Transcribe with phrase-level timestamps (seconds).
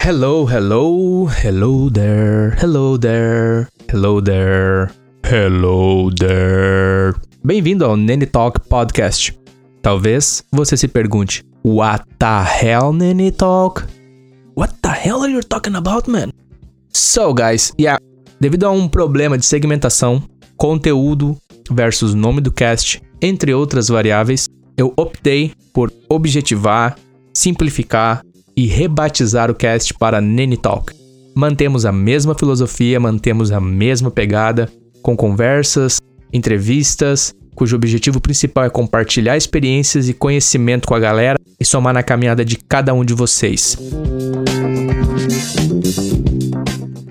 [0.00, 4.90] Hello, hello, hello there, hello there, hello there,
[5.24, 7.14] hello there.
[7.44, 9.38] Bem-vindo ao Nene Talk Podcast.
[9.82, 13.86] Talvez você se pergunte: What the hell, Nene Talk?
[14.56, 16.32] What the hell are you talking about, man?
[16.94, 17.98] So, guys, yeah,
[18.40, 20.22] devido a um problema de segmentação,
[20.56, 21.36] conteúdo
[21.70, 24.46] versus nome do cast, entre outras variáveis,
[24.78, 26.96] eu optei por objetivar,
[27.38, 28.22] simplificar
[28.56, 30.92] e rebatizar o cast para Nene Talk.
[31.36, 34.68] Mantemos a mesma filosofia, mantemos a mesma pegada,
[35.00, 36.00] com conversas,
[36.32, 42.02] entrevistas, cujo objetivo principal é compartilhar experiências e conhecimento com a galera e somar na
[42.02, 43.78] caminhada de cada um de vocês.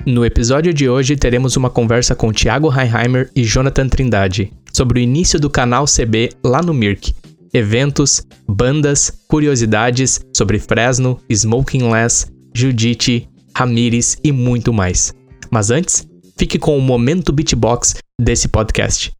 [0.06, 5.02] No episódio de hoje teremos uma conversa com Thiago Heinheimer e Jonathan Trindade sobre o
[5.02, 7.14] início do canal CB lá no Mirk,
[7.58, 15.14] eventos, bandas, curiosidades sobre Fresno, Smoking Less, Judite, Ramires e muito mais.
[15.50, 19.12] Mas antes, fique com o momento beatbox desse podcast.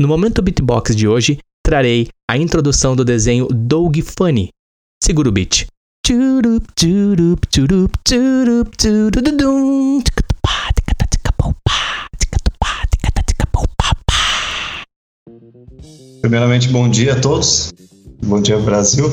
[0.00, 4.48] No momento beatbox de hoje, trarei a introdução do desenho Doug Funny.
[5.02, 5.66] Segura o beat.
[16.20, 17.72] Primeiramente, bom dia a todos.
[18.24, 19.10] Bom dia, Brasil.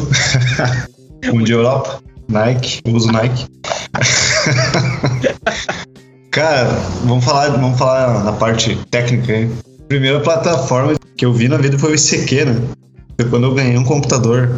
[1.32, 2.02] bom dia, Europa.
[2.28, 3.46] Nike, eu uso Nike.
[6.32, 6.70] Cara,
[7.06, 9.50] vamos falar, vamos falar na parte técnica aí.
[9.88, 12.62] Primeira plataforma que eu vi na vida foi o ICQ, né?
[13.20, 14.50] Foi quando eu ganhei um computador.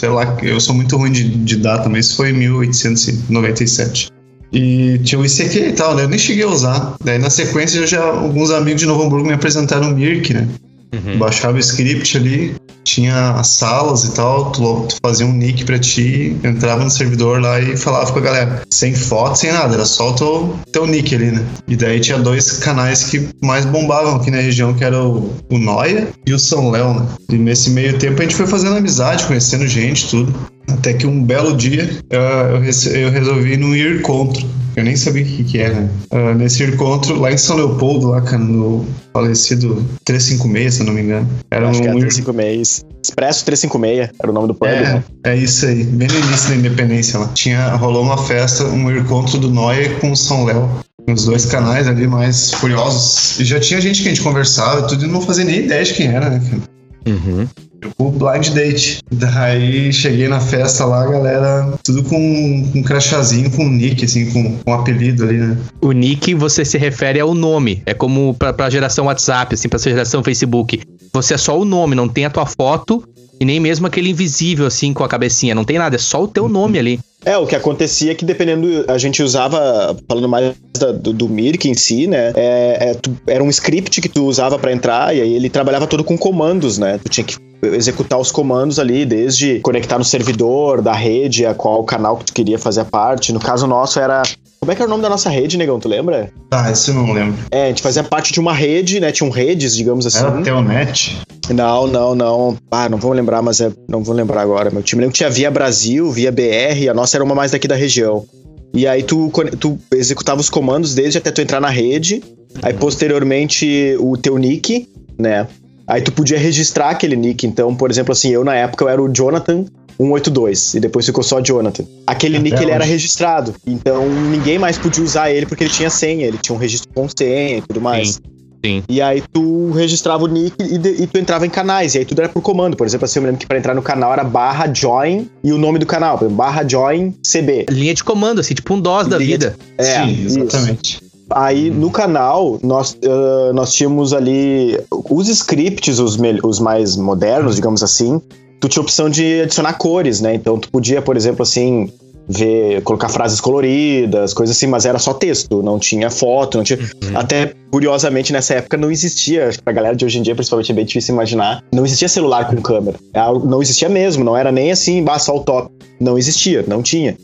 [0.00, 4.08] Sei lá, eu sou muito ruim de, de data, mas isso foi em 1897.
[4.50, 6.04] E tinha o ICQ e tal, né?
[6.04, 6.94] Eu nem cheguei a usar.
[7.04, 10.48] Daí na sequência já alguns amigos de Novo Hamburgo me apresentaram o Mirk, né?
[10.92, 11.18] Uhum.
[11.18, 12.54] Baixava o script ali,
[12.84, 17.40] tinha as salas e tal, tu, tu, fazia um nick pra ti, entrava no servidor
[17.40, 18.62] lá e falava com a galera.
[18.70, 21.44] Sem foto, sem nada, era só o teu, teu nick ali, né?
[21.66, 25.58] E daí tinha dois canais que mais bombavam aqui na região, que era o, o
[25.58, 27.06] Noia e o São Léo, né?
[27.30, 30.34] E nesse meio tempo a gente foi fazendo amizade, conhecendo gente, tudo.
[30.68, 32.62] Até que um belo dia eu,
[32.92, 34.46] eu resolvi ir num encontro.
[34.74, 35.88] Eu nem sabia o que, que era.
[36.10, 41.02] Uh, nesse encontro, lá em São Leopoldo, lá no falecido 356, se eu não me
[41.02, 41.28] engano.
[41.50, 41.82] Era Acho um.
[41.82, 42.84] Que era 356.
[43.04, 45.04] Expresso 356 era o nome do pub, é, né?
[45.24, 47.28] É isso aí, bem no início da independência lá.
[47.34, 50.68] Tinha, rolou uma festa, um encontro do Noia com o São Léo.
[51.08, 53.40] Os dois canais ali mais furiosos.
[53.40, 55.94] E já tinha gente que a gente conversava, tudo e não fazia nem ideia de
[55.94, 56.62] quem era, né, cara?
[57.06, 57.48] Uhum
[57.98, 59.00] o blind date.
[59.10, 64.70] Daí cheguei na festa lá, galera, tudo com um crachazinho, com nick, assim, com, com
[64.70, 65.56] um apelido ali, né?
[65.80, 67.82] O nick você se refere ao nome.
[67.86, 70.82] É como pra, pra geração WhatsApp, assim, pra geração Facebook.
[71.12, 73.04] Você é só o nome, não tem a tua foto
[73.40, 75.54] e nem mesmo aquele invisível, assim, com a cabecinha.
[75.54, 77.00] Não tem nada, é só o teu nome ali.
[77.24, 81.28] É, o que acontecia é que dependendo, a gente usava, falando mais da, do, do
[81.28, 82.32] Mirk em si, né?
[82.34, 85.86] É, é, tu, era um script que tu usava para entrar e aí ele trabalhava
[85.86, 86.98] todo com comandos, né?
[87.02, 91.84] Tu tinha que executar os comandos ali, desde conectar no servidor da rede, a qual
[91.84, 93.32] canal que tu queria fazer parte.
[93.32, 94.22] No caso nosso era
[94.62, 95.80] como é que era o nome da nossa rede, negão?
[95.80, 96.30] Tu lembra?
[96.50, 97.34] Ah, isso eu não lembro.
[97.50, 99.10] É, a gente fazia parte de uma rede, né?
[99.10, 100.24] Tinham redes, digamos assim.
[100.24, 101.20] Era Telnet?
[101.52, 102.56] Não, não, não.
[102.70, 104.70] Ah, não vou lembrar, mas é, não vou lembrar agora.
[104.70, 107.66] Meu time lembro que tinha Via Brasil, Via BR, a nossa era uma mais daqui
[107.66, 108.24] da região.
[108.72, 112.22] E aí tu, tu executava os comandos desde até tu entrar na rede.
[112.62, 115.46] Aí posteriormente o teu nick, né?
[115.86, 117.46] Aí tu podia registrar aquele nick.
[117.46, 119.64] Então, por exemplo, assim, eu na época eu era o Jonathan
[119.98, 121.84] 182 e depois ficou só Jonathan.
[122.06, 122.64] Aquele Até nick hoje.
[122.64, 126.54] ele era registrado, então ninguém mais podia usar ele porque ele tinha senha, ele tinha
[126.54, 128.14] um registro com senha e tudo mais.
[128.14, 128.32] Sim.
[128.64, 128.84] Sim.
[128.88, 132.04] E aí tu registrava o nick e, de, e, tu entrava em canais, e aí
[132.04, 132.76] tudo era por comando.
[132.76, 135.52] Por exemplo, assim, eu me lembro que pra entrar no canal era barra join e
[135.52, 137.66] o nome do canal, exemplo, barra join CB.
[137.68, 139.56] Linha de comando, assim, tipo um DOS da vida.
[139.76, 139.84] De...
[139.84, 141.02] É, Sim, exatamente.
[141.02, 141.11] Isso.
[141.34, 147.82] Aí no canal nós, uh, nós tínhamos ali os scripts, os, os mais modernos, digamos
[147.82, 148.20] assim,
[148.60, 150.34] tu tinha a opção de adicionar cores, né?
[150.34, 151.90] Então tu podia, por exemplo, assim,
[152.28, 156.78] ver, colocar frases coloridas, coisas assim, mas era só texto, não tinha foto, não tinha.
[156.78, 157.16] Uhum.
[157.18, 160.72] Até curiosamente nessa época não existia, acho que pra galera de hoje em dia, principalmente,
[160.72, 162.98] é bem difícil imaginar, não existia celular com câmera.
[163.12, 165.70] É não existia mesmo, não era nem assim, bah, só o top.
[166.00, 167.16] Não existia, não tinha.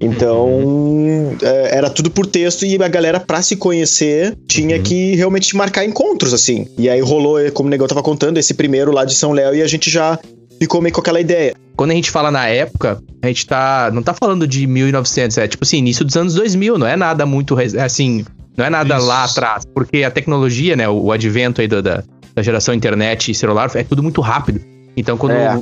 [0.00, 1.36] Então, uhum.
[1.42, 4.82] é, era tudo por texto e a galera, pra se conhecer, tinha uhum.
[4.82, 6.66] que realmente marcar encontros, assim.
[6.76, 9.62] E aí rolou, como o Negão tava contando, esse primeiro lá de São Léo e
[9.62, 10.18] a gente já
[10.58, 11.54] ficou meio com aquela ideia.
[11.76, 13.90] Quando a gente fala na época, a gente tá.
[13.92, 17.26] Não tá falando de 1900, é tipo assim, início dos anos 2000, não é nada
[17.26, 17.56] muito.
[17.78, 18.24] Assim,
[18.56, 19.06] não é nada Isso.
[19.06, 19.64] lá atrás.
[19.74, 22.02] Porque a tecnologia, né, o, o advento aí da, da,
[22.34, 24.60] da geração internet e celular é tudo muito rápido.
[24.96, 25.54] Então, quando É.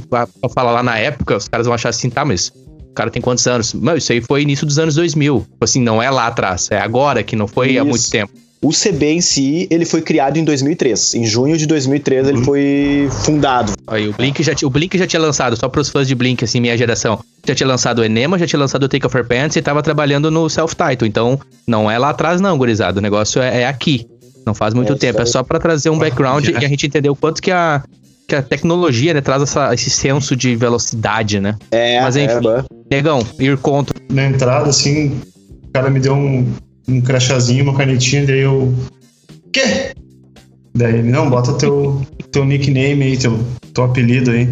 [0.42, 2.52] eu falar lá na época, os caras vão achar assim, tá, mas
[2.94, 3.75] cara tem quantos anos?
[3.75, 5.41] Não, isso aí foi início dos anos 2000.
[5.41, 7.85] Tipo Assim, não é lá atrás, é agora, que não foi há Isso.
[7.85, 8.32] muito tempo.
[8.62, 11.14] O CB em si, ele foi criado em 2003.
[11.17, 12.32] Em junho de 2003 Uhum.
[12.35, 13.73] ele foi fundado.
[13.87, 16.61] Aí, o Blink, já, o Blink já tinha lançado, só pros fãs de Blink, assim,
[16.61, 17.19] minha geração.
[17.46, 19.82] Já tinha lançado o Enema, já tinha lançado o Take Off Your Pants e tava
[19.82, 21.06] trabalhando no self-title.
[21.06, 23.00] Então, não é lá atrás, não, gurizada.
[23.00, 24.06] O negócio é, é aqui.
[24.46, 25.20] Não faz muito É, tempo.
[25.20, 26.52] É só pra trazer um background já.
[26.52, 27.82] e a gente entender o quanto que a,
[28.26, 31.55] que a tecnologia, né, traz essa- esse senso de velocidade, né?
[31.70, 32.49] É, Mas enfim.
[32.49, 32.64] é.
[32.90, 33.94] Negão, ir contra.
[34.10, 35.20] Na entrada, assim,
[35.64, 36.46] o cara me deu um,
[36.88, 38.72] um crachazinho, uma canetinha, daí eu.
[39.52, 39.92] Quê?
[40.75, 43.38] Daí ele, não, bota teu, teu nickname aí, teu,
[43.72, 44.48] teu apelido aí.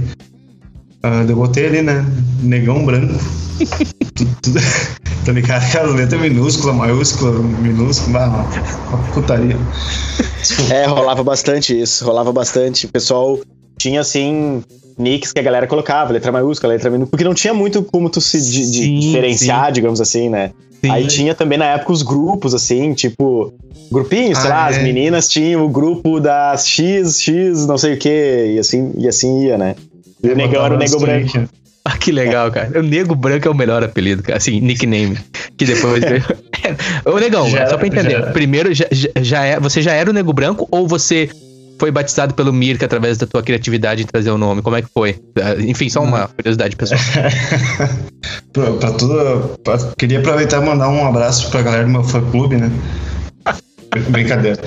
[1.03, 2.05] Daí eu botei ali, né?
[2.43, 3.15] Negão branco.
[4.15, 4.61] tudo, tudo,
[5.25, 5.63] tá ligado?
[5.67, 8.43] Aquelas letras minúsculas, maiúscula, minúscula, uma,
[8.89, 9.57] uma putaria.
[10.71, 12.87] É, rolava bastante isso, rolava bastante.
[12.87, 13.39] O pessoal
[13.83, 14.63] tinha, assim,
[14.99, 18.21] nicks que a galera colocava, letra maiúscula, letra minúscula, porque não tinha muito como tu
[18.21, 20.51] se di- Sim, diferenciar, digamos assim, né?
[20.89, 23.53] Aí tinha também na época os grupos, assim, tipo,
[23.91, 24.71] grupinhos, sei Ah, lá, é.
[24.77, 29.07] as meninas tinham o grupo das X, X, não sei o que, e assim, e
[29.07, 29.75] assim ia, né?
[30.23, 31.49] E o negão era o nego branco.
[31.85, 32.79] Ah, que legal, cara.
[32.79, 34.39] O Nego Branco é o melhor apelido, cara.
[34.39, 35.19] Assim, nickname.
[35.57, 36.01] Que depois.
[37.05, 38.21] Ô, Negão, Já só pra entender.
[38.21, 38.31] já.
[38.31, 38.87] Primeiro, já,
[39.21, 41.29] já é, você já era o Nego Branco ou você
[41.83, 44.63] foi batizado pelo Mirka através da tua criatividade em trazer o nome?
[44.63, 45.21] Como é que foi?
[45.37, 47.01] Ah, Enfim, só uma curiosidade pessoal.
[48.53, 49.59] pra, pra tudo.
[49.65, 52.71] pra- queria aproveitar e mandar um abraço pra galera do meu fã clube, né?
[54.11, 54.61] Brincadeira.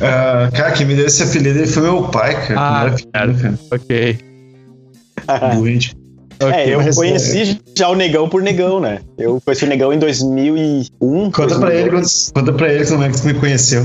[0.00, 2.60] Ah, cara, quem me deu esse apelido ele foi meu pai, cara.
[2.60, 2.82] Ah,
[3.12, 3.58] era pequeno, cara.
[3.72, 4.18] ok.
[5.58, 5.96] Doente.
[6.38, 9.00] É, eu mas, conheci já o negão por negão, né?
[9.18, 11.30] Eu conheci o negão em 2001.
[11.32, 12.30] Conta pra ele, 2002.
[12.32, 13.84] conta pra ele como é que tu me conheceu.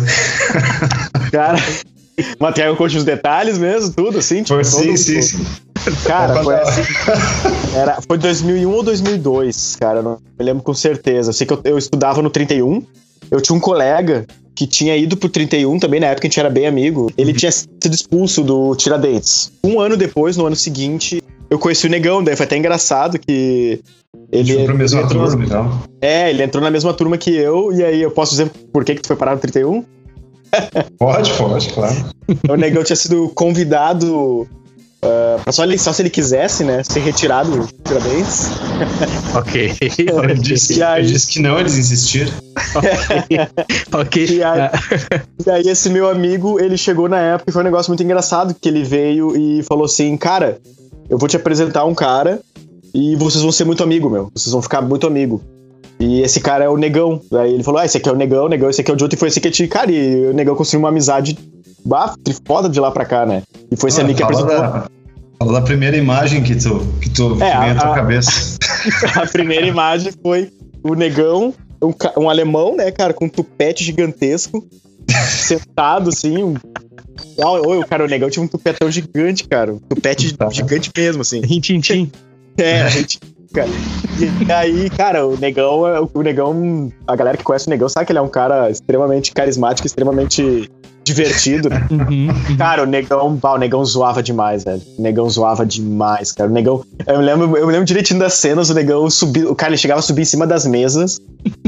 [1.31, 1.57] Cara,
[2.53, 4.41] que eu conte os detalhes mesmo, tudo assim?
[4.43, 5.45] Tipo, Foi sim, todo- sim, sim.
[6.05, 6.81] Cara, foi assim.
[7.75, 11.29] Era, foi 2001 ou 2002, cara, não me lembro com certeza.
[11.29, 12.81] Eu sei que eu, eu estudava no 31,
[13.29, 14.25] eu tinha um colega
[14.55, 17.11] que tinha ido pro 31 também, na época a gente era bem amigo.
[17.15, 19.51] Ele tinha sido expulso do Tiradentes.
[19.63, 23.79] Um ano depois, no ano seguinte, eu conheci o Negão, daí foi até engraçado que
[24.31, 25.83] ele foi pra mesma entrou turma e tal.
[26.01, 28.95] É, ele entrou na mesma turma que eu, e aí eu posso dizer por que,
[28.95, 29.85] que tu foi parar no 31?
[30.97, 31.95] Pode, pode, claro.
[32.49, 34.47] O Negão tinha sido convidado
[35.01, 36.81] ah, pra só, ele, só se ele quisesse, né?
[36.83, 38.47] Ser retirado do Tiradentes.
[39.35, 39.73] Ok.
[39.97, 41.03] Eu disse, E aí?
[41.03, 42.31] eu disse que não, eles insistiram.
[43.93, 44.25] ok.
[44.25, 44.71] E aí- Ah,
[45.45, 48.53] E aí esse meu amigo, ele chegou na época e foi um negócio muito engraçado,
[48.59, 50.59] que ele veio e falou assim, cara,
[51.09, 52.39] eu vou te apresentar um cara
[52.93, 54.29] e vocês vão ser muito amigo, meu.
[54.35, 55.41] Vocês vão ficar muito amigo.
[55.99, 57.21] E esse cara é o Negão.
[57.33, 58.99] Aí ele falou, ah, esse aqui é o Negão, o Negão, esse aqui é o
[58.99, 59.15] Jota.
[59.15, 61.37] E foi assim que a gente, cara, e o Negão construiu uma amizade
[61.83, 62.13] bah,
[62.45, 63.41] foda de lá pra cá, né?
[63.71, 64.87] E foi esse ali que apresentou da,
[65.39, 67.95] fala da primeira imagem que tu, que tu que É, vem a- à tua a-
[67.95, 68.57] cabeça.
[69.15, 70.51] a primeira imagem foi
[70.83, 74.63] o negão, um, um alemão, né, cara, com um tupete gigantesco,
[75.27, 76.43] sentado assim.
[76.43, 76.53] Um...
[77.41, 79.73] Ah, Oi, o cara, o negão tinha um tupetão gigante, cara.
[79.73, 80.49] Um tupete Tá.
[80.49, 81.41] gigante mesmo, assim.
[81.41, 82.11] Rintintim.
[82.57, 83.19] É, a gente.
[83.19, 83.36] Cara.
[84.45, 88.05] E aí, cara, o negão, é- o negão, a galera que conhece o negão sabe
[88.05, 90.69] que ele é um cara extremamente carismático, extremamente
[91.03, 91.69] divertido.
[91.89, 92.57] Uhum, uhum.
[92.57, 94.81] Cara, o negão, o negão zoava demais, velho.
[94.97, 96.49] O negão zoava demais, cara.
[96.49, 96.83] O negão.
[97.05, 99.49] Eu me lembro, eu me lembro direitinho das cenas, o negão subia.
[99.49, 101.19] O cara ele chegava a subir em cima das mesas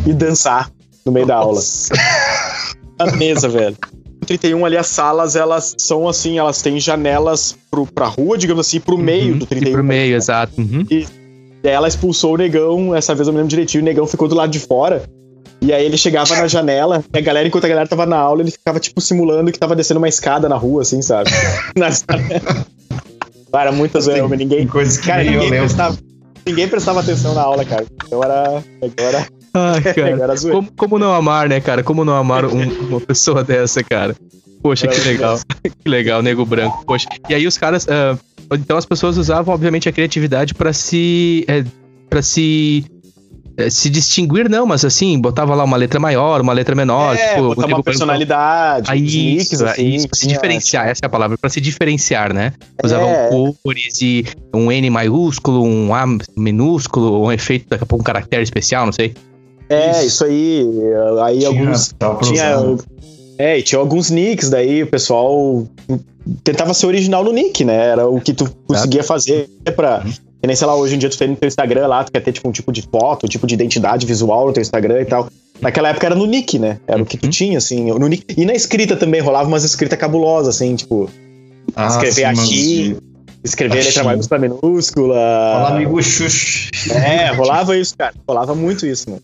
[0.05, 0.69] e dançar
[1.05, 1.61] no meio da aula.
[2.99, 3.77] A mesa, velho.
[4.21, 8.67] No 31 ali, as salas, elas são assim, elas têm janelas pro, pra rua, digamos
[8.67, 9.71] assim, pro meio Uhum, do E 31.
[9.73, 10.51] pro meio, exato.
[10.59, 10.85] Uhum.
[10.91, 11.05] E
[11.67, 14.35] aí ela expulsou o negão, essa vez eu me lembro direitinho, o negão ficou do
[14.35, 15.03] lado de fora.
[15.61, 18.41] E aí ele chegava na janela, e a galera, enquanto a galera tava na aula,
[18.41, 21.29] ele ficava, tipo, simulando que tava descendo uma escada na rua, assim, sabe?
[21.75, 22.65] Na janela.
[23.51, 24.67] Cara, muita zoeira, mas Tem ninguém.
[24.67, 25.97] coisas que Cara, ninguém prestava,
[26.45, 27.83] ninguém prestava atenção na aula, cara.
[28.05, 28.63] Então era.
[28.81, 30.13] Agora, Ai, cara.
[30.15, 30.55] agora zoeira.
[30.59, 31.83] Como, como não amar, né, cara?
[31.83, 34.15] Como não amar um- uma pessoa dessa, cara?
[34.61, 35.39] Poxa, que legal.
[35.83, 36.83] que legal, nego branco.
[36.85, 37.07] Poxa.
[37.29, 37.87] E aí os caras.
[37.89, 38.17] ah,
[38.53, 41.45] então as pessoas usavam, obviamente, a criatividade pra se.
[41.47, 41.63] É,
[42.09, 42.83] para se.
[43.57, 47.15] é, se distinguir, não, mas assim, botava lá uma letra maior, uma letra menor.
[47.15, 49.87] é, tipo, botar uma personalidade, Aí, nicks, isso, assim.
[49.95, 52.53] isso, pra se diferenciar, essa é a palavra, pra se diferenciar, né?
[52.83, 53.29] Usavam É.
[53.63, 58.43] cores e um N maiúsculo, um A minúsculo, um efeito, daqui a pouco um caractere
[58.43, 59.13] especial, não sei.
[59.69, 60.07] É, Isso.
[60.07, 60.65] isso aí.
[61.23, 61.93] Aí Tinha- alguns.
[62.23, 62.55] Tinha.
[63.39, 65.65] É, e tinha alguns nicks, daí o pessoal
[66.43, 67.87] tentava ser original no nick, né?
[67.91, 70.03] Era o que tu conseguia fazer pra.
[70.41, 72.19] Que nem, sei lá, hoje em dia tu tem no teu Instagram lá, tu quer
[72.21, 75.05] ter tipo um tipo de foto, um tipo de identidade visual no teu Instagram e
[75.05, 75.27] tal.
[75.61, 76.79] Naquela época era no nick, né?
[76.87, 77.29] Era o que tu Uhum.
[77.29, 77.91] tinha, assim.
[77.91, 78.23] No nick.
[78.37, 81.09] E na escrita também rolava umas escritas cabulosas, assim, tipo.
[81.75, 82.97] Ah, escrever aqui.
[83.43, 85.15] Escrever letra maiúscula minúscula.
[85.15, 86.69] Fala, amigo Xuxa.
[86.93, 88.13] É, rolava isso, cara.
[88.27, 89.21] Rolava muito isso, mano.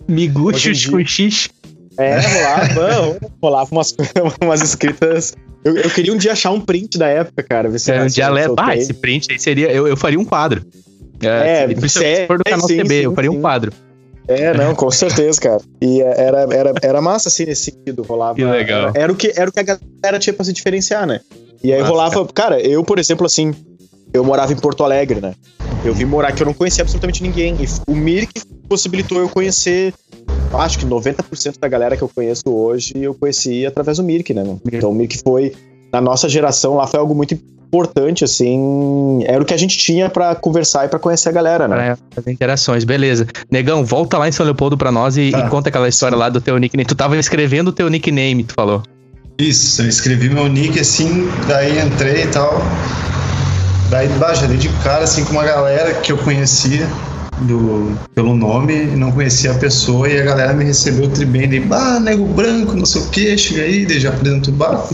[0.54, 1.50] Dia- com X.
[1.98, 3.96] É, rolava, rolava umas,
[4.42, 5.34] umas escritas.
[5.64, 7.70] Eu, eu queria um dia achar um print da época, cara.
[7.70, 8.66] Ver se É um se eu soltei.
[8.66, 9.72] Ah, esse print aí seria.
[9.72, 10.66] Eu, eu faria um quadro.
[11.22, 13.38] É, se, se sim, for do canal sim, CB, eu sim, faria sim.
[13.38, 13.74] um quadro.
[14.28, 15.62] É, não, com certeza, cara.
[15.82, 18.04] E é, era, era, era massa, assim, nesse sentido.
[18.04, 18.36] Rolava.
[18.36, 18.90] Que legal.
[18.90, 21.22] Era, era o que, era o que a galera tinha pra se diferenciar, né?
[21.64, 22.28] E aí Massa, rolava.
[22.34, 23.54] Cara, eu, por exemplo, assim,
[24.14, 25.34] eu morava em Porto Alegre, né?
[25.86, 27.56] Eu vim morar aqui, eu não conhecia absolutamente ninguém.
[27.60, 29.94] E o Mir que possibilitou eu conhecer.
[30.54, 34.44] Acho que 90% da galera que eu conheço hoje eu conheci através do Mirk, né?
[34.66, 35.54] Então o Mirk foi,
[35.92, 37.34] na nossa geração lá, foi algo muito
[37.68, 39.24] importante, assim.
[39.26, 41.96] Era o que a gente tinha pra conversar e pra conhecer a galera, né?
[41.96, 43.28] Pra fazer interações, beleza.
[43.52, 45.40] Negão, volta lá em São Leopoldo pra nós e, Tá.
[45.46, 46.86] e conta aquela história lá do teu nickname.
[46.88, 48.82] Tu tava escrevendo o teu nickname, tu falou.
[49.38, 52.62] Isso, eu escrevi meu nick assim, daí entrei e tal.
[53.90, 54.08] Daí,
[54.48, 56.88] dei de cara assim com uma galera que eu conhecia
[57.42, 61.60] do, pelo nome e não conhecia a pessoa e a galera me recebeu tribem de
[61.60, 64.88] bah, nego branco, não sei o que, chega aí, já apresento bah,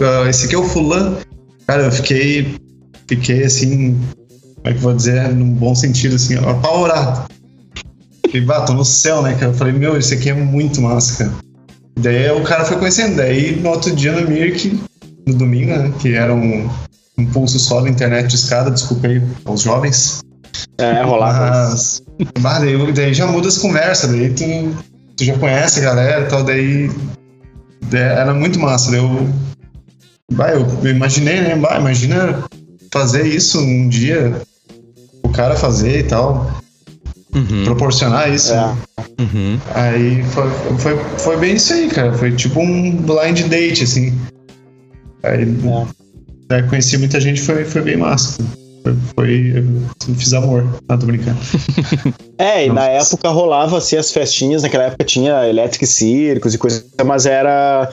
[0.00, 1.18] ah, esse aqui é o fulano.
[1.66, 2.56] Cara, eu fiquei,
[3.06, 3.98] fiquei assim,
[4.56, 7.28] como é que eu vou dizer, num bom sentido, assim, apavorado.
[8.26, 9.52] Fiquei, bah, tô no céu, né, cara?
[9.52, 11.36] Eu falei, meu, esse aqui é muito massa, cara.
[12.00, 13.16] Daí o cara foi conhecendo.
[13.16, 14.80] Daí no outro dia no Mirk,
[15.26, 15.92] no domingo, né?
[16.00, 16.68] Que era um,
[17.18, 20.20] um pulso só da internet de escada, desculpa aí aos jovens.
[20.78, 21.70] É, rolava.
[21.70, 22.02] Mas,
[22.40, 24.44] bah, daí, daí já muda as conversas, daí tu,
[25.16, 26.90] tu já conhece a galera e tal, daí,
[27.90, 28.90] daí era muito massa.
[28.90, 29.28] Daí eu,
[30.32, 31.56] bah, eu, eu imaginei, né?
[31.56, 32.42] Bah, imagina
[32.92, 34.40] fazer isso um dia,
[35.22, 36.50] o cara fazer e tal,
[37.34, 37.64] Uhum.
[37.64, 38.52] proporcionar isso.
[38.52, 38.56] É.
[38.56, 38.76] né?
[39.20, 39.58] Uhum.
[39.74, 42.12] Aí foi, foi, foi bem isso aí, cara.
[42.12, 44.12] Foi tipo um blind date, assim.
[45.22, 46.01] Aí É.
[46.52, 48.42] daí conheci muita gente, foi, foi bem massa.
[48.82, 49.52] Foi, foi-
[50.08, 50.66] eu fiz amor.
[50.88, 51.38] Ah, tô brincando.
[52.38, 56.58] É, e Não na época rolava assim as festinhas, naquela época tinha Electric Circus e
[56.58, 57.88] coisa, mas era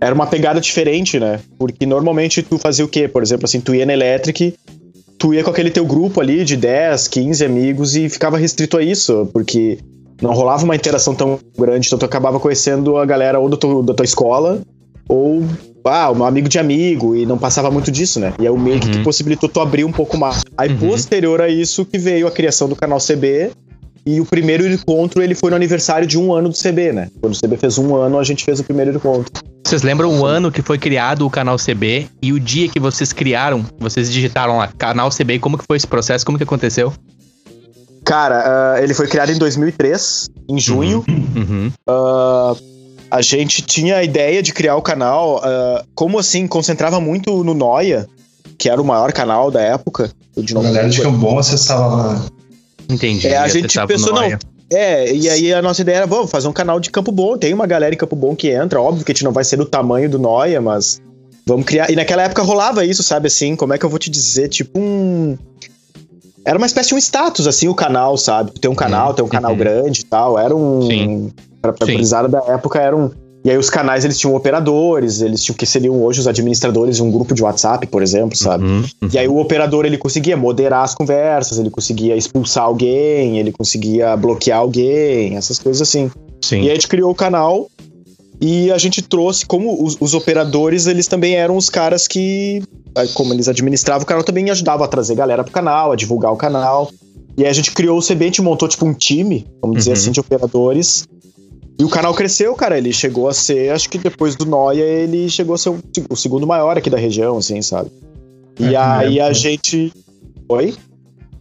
[0.00, 1.38] era uma pegada diferente, né?
[1.58, 3.06] Porque normalmente tu fazia o quê?
[3.06, 4.54] Por exemplo, assim, tu ia na Electric,
[5.18, 8.82] tu ia com aquele teu grupo ali de 10, 15 amigos e ficava restrito a
[8.82, 9.78] isso, porque
[10.22, 13.82] não rolava uma interação tão grande, então tu acabava conhecendo a galera ou da tua,
[13.82, 14.62] da tua escola
[15.06, 15.44] ou
[15.84, 18.32] ah, um amigo de amigo, e não passava muito disso, né?
[18.40, 18.80] E é o meio Uhum.
[18.80, 20.42] que possibilitou tu abrir um pouco mais.
[20.56, 20.78] Aí, Uhum.
[20.90, 23.50] posterior a isso, que veio a criação do canal CB,
[24.06, 27.08] e o primeiro encontro ele foi no aniversário de um ano do CB, né?
[27.20, 29.30] Quando o CB fez um ano, a gente fez o primeiro encontro.
[29.64, 33.12] Vocês lembram o ano que foi criado o canal CB e o dia que vocês
[33.12, 36.92] criaram, vocês digitaram lá, canal CB, como que foi esse processo, como que aconteceu?
[38.04, 41.04] Cara, ah, ele foi criado em 2003, em junho.
[41.08, 41.70] Uhum.
[41.86, 42.54] Ah,
[43.10, 47.54] a gente tinha a ideia de criar o canal, ah, como assim, concentrava muito no
[47.54, 48.08] Noia,
[48.56, 50.10] que era o maior canal da época.
[50.36, 51.00] o de A galera de.
[51.00, 52.26] Cambon acessava lá.
[52.88, 53.26] Entendi.
[53.26, 54.38] É, a gente pensou, não.
[54.72, 57.36] É, e aí a nossa ideia era, vamos fazer um canal de Campo Bom.
[57.36, 59.56] Tem uma galera em Campo Bom que entra, óbvio que a gente não vai ser
[59.56, 61.00] do tamanho do Noia, mas
[61.44, 61.90] vamos criar.
[61.90, 63.56] E naquela época rolava isso, sabe assim?
[63.56, 64.48] Como é que eu vou te dizer?
[64.48, 65.36] Tipo um.
[66.44, 68.52] Era uma espécie de um status, assim, o canal, sabe?
[68.52, 69.58] Ter um canal, ter um canal uhum.
[69.58, 70.38] grande e tal.
[70.38, 70.82] Era um.
[70.82, 71.32] Sim.
[71.60, 73.10] Pra, pra gurizada da época era um.
[73.42, 77.02] E aí os canais eles tinham operadores, eles tinham que seriam hoje os administradores de
[77.02, 78.64] um grupo de WhatsApp, por exemplo, sabe?
[78.64, 79.08] Uhum, uhum.
[79.10, 84.14] E aí o operador ele conseguia moderar as conversas, ele conseguia expulsar alguém, ele conseguia
[84.14, 86.10] bloquear alguém, essas coisas assim.
[86.44, 86.60] Sim.
[86.60, 87.70] E aí a gente criou o canal
[88.42, 92.62] e a gente trouxe, como os, os operadores, eles também eram os caras que,
[93.14, 96.36] como eles administravam o canal, também ajudavam a trazer galera pro canal, a divulgar o
[96.36, 96.90] canal.
[97.38, 99.90] E aí a gente criou o CB, a gente montou tipo um time, vamos dizer
[99.90, 99.96] Uhum.
[99.96, 101.06] assim, de operadores.
[101.80, 102.76] E o canal cresceu, cara.
[102.76, 105.78] Ele chegou a ser, acho que depois do Noia, ele chegou a ser o,
[106.10, 107.90] o segundo maior aqui da região, assim, sabe?
[108.58, 109.92] E É, aí a gente.
[110.48, 110.74] Oi?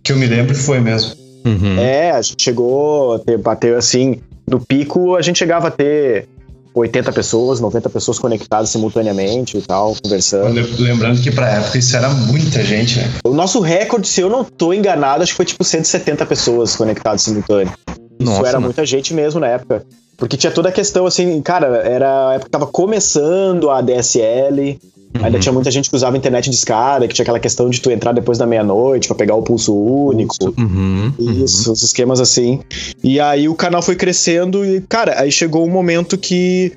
[0.01, 1.11] Que eu me lembro foi mesmo.
[1.45, 1.77] Uhum.
[1.79, 4.21] É, a gente chegou a ter, bater assim.
[4.49, 6.27] No pico, a gente chegava a ter
[6.73, 10.53] 80 pessoas, 90 pessoas conectadas simultaneamente e tal, conversando.
[10.53, 13.11] Le- Lembrando que pra época isso era muita gente, né?
[13.25, 17.21] O nosso recorde, se eu não tô enganado, acho que foi tipo 170 pessoas conectadas
[17.23, 17.73] simultâneo.
[18.19, 18.65] Isso Nossa, era mano.
[18.67, 19.85] muita gente mesmo na época.
[20.19, 24.77] Porque tinha toda a questão, assim, cara, era a época que tava começando a DSL,
[25.15, 25.39] ainda Uhum.
[25.39, 28.11] tinha muita gente que usava internet de escada, que tinha aquela questão de tu entrar
[28.11, 30.35] depois da meia-noite pra pegar o pulso único.
[30.57, 31.13] Uhum.
[31.17, 31.43] uhum.
[31.43, 32.59] Isso, os esquemas assim.
[33.03, 36.73] E aí o canal foi crescendo e, cara, aí chegou um momento que,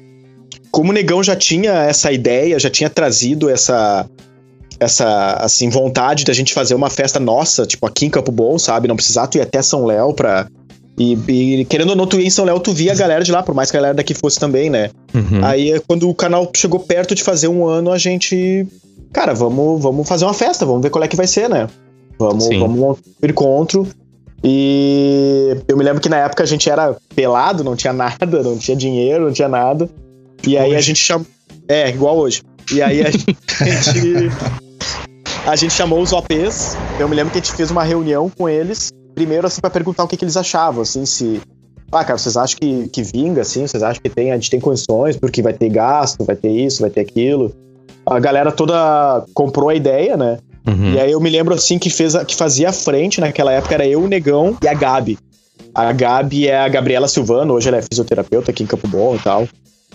[0.70, 4.08] como o Negão já tinha essa ideia, já tinha trazido essa,
[4.78, 8.88] essa, assim, vontade da gente fazer uma festa nossa, tipo aqui em Campo Bom, sabe?
[8.88, 10.46] Não precisar tu ir até São Léo pra.
[10.98, 13.32] E, e querendo ou não, tu ia em São Léo, tu via a galera de
[13.32, 14.90] lá, por mais que a galera daqui fosse também, né?
[15.14, 15.44] Uhum.
[15.44, 18.66] Aí, quando o canal chegou perto de fazer um ano, a gente.
[19.12, 21.66] Cara, vamos, vamos fazer uma festa, vamos ver qual é que vai ser, né?
[22.18, 22.58] Vamos, Sim.
[22.58, 23.88] vamos montar um encontro.
[24.44, 28.58] E eu me lembro que na época a gente era pelado, não tinha nada, não
[28.58, 29.88] tinha dinheiro, não tinha nada.
[30.46, 30.86] E aí a Hoje.
[30.88, 31.26] gente chamou.
[31.68, 32.42] É, igual hoje.
[32.72, 33.26] E aí a gente.
[35.46, 36.76] A gente chamou os OPs.
[36.98, 38.92] Eu me lembro que a gente fez uma reunião com eles.
[39.22, 41.40] Primeiro, assim, pra perguntar o que, que eles achavam, assim, se.
[41.92, 43.66] Ah, cara, vocês acham que, que vinga, assim?
[43.66, 46.80] Vocês acham que tem, a gente tem condições, porque vai ter gasto, vai ter isso,
[46.80, 47.52] vai ter aquilo.
[48.04, 50.38] A galera toda comprou a ideia, né?
[50.66, 50.94] Uhum.
[50.94, 53.74] E aí eu me lembro assim que, fez a- que fazia a frente naquela época
[53.74, 55.18] era eu, o Negão e a Gabi.
[55.74, 59.18] A Gabi é a Gabriela Silvano, hoje ela é fisioterapeuta aqui em Campo Bom e
[59.18, 59.46] tal.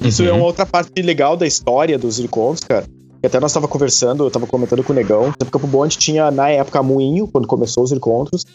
[0.01, 0.29] Isso Uhum.
[0.29, 2.85] é uma outra parte legal da história dos encontros, cara.
[3.19, 5.33] Que até nós tava conversando, eu tava comentando com o Negão.
[5.41, 8.45] Em Campo Bom a gente tinha, na época, Moinho, quando começou os encontros.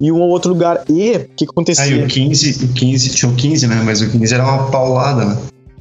[0.00, 0.82] E um ou outro lugar.
[0.88, 2.04] E o que, que Aí acontecia?
[2.04, 3.82] o 15, o 15 tinha o 15, né?
[3.84, 5.36] Mas o 15 era uma paulada, né?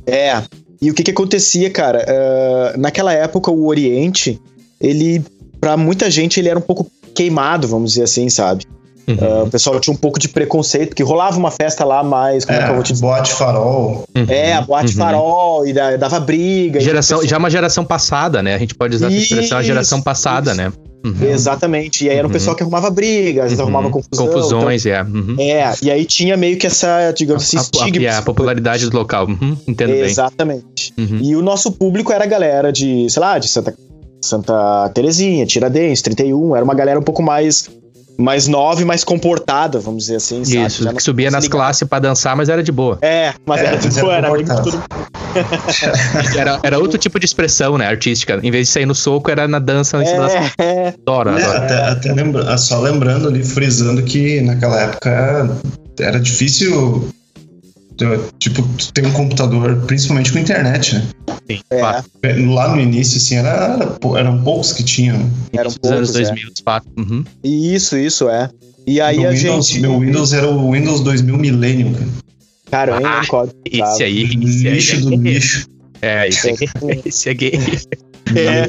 [0.05, 0.41] É.
[0.81, 2.05] E o que que acontecia, cara?
[2.07, 4.39] Ah, naquela época, o Oriente,
[4.81, 5.23] ele,
[5.61, 8.63] pra muita gente, ele era um pouco queimado, vamos dizer assim, sabe?
[9.07, 9.17] Uhum.
[9.21, 12.57] Ah, o pessoal tinha um pouco de preconceito, porque rolava uma festa lá mais, como
[12.59, 13.05] é, que eu vou te É, dizer?
[13.05, 14.03] boate farol.
[14.15, 14.25] Uhum.
[14.27, 14.97] É, a boate Uhum.
[14.99, 16.79] farol, e da- dava briga.
[16.79, 18.53] e Geração, o pessoal- já uma geração passada, né?
[18.55, 20.57] A gente pode usar essa expressão, a geração Isso, passada, isso.
[20.61, 20.73] né?
[21.05, 21.13] Uhum.
[21.29, 22.05] Exatamente.
[22.05, 22.33] E aí era um Uhum.
[22.33, 23.65] pessoal que arrumava briga, às vezes Uhum.
[23.65, 24.27] arrumava confusão.
[24.27, 25.01] Confusões, é.
[25.03, 25.33] Uhum.
[25.33, 28.05] então- é, e aí tinha meio que essa, digamos assim, a, a, estigma.
[28.05, 29.27] é, a popularidade do local.
[29.27, 29.55] Uhum.
[29.67, 30.01] Entendo bem.
[30.01, 30.93] Exatamente.
[30.97, 31.19] Uhum.
[31.21, 33.73] E o nosso público era a galera de, sei lá, de Santa,
[34.21, 36.55] Santa Terezinha, Tiradentes, 31.
[36.55, 37.69] Era uma galera um pouco mais,
[38.17, 40.65] mais nova e mais comportada, vamos dizer assim, sabe?
[40.65, 42.97] Isso, Já que subia nas classes pra dançar, mas era de boa.
[43.01, 44.63] É, mas É, era mas era era de comportado.
[44.63, 45.07] todo mundo.
[46.35, 47.85] Era, era outro tipo de expressão, né?
[47.87, 48.39] Artística.
[48.41, 51.43] Em vez de sair no soco, era na dança cima das É, é, Adoro, É,
[51.57, 55.49] até, até lembra, só lembrando ali, frisando que naquela época era,
[55.99, 57.07] era difícil,
[58.39, 61.07] tipo, tu ter um computador, principalmente com internet, né?
[61.49, 62.09] Sim, é, fato.
[62.49, 65.17] Lá no início, assim, era, eram poucos que tinham.
[65.53, 66.23] eram anos poucos, é.
[66.23, 66.87] 2000, de fato.
[66.97, 67.23] Uhum.
[67.43, 68.49] Isso, isso, é.
[68.85, 69.81] E aí meu, a Windows, gente...
[69.81, 72.07] meu Windows era o Windows 2000 Millennium, cara.
[72.69, 73.49] Cara, eu Ah, qual.
[73.65, 74.73] Esse aí, esse aí.
[74.73, 75.33] lixo é do gay.
[75.33, 75.67] lixo.
[76.01, 76.65] É, esse aqui.
[77.05, 77.51] Esse é gay.
[78.35, 78.67] É.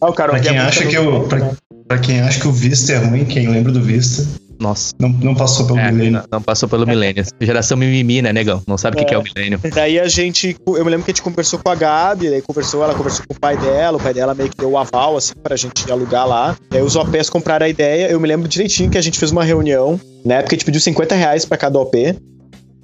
[0.00, 1.22] Ah, o cara, Pra quem acha muito que eu.
[1.28, 1.52] Pra,
[1.88, 4.26] pra quem acha que o Vista é ruim, quem lembra do Vista,
[4.64, 4.94] Nossa.
[4.98, 6.12] não, não passou pelo É, Millennium.
[6.20, 7.24] não, não passou pelo milênio.
[7.40, 8.62] Geração mimimi, né, negão?
[8.66, 9.08] Não sabe o que, É.
[9.08, 9.60] que é o milênio.
[9.74, 12.82] Daí a gente, eu me lembro que a gente conversou com a Gabi, daí conversou,
[12.82, 15.34] ela conversou com o pai dela, o pai dela meio que deu o aval, assim,
[15.42, 16.56] pra gente alugar lá.
[16.70, 19.44] Daí os OPs compraram a ideia, eu me lembro direitinho que a gente fez uma
[19.44, 22.16] reunião, na época a gente pediu 50 reais pra cada OP,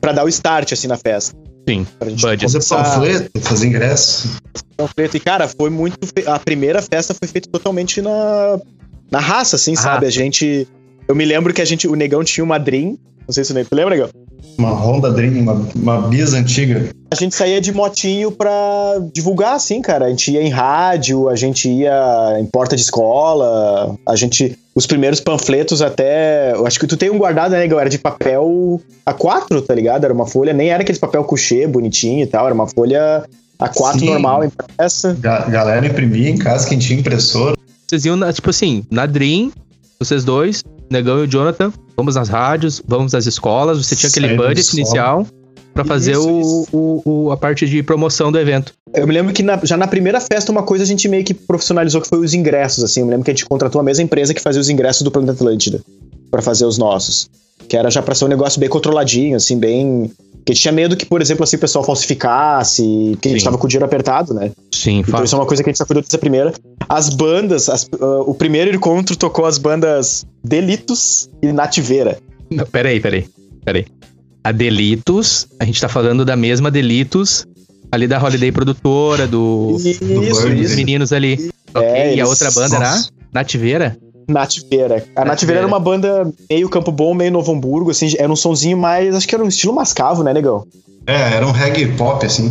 [0.01, 1.37] pra dar o start, assim, na festa.
[1.69, 2.53] Sim, Pra gente budget.
[2.53, 4.29] Fazer panfleto, fazer ingresso.
[4.77, 5.17] panfleto.
[5.17, 5.99] E, cara, foi muito.
[6.07, 8.59] fe- A primeira festa foi feita totalmente na,
[9.11, 9.81] na raça, assim, Ah.
[9.83, 10.07] sabe?
[10.07, 10.67] A gente.
[11.11, 11.89] Eu me lembro que a gente.
[11.89, 12.97] O Negão tinha uma Dream.
[13.27, 13.69] Não sei se o Negão.
[13.69, 14.09] Tu lembra, Negão?
[14.57, 16.89] Uma Honda Dream, uma, uma Bis antiga.
[17.11, 18.53] A gente saía de motinho pra
[19.13, 20.05] divulgar, assim, cara.
[20.05, 24.57] A gente ia em rádio, a gente ia em porta de escola, a gente.
[24.73, 26.53] Os primeiros panfletos até.
[26.55, 27.81] Eu acho que tu tem um guardado, né, Negão?
[27.81, 30.05] Era de papel A4, tá ligado?
[30.05, 33.25] Era uma folha, nem era aquele papel couchê bonitinho e tal, era uma folha
[33.61, 34.07] A4 Sim.
[34.07, 35.17] normal impressa.
[35.19, 37.57] Ga- galera imprimia em casa, quem tinha impressora.
[37.89, 39.51] Vocês iam, na- tipo assim, na Dream,
[40.01, 44.35] vocês dois, Negão e o Jonathan, vamos nas rádios, vamos nas escolas, você tinha aquele
[44.35, 45.27] budget inicial
[45.75, 46.69] pra fazer Isso, o, isso.
[46.73, 48.73] o- o- a parte de promoção do evento.
[48.95, 51.33] Eu me lembro que na- já na primeira festa, uma coisa a gente meio que
[51.35, 53.01] profissionalizou que foi os ingressos, assim.
[53.01, 55.11] Eu me lembro que a gente contratou a mesma empresa que fazia os ingressos do
[55.11, 55.81] Planeta Atlântida
[56.31, 57.29] pra fazer os nossos.
[57.69, 60.11] Que era já pra ser um negócio bem controladinho, assim, bem.
[60.45, 63.45] Que a gente tinha medo que, por exemplo, assim, o pessoal falsificasse, que a gente
[63.45, 64.51] tava com o dinheiro apertado, né?
[64.73, 65.25] Sim, Então fato.
[65.27, 66.53] isso é uma coisa que a gente já cuidou desde a primeira.
[66.89, 72.19] As bandas, as- ah, o primeiro encontro tocou as bandas Delitos e Nativeira.
[72.51, 73.27] Não, peraí, peraí,
[73.65, 73.87] peraí.
[74.43, 77.47] A Delitos, a gente tá falando da mesma Delitos,
[77.93, 80.77] ali da Holiday Produtora, do, Isso, dos isso.
[80.77, 81.51] meninos ali.
[81.75, 83.11] É, ok, e a outra banda era Nossa.
[83.33, 83.97] Nativeira?
[84.31, 85.05] Nativeira.
[85.17, 85.61] A Nativeira.
[85.61, 89.27] Era uma banda meio Campo Bom, meio Novo Hamburgo, assim, era um sonzinho mais, acho
[89.29, 90.65] que era um estilo mascavo, né, negão?
[91.07, 92.51] É, era um reggae pop, assim.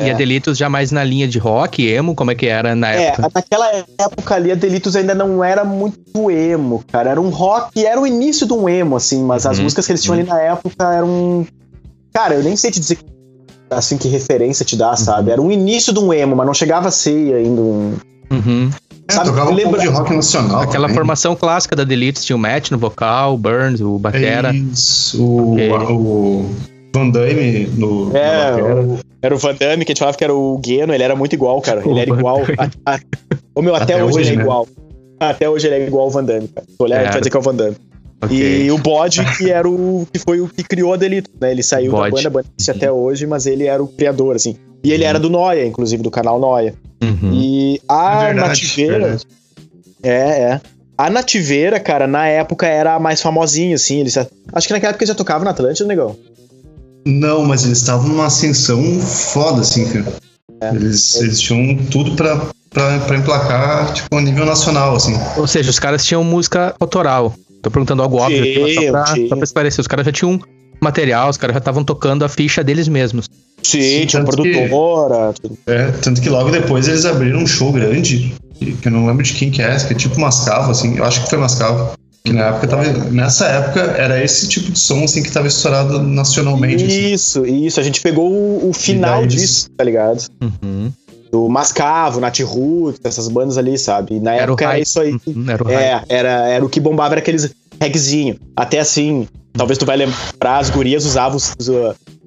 [0.00, 0.12] E É.
[0.12, 3.08] a Delitos já mais na linha de rock, emo, como é que era na É,
[3.08, 3.30] época?
[3.34, 7.10] naquela época ali, a Delitos ainda não era muito emo, cara.
[7.10, 9.92] Era um rock, era o início de um emo, assim, mas as Uhum, músicas que
[9.92, 11.46] eles tinham ali na época eram.
[12.14, 12.98] Cara, eu nem sei te dizer
[13.70, 15.30] assim que referência te dá, sabe?
[15.30, 17.94] Era um início de um emo, mas não chegava a ser ainda um.
[18.30, 18.70] Uhum.
[19.08, 20.60] É, Sabe, tocava um lembra- pouco de rock nacional.
[20.62, 20.94] Aquela também.
[20.96, 24.54] formação clássica da Delitos, tinha o Matt no vocal, o Burns, o Batera.
[24.54, 25.70] Isso, o, Ok.
[25.90, 26.46] o
[26.94, 28.16] Van Damme no.
[28.16, 28.80] É, batera.
[28.82, 31.16] o- era o Van Damme, que a gente falava que era o Gueno, ele era
[31.16, 31.82] muito igual, cara.
[31.84, 32.38] Ele era igual.
[32.44, 32.70] Damme.
[32.86, 33.00] A, a,
[33.54, 34.42] o meu, até, Até hoje, hoje, ele é né?
[34.44, 34.68] igual.
[35.20, 36.66] Até hoje ele é igual ao Van Damme, cara.
[36.68, 37.12] Se olhar, a gente É.
[37.12, 37.76] vai dizer que é o Van Damme.
[38.24, 38.38] Ok.
[38.66, 41.50] E o Bode, que era o que foi o que criou a Delito, né?
[41.50, 42.10] Ele saiu Bode.
[42.22, 44.54] da banda, a banda até hoje, mas ele era o criador, assim.
[44.84, 46.74] E ele era do Noia, inclusive, do canal Noia.
[47.02, 47.32] Uhum.
[47.34, 49.16] E a É verdade, Nativeira.
[50.02, 50.60] É, é.
[50.96, 54.00] A Nativeira, cara, na época era a mais famosinha, assim.
[54.00, 56.16] Eles, acho que naquela época eles já tocavam na Atlântida, negão.
[57.04, 60.12] Não, mas eles estavam numa ascensão foda, assim, cara.
[60.60, 60.74] É.
[60.74, 65.14] Eles, eles tinham tudo pra, pra, pra emplacar, tipo, a nível nacional, assim.
[65.36, 67.34] Ou seja, os caras tinham música autoral.
[67.62, 69.80] Tô perguntando algo óbvio aqui, só pra, só pra esclarecer.
[69.80, 70.38] Os caras já tinham
[70.80, 73.28] material, os caras já estavam tocando a ficha deles mesmos.
[73.62, 75.32] Sim, Sim, tinha tanto que- produtora.
[75.40, 75.58] tudo.
[75.66, 79.22] É, tanto que logo depois eles abriram um show grande, que que eu não lembro
[79.22, 81.92] de quem que é, que é tipo Mascavo, assim, eu acho que foi Mascavo.
[82.24, 82.84] Que na época tava.
[83.10, 86.84] Nessa época era esse tipo de som assim que tava estourado nacionalmente.
[86.84, 87.12] assim.
[87.12, 87.80] Isso, isso.
[87.80, 90.24] A gente pegou o, o final disso, tá ligado?
[90.40, 90.92] Uhum.
[91.32, 94.16] Do Mascavo, Nat Roots, essas bandas ali, sabe?
[94.16, 95.16] E na Era o época era isso aí.
[95.26, 95.70] Uhum, Era o.
[95.70, 98.36] É, era, era o que bombava, era aqueles regzinho.
[98.54, 101.54] Até assim, talvez tu vai lembrar, as gurias usavam os,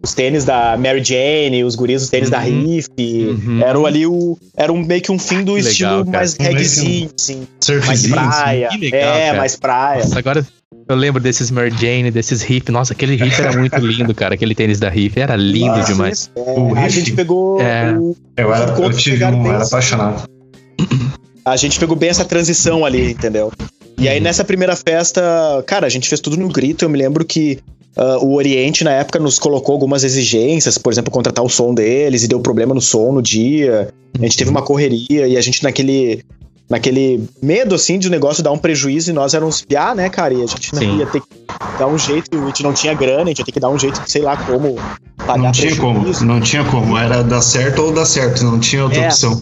[0.05, 2.63] os, tênis da Mary Jane, os gurias os tênis da Uhum.
[2.65, 2.87] Riff.
[2.99, 3.61] Uhum.
[3.61, 4.37] Era o- ali o.
[4.55, 7.35] Era um, meio que um fim do Que estilo legal, mais regzinho, assim.
[7.37, 8.09] Mais Surfzinho, assim.
[8.11, 8.69] praia.
[8.69, 9.37] Que legal, é, cara.
[9.37, 10.03] mais praia.
[10.03, 10.45] Nossa, agora
[10.87, 12.71] eu lembro desses Mary Jane, desses Riff.
[12.71, 14.35] Nossa, aquele Riff era muito lindo, cara.
[14.35, 16.31] Aquele tênis da Riff era lindo Nossa, demais.
[16.35, 16.95] É, O a Riff?
[16.95, 17.91] gente pegou É.
[17.97, 20.23] o- Eu, era, eu tive um, era apaixonado.
[21.43, 23.51] a gente pegou bem essa transição ali, entendeu?
[23.97, 25.21] E aí nessa primeira festa,
[25.65, 26.83] cara, a gente fez tudo no grito.
[26.83, 27.59] Eu me lembro que
[27.97, 32.23] ah, o Oriente na época nos colocou algumas exigências, por exemplo, contratar o som deles
[32.23, 33.93] e deu problema no som no dia.
[34.17, 36.23] A gente teve uma correria e a gente naquele
[36.67, 40.33] naquele medo assim de o negócio dar um prejuízo e nós éramos piá, né, cara?
[40.33, 40.97] E a gente não Sim.
[40.97, 41.27] ia ter que
[41.77, 43.77] dar um jeito, a gente não tinha grana, a gente ia ter que dar um
[43.77, 44.75] jeito, sei lá como
[45.17, 46.25] pagar Não tinha como, prejuízo.
[46.25, 46.97] não tinha como.
[46.97, 49.05] Era dar certo ou dar certo, não tinha outra É.
[49.07, 49.41] opção.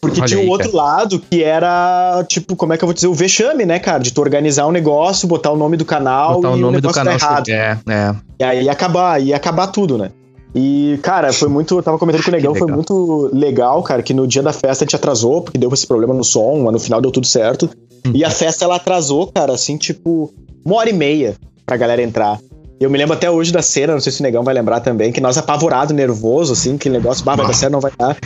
[0.00, 3.06] Porque Olha tinha o outro lado que era, tipo, como é que eu vou dizer,
[3.06, 4.02] o vexame, né, cara?
[4.02, 6.80] De tu organizar um negócio, botar o nome do canal Botar o e nome o
[6.80, 7.18] do negócio canal.
[7.18, 7.48] tá errado.
[7.48, 8.14] É, é.
[8.40, 10.10] E aí ia acabar, ia acabar tudo, né?
[10.54, 11.76] E, cara, foi muito.
[11.76, 14.84] Eu tava comentando com o Negão, foi muito legal, cara, que no dia da festa
[14.84, 17.68] a gente atrasou, porque deu esse problema no som, mas no final deu tudo certo.
[18.06, 18.12] Uhum.
[18.14, 20.32] E a festa ela atrasou, cara, assim, tipo,
[20.64, 22.38] uma hora e meia pra galera entrar.
[22.78, 25.10] Eu me lembro até hoje da cena, não sei se o Negão vai lembrar também,
[25.10, 28.16] que nós apavorado, nervoso, assim, que negócio, bah, vai dar certo, não vai dar.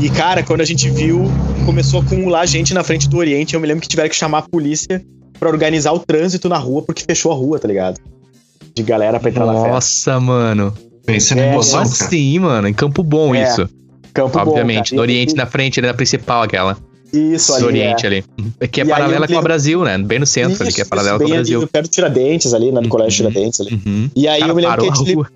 [0.00, 1.24] E, cara, quando a gente viu,
[1.64, 4.38] começou a acumular gente na frente do Oriente, eu me lembro que tiveram que chamar
[4.38, 5.04] a polícia
[5.40, 7.98] pra organizar o trânsito na rua, porque fechou a rua, tá ligado?
[8.74, 9.68] De galera pra entrar na festa.
[9.70, 10.72] Nossa, mano.
[11.04, 11.90] Pensa na É, emoção, cara.
[11.90, 12.68] assim, mano?
[12.68, 13.68] Em Campo Bom, É, isso.
[14.14, 14.90] Campo Obviamente.
[14.90, 15.02] Bom, no.
[15.02, 16.76] Oriente, E- na frente, ali na principal, aquela.
[17.16, 17.64] Isso, ali.
[17.64, 18.06] Oriente é.
[18.08, 18.24] ali.
[18.60, 19.98] É Que é E eu paralela com a lembro- Brasil, né?
[19.98, 21.58] Bem no centro ali, que é Isso, paralela isso, com o Brasil.
[21.60, 22.88] Ali, perto do Tiradentes, ali, né, do Uhum.
[22.90, 23.80] Colégio Tiradentes ali.
[23.86, 24.10] Uhum.
[24.14, 25.30] E aí Cara, eu me lembro que parou a gente rua.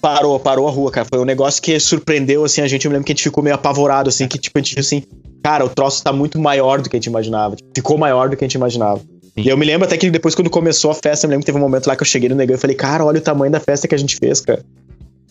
[0.00, 1.06] parou, parou a rua, cara.
[1.10, 2.84] Foi um negócio que surpreendeu, assim, a gente.
[2.84, 5.02] Eu me lembro que a gente ficou meio apavorado, assim, que tipo, a gente assim,
[5.42, 7.56] cara, o troço tá muito maior do que a gente imaginava.
[7.56, 8.98] Tipo, ficou maior do que a gente imaginava.
[8.98, 9.42] Sim.
[9.44, 11.46] E eu me lembro até que depois, quando começou a festa, eu me lembro que
[11.46, 13.52] teve um momento lá que eu cheguei no negão e falei, cara, olha o tamanho
[13.52, 14.64] da festa que a gente fez, cara.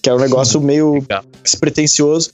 [0.02, 1.04] Que era um negócio meio
[1.44, 2.32] despretensioso.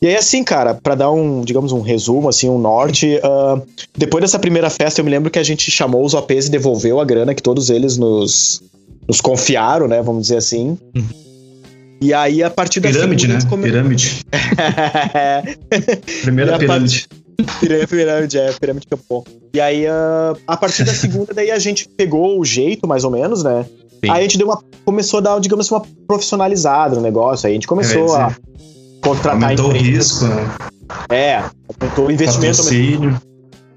[0.00, 3.60] E aí, assim, cara, pra dar um, digamos, um resumo, assim, um norte, ah,
[3.96, 7.00] depois dessa primeira festa, eu me lembro que a gente chamou os OPs e devolveu
[7.00, 8.62] a grana que todos eles nos,
[9.08, 10.76] nos confiaram, né, vamos dizer assim.
[10.94, 11.26] Uhum.
[12.00, 13.38] E aí, a partir da Pirâmide, né?
[13.48, 14.20] come- Pirâmide.
[16.22, 17.08] Primeira a pirâmide.
[17.60, 19.24] Pirâmide, pirâmide, é, pirâmide Capão.
[19.54, 23.10] E aí, ah, a partir da segunda, daí a gente pegou o jeito, mais ou
[23.10, 23.64] menos, né?
[24.04, 24.10] Sim.
[24.10, 27.46] Aí a gente deu uma, começou a dar, digamos assim, uma profissionalizada no negócio.
[27.46, 28.36] Aí a gente começou Quer a
[29.08, 30.20] contratar Aumentou o empresas.
[30.22, 30.50] risco, né?
[31.10, 31.36] É,
[31.80, 33.20] aumentou o investimento, Patrocínio.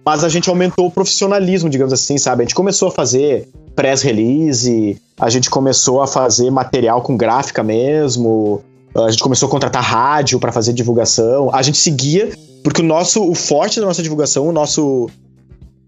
[0.06, 2.44] mas a gente aumentou o profissionalismo, digamos assim, sabe?
[2.44, 7.64] A gente começou a fazer press release, a gente começou a fazer material com gráfica
[7.64, 8.62] mesmo,
[8.96, 11.50] a gente começou a contratar rádio pra fazer divulgação.
[11.54, 12.30] A gente seguia,
[12.64, 15.10] porque o nosso, o forte da nossa divulgação, o nosso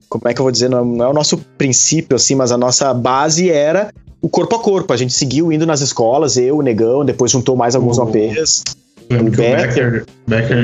[0.10, 2.94] como é que eu vou dizer, não, é o nosso princípio assim, mas a nossa
[2.94, 4.92] base era o corpo a corpo.
[4.92, 8.62] A gente seguiu indo nas escolas, eu, o Negão, depois juntou mais alguns O- OPs.
[9.12, 10.06] Lembro que o Becker.
[10.28, 10.58] Becker,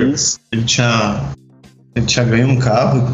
[0.52, 1.22] ele tinha,
[1.96, 3.08] ele tinha ganho um carro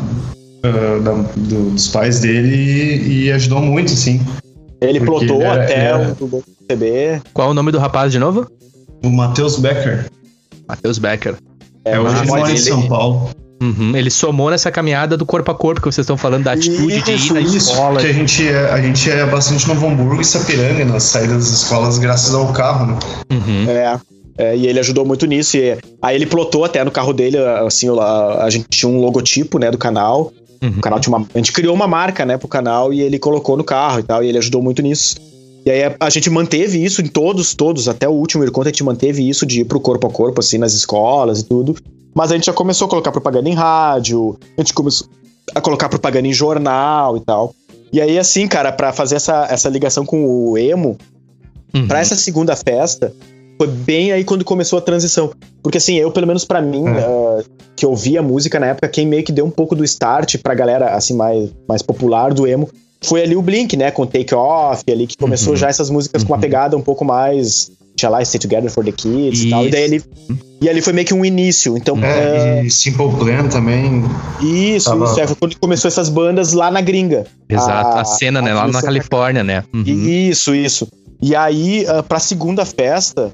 [0.64, 4.22] ah, da- do- dos pais dele e, e ajudou muito, assim.
[4.82, 7.22] Ele plotou ele era- até era- o CB.
[7.34, 8.48] Qual o nome do rapaz de novo?
[9.04, 10.06] O Matheus Becker.
[10.68, 11.36] Matheus Becker.
[11.86, 13.30] É, hoje mas ele mora em São Paulo.
[13.62, 17.02] Uhum, Ele somou nessa caminhada do corpo a corpo que vocês estão falando, da atitude
[17.02, 17.56] de ir Isso, na isso.
[17.72, 18.02] escola.
[18.02, 21.62] Que a gente é, a gente é bastante Novo Hamburgo e Sapiranga nas saídas das
[21.62, 23.00] escolas graças ao carro, né?
[23.32, 23.70] Uhum.
[23.70, 23.98] É,
[24.38, 25.58] é, e ele ajudou muito nisso.
[25.58, 29.60] E aí ele plotou até no carro dele, assim, a, a gente tinha um logotipo,
[29.60, 30.32] né, do canal.
[30.62, 30.70] Uhum.
[30.78, 31.28] O canal tinha uma.
[31.34, 34.24] A gente criou uma marca, né, pro canal e ele colocou no carro e tal,
[34.24, 35.18] e ele ajudou muito nisso.
[35.66, 38.72] E aí a, a gente manteve isso em todos, todos, até o último encontro, a
[38.72, 41.76] gente manteve isso de ir pro corpo a corpo, assim, nas escolas e tudo.
[42.14, 45.08] Mas a gente já começou a colocar propaganda em rádio, a gente começou
[45.56, 47.56] a colocar propaganda em jornal e tal.
[47.92, 50.98] E aí, assim, cara, pra fazer essa, essa ligação com o emo,
[51.74, 51.88] Uhum.
[51.88, 53.14] Pra essa segunda festa,
[53.66, 55.32] foi bem aí quando começou a transição.
[55.62, 57.00] Porque assim, eu, pelo menos pra mim, É.
[57.00, 57.44] ah,
[57.76, 60.90] que ouvia música na época, quem meio que deu um pouco do start pra galera,
[60.96, 62.70] assim, mais, mais popular do emo,
[63.04, 63.92] foi ali o Blink, né?
[63.92, 65.58] Com Take Off, ali que começou Uhum.
[65.58, 66.42] já essas músicas com uma Uhum.
[66.42, 67.72] pegada um pouco mais.
[67.96, 69.66] Tinha lá Stay Together for the Kids e tal.
[69.66, 70.08] E daí Isso.
[70.30, 70.40] ele.
[70.62, 71.78] E ali foi meio que um início.
[71.78, 74.04] Então, é, É, e Simple Plan também.
[74.42, 75.20] isso, Tava- isso.
[75.20, 77.26] É, foi quando começou essas bandas lá na gringa.
[77.48, 77.98] Exato.
[77.98, 78.52] A, A- cena, né?
[78.52, 79.64] a Lá na Califórnia, né?
[79.74, 79.84] Uhum.
[79.86, 80.88] Isso, isso.
[81.22, 83.32] E aí, ah, pra segunda festa,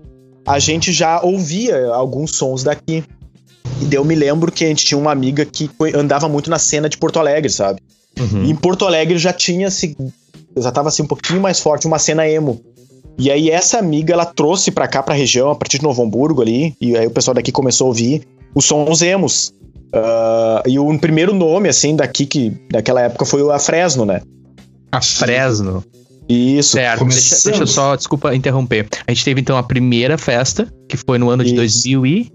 [0.49, 3.03] a gente já ouvia alguns sons daqui.
[3.81, 6.57] E daí eu me lembro que a gente tinha uma amiga que andava muito na
[6.57, 7.79] cena de Porto Alegre, sabe?
[8.19, 8.43] Uhum.
[8.43, 9.95] E em Porto Alegre já tinha, se,
[10.57, 12.59] já tava assim um pouquinho mais forte uma cena emo.
[13.17, 16.41] E aí essa amiga, ela trouxe pra cá, pra região, a partir de Novo Hamburgo
[16.41, 19.53] ali, e aí o pessoal daqui começou a ouvir os sons emos.
[19.93, 24.21] Ah, e o primeiro nome, assim, daqui, que daquela época foi o a Fresno, né?
[24.91, 25.83] A Fresno.
[26.29, 26.73] Isso.
[26.73, 26.99] Certo.
[27.05, 27.43] Deixa, Começamos.
[27.43, 28.87] deixa eu só, desculpa interromper.
[29.07, 31.57] A gente teve então a primeira festa, que foi no ano de Isso.
[31.57, 32.31] 2000 e...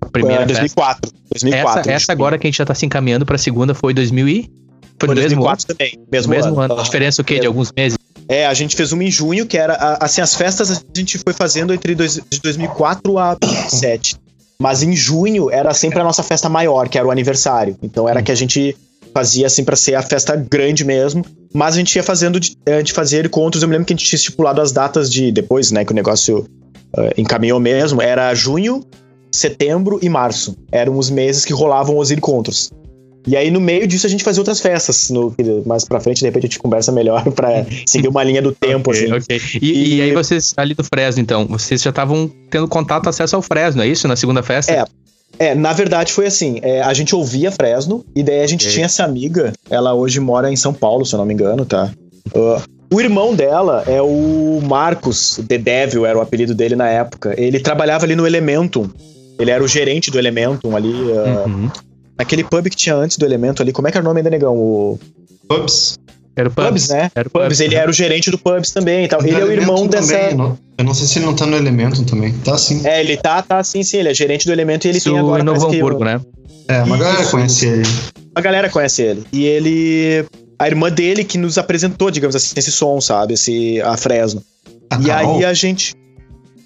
[0.00, 0.60] A primeira Ah, festa.
[0.62, 1.12] 2004.
[1.32, 1.80] 2004.
[1.80, 4.50] Essa, essa agora que a gente já tá se encaminhando pra segunda foi 2000 e...
[4.98, 5.56] Foi Foi no mesmo ano?
[5.56, 5.98] 2004 também.
[6.10, 6.74] Mesmo, mesmo ano.
[6.74, 6.82] Aham.
[6.82, 7.38] Diferença o quê?
[7.38, 7.98] De alguns meses?
[8.28, 9.74] É, a gente fez uma em junho, que era.
[9.74, 14.16] a- Assim, as festas a gente foi fazendo entre dois, de 2004 a 2007.
[14.58, 17.76] Mas em junho era sempre a nossa festa maior, que era o aniversário.
[17.82, 18.74] Então era que a gente
[19.16, 21.24] fazia assim pra ser a festa grande mesmo.
[21.54, 23.62] Mas a gente ia fazendo, de, a gente fazia encontros.
[23.62, 25.94] Eu me lembro que a gente tinha estipulado as datas de depois, né, que o
[25.94, 26.46] negócio
[26.96, 28.02] eh, encaminhou mesmo.
[28.02, 28.84] Era junho,
[29.32, 30.54] setembro e março.
[30.70, 32.70] Eram os meses que rolavam os encontros.
[33.26, 35.10] E aí, no meio disso, a gente fazia outras festas.
[35.10, 38.52] No, mais pra frente, de repente, a gente conversa melhor pra seguir uma linha do
[38.52, 39.12] tempo, Ok, assim.
[39.12, 39.40] ok.
[39.60, 43.34] E, e E- aí vocês, ali do Fresno, então, vocês já estavam tendo contato, acesso
[43.34, 44.06] ao Fresno, é isso?
[44.06, 44.72] Na segunda festa?
[44.72, 44.84] É.
[45.38, 48.72] É, na verdade foi assim, é, a gente ouvia Fresno, e daí a gente Ok.
[48.74, 51.90] tinha essa amiga, ela hoje mora em São Paulo, se eu não me engano, tá?
[52.34, 57.34] Ah, o irmão dela é o Marcos, The Devil era o apelido dele na época.
[57.36, 58.88] Ele trabalhava ali no Elementum,
[59.38, 61.70] ele era o gerente do Elementum ali, ah, Uhum.
[62.18, 64.30] naquele pub que tinha antes do Elementum ali, como é que era o nome ainda,
[64.30, 64.56] negão?
[64.56, 64.98] O
[65.48, 65.98] Pubs.
[66.36, 66.68] Era o Pubs.
[66.68, 67.10] Pubs, né?
[67.14, 69.22] Era o Pubs, ele era o gerente do Pubs também e tal.
[69.22, 70.18] Ele é o irmão dessa...
[70.28, 72.34] também, eu não sei se ele não tá no Elemento também.
[72.44, 72.86] Tá sim.
[72.86, 75.18] É, ele tá, tá, sim, sim, ele é gerente do Elemento e ele Isso tem
[75.18, 75.40] agora...
[75.40, 76.20] em Novo parece que, Hamburgo, né?
[76.68, 77.30] É, uma galera Isso.
[77.30, 77.88] conhece ele.
[78.34, 79.24] A galera conhece ele.
[79.32, 80.26] E ele.
[80.58, 83.34] A irmã dele que nos apresentou, digamos assim, esse som, sabe?
[83.34, 84.42] Esse, a Fresno.
[84.90, 85.36] A e Carol?
[85.36, 85.94] aí a gente.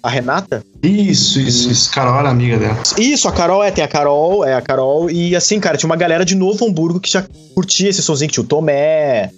[0.03, 0.63] A Renata?
[0.81, 1.91] Isso, isso, isso.
[1.91, 2.77] Carol era amiga dela.
[2.97, 5.11] Isso, a Carol, é, tem a Carol, é a Carol.
[5.11, 8.33] E assim, cara, tinha uma galera de Novo Hamburgo que já curtia esse sonzinho, que
[8.33, 9.29] tinha o Tomé.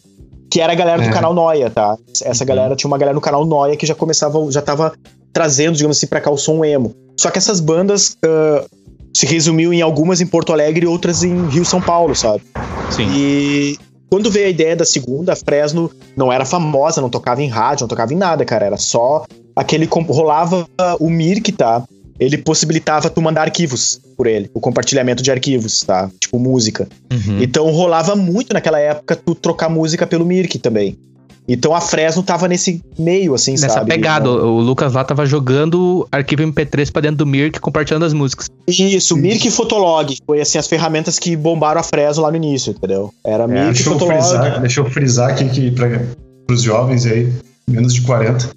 [0.53, 1.11] Que era a galera do É.
[1.11, 1.97] canal Noia, tá?
[2.23, 2.47] Essa Uhum.
[2.47, 4.93] galera tinha uma galera no canal Noia que já começava, já tava
[5.33, 6.93] trazendo, digamos assim, pra cá o som emo.
[7.19, 8.63] Só que essas bandas ah,
[9.11, 12.43] se resumiu em algumas em Porto Alegre e outras em Rio São Paulo, sabe?
[12.91, 13.07] Sim.
[13.15, 13.79] E
[14.11, 17.85] quando veio a ideia da segunda, a Fresno não era famosa, não tocava em rádio,
[17.85, 18.63] não tocava em nada, cara.
[18.67, 19.89] Era só aquele.
[20.07, 20.67] Rolava
[20.99, 21.81] o Mirk, tá?
[22.23, 26.09] Ele possibilitava tu mandar arquivos por ele, o compartilhamento de arquivos, tá?
[26.19, 26.87] Tipo música.
[27.11, 27.41] Uhum.
[27.41, 30.97] Então rolava muito naquela época tu trocar música pelo Mirk também.
[31.45, 33.89] Então a Fresno tava nesse meio, assim, Nessa sabe?
[33.89, 38.13] pegada, Não- o Lucas lá tava jogando arquivo MP3 pra dentro do Mirk, compartilhando as
[38.13, 38.47] músicas.
[38.65, 40.15] Isso, Mirk e Fotolog.
[40.25, 43.13] Foi assim as ferramentas que bombaram a Fresno lá no início, entendeu?
[43.25, 44.15] Era Mirk e É, deixa, eu Fotolog.
[44.21, 46.01] frisar, deixa eu frisar aqui que para
[46.49, 47.29] os jovens aí,
[47.67, 48.49] menos de 40,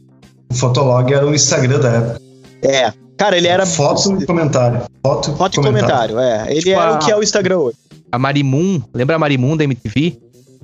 [0.49, 2.21] o Fotolog era o Instagram da época.
[2.63, 2.93] É.
[3.17, 3.65] Cara, ele era.
[3.65, 4.83] Foto e comentário.
[5.05, 6.47] Foto, Foto e comentário, é.
[6.51, 7.77] Ele Tipo é a- o que é o Instagram hoje.
[8.13, 10.19] A Marimun, lembra a Marimun da MTV?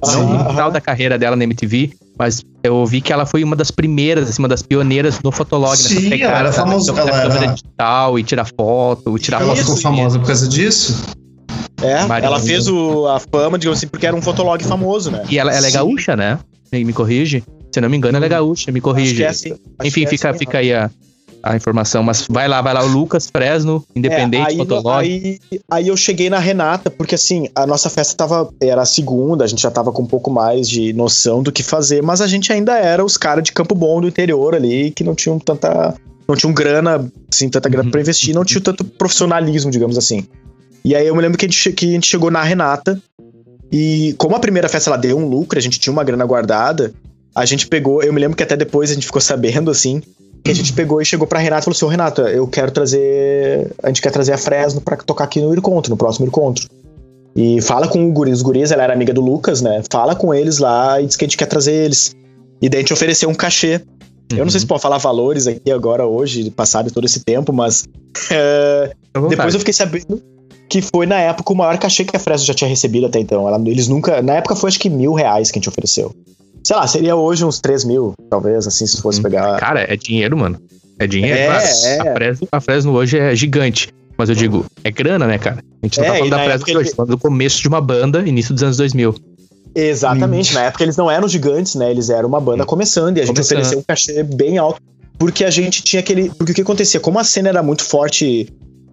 [0.04, 3.44] Não Aham, no final da carreira dela na MTV, mas eu ouvi que ela foi
[3.44, 5.76] uma das primeiras, assim, uma das pioneiras no Fotolog.
[5.76, 9.60] Sim, nessa ela era famosa, ela câmera era- digital e tirar foto, tirar Ela foto
[9.64, 11.00] ficou famosa por causa disso?
[11.80, 15.24] É, ela fez o, a fama, digamos assim, porque era um fotolog famoso, né?
[15.30, 15.76] E ela, ela é Sim.
[15.76, 16.38] gaúcha, né?
[16.72, 17.42] Me, me corrige.
[17.72, 19.22] Se eu não me engano, ela é gaúcha, me Acho que corrige.
[19.22, 19.52] é assim.
[19.52, 20.90] Acho Enfim, é fica, assim, fica aí a,
[21.42, 22.02] a informação.
[22.02, 24.98] Mas vai lá, vai lá, o Lucas Fresno, independente, É, aí, Fotolog.
[24.98, 25.38] aí,
[25.70, 28.48] aí eu cheguei na Renata, porque assim, a nossa festa tava.
[28.60, 31.62] Era a segunda, a gente já tava com um pouco mais de noção do que
[31.62, 35.02] fazer, mas a gente ainda era os caras de Campo Bom do interior ali, que
[35.04, 35.94] não tinham tanta.
[36.28, 37.90] Não tinham grana, assim, tanta grana Uhum.
[37.90, 40.24] pra investir, não tinham tanto profissionalismo, digamos assim.
[40.84, 43.00] E aí eu me lembro que a gente, que a gente chegou na Renata,
[43.70, 46.92] e como a primeira festa ela deu um lucro, a gente tinha uma grana guardada,
[47.34, 50.02] a gente pegou, eu me lembro que até depois a gente ficou sabendo, assim,
[50.44, 52.70] que a gente pegou e chegou pra Renata e falou assim: Ô Renata, eu quero
[52.70, 53.70] trazer.
[53.82, 56.66] A gente quer trazer a Fresno pra tocar aqui no encontro, no próximo encontro.
[57.34, 59.82] E fala com o guri, os guris, ela era amiga do Lucas, né?
[59.90, 62.14] Fala com eles lá e diz que a gente quer trazer eles.
[62.60, 63.80] E daí a gente ofereceu um cachê.
[64.30, 67.84] Eu não sei se pode falar valores aqui agora, hoje, passado todo esse tempo, mas.
[68.30, 68.92] é,
[69.28, 70.22] depois eu fiquei sabendo
[70.68, 73.46] que foi na época o maior cachê que a Fresno já tinha recebido até então.
[73.46, 74.22] Ela- eles nunca.
[74.22, 76.14] Na época foi acho que mil reais que a gente ofereceu.
[76.64, 79.22] Sei lá, seria hoje uns 3 mil, talvez, assim, se fosse Hum.
[79.24, 79.58] pegar.
[79.58, 80.60] Cara, é dinheiro, mano.
[80.98, 81.64] É dinheiro, É, claro.
[81.64, 81.98] é.
[82.10, 83.88] A, Fresno, a Fresno hoje é gigante.
[84.16, 85.64] Mas eu digo, é grana, né, cara?
[85.82, 87.60] A gente não É, tá falando da Fresno de hoje, ele- tá falando do começo
[87.62, 89.14] de uma banda, início dos anos 2000.
[89.74, 91.90] Exatamente, na época eles não eram gigantes, né?
[91.90, 93.58] Eles eram uma banda começando e a gente Começando.
[93.58, 94.80] ofereceu um cachê bem alto.
[95.18, 96.30] Porque a gente tinha aquele.
[96.30, 97.00] Porque o que acontecia?
[97.00, 98.48] Como a cena era muito forte,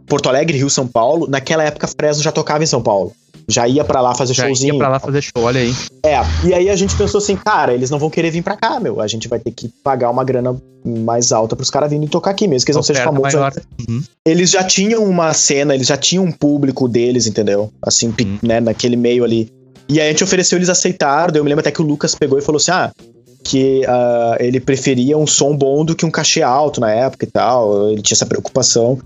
[0.07, 3.11] Porto Alegre, Rio, São Paulo, naquela época Fresno já tocava em São Paulo.
[3.49, 4.75] Já ia pra lá fazer Já showzinho.
[4.75, 5.73] ia pra lá fazer show, olha aí.
[6.05, 8.79] É, e aí a gente pensou assim, cara, eles não vão querer vir pra cá,
[8.79, 9.01] meu.
[9.01, 12.47] A gente vai ter que pagar uma grana mais alta pros caras virem tocar aqui,
[12.47, 13.39] mesmo que eles não sejam famosos.
[13.89, 14.01] Uhum.
[14.25, 17.71] Eles já tinham uma cena, eles já tinham um público deles, entendeu?
[17.81, 18.37] Assim, Uhum.
[18.43, 19.51] né, naquele meio ali.
[19.89, 21.33] E aí a gente ofereceu, eles aceitaram.
[21.35, 22.91] Eu me lembro até que o Lucas pegou e falou assim: ah,
[23.43, 27.31] que ah, ele preferia um som bom do que um cachê alto na época e
[27.31, 27.89] tal.
[27.89, 28.99] Ele tinha essa preocupação.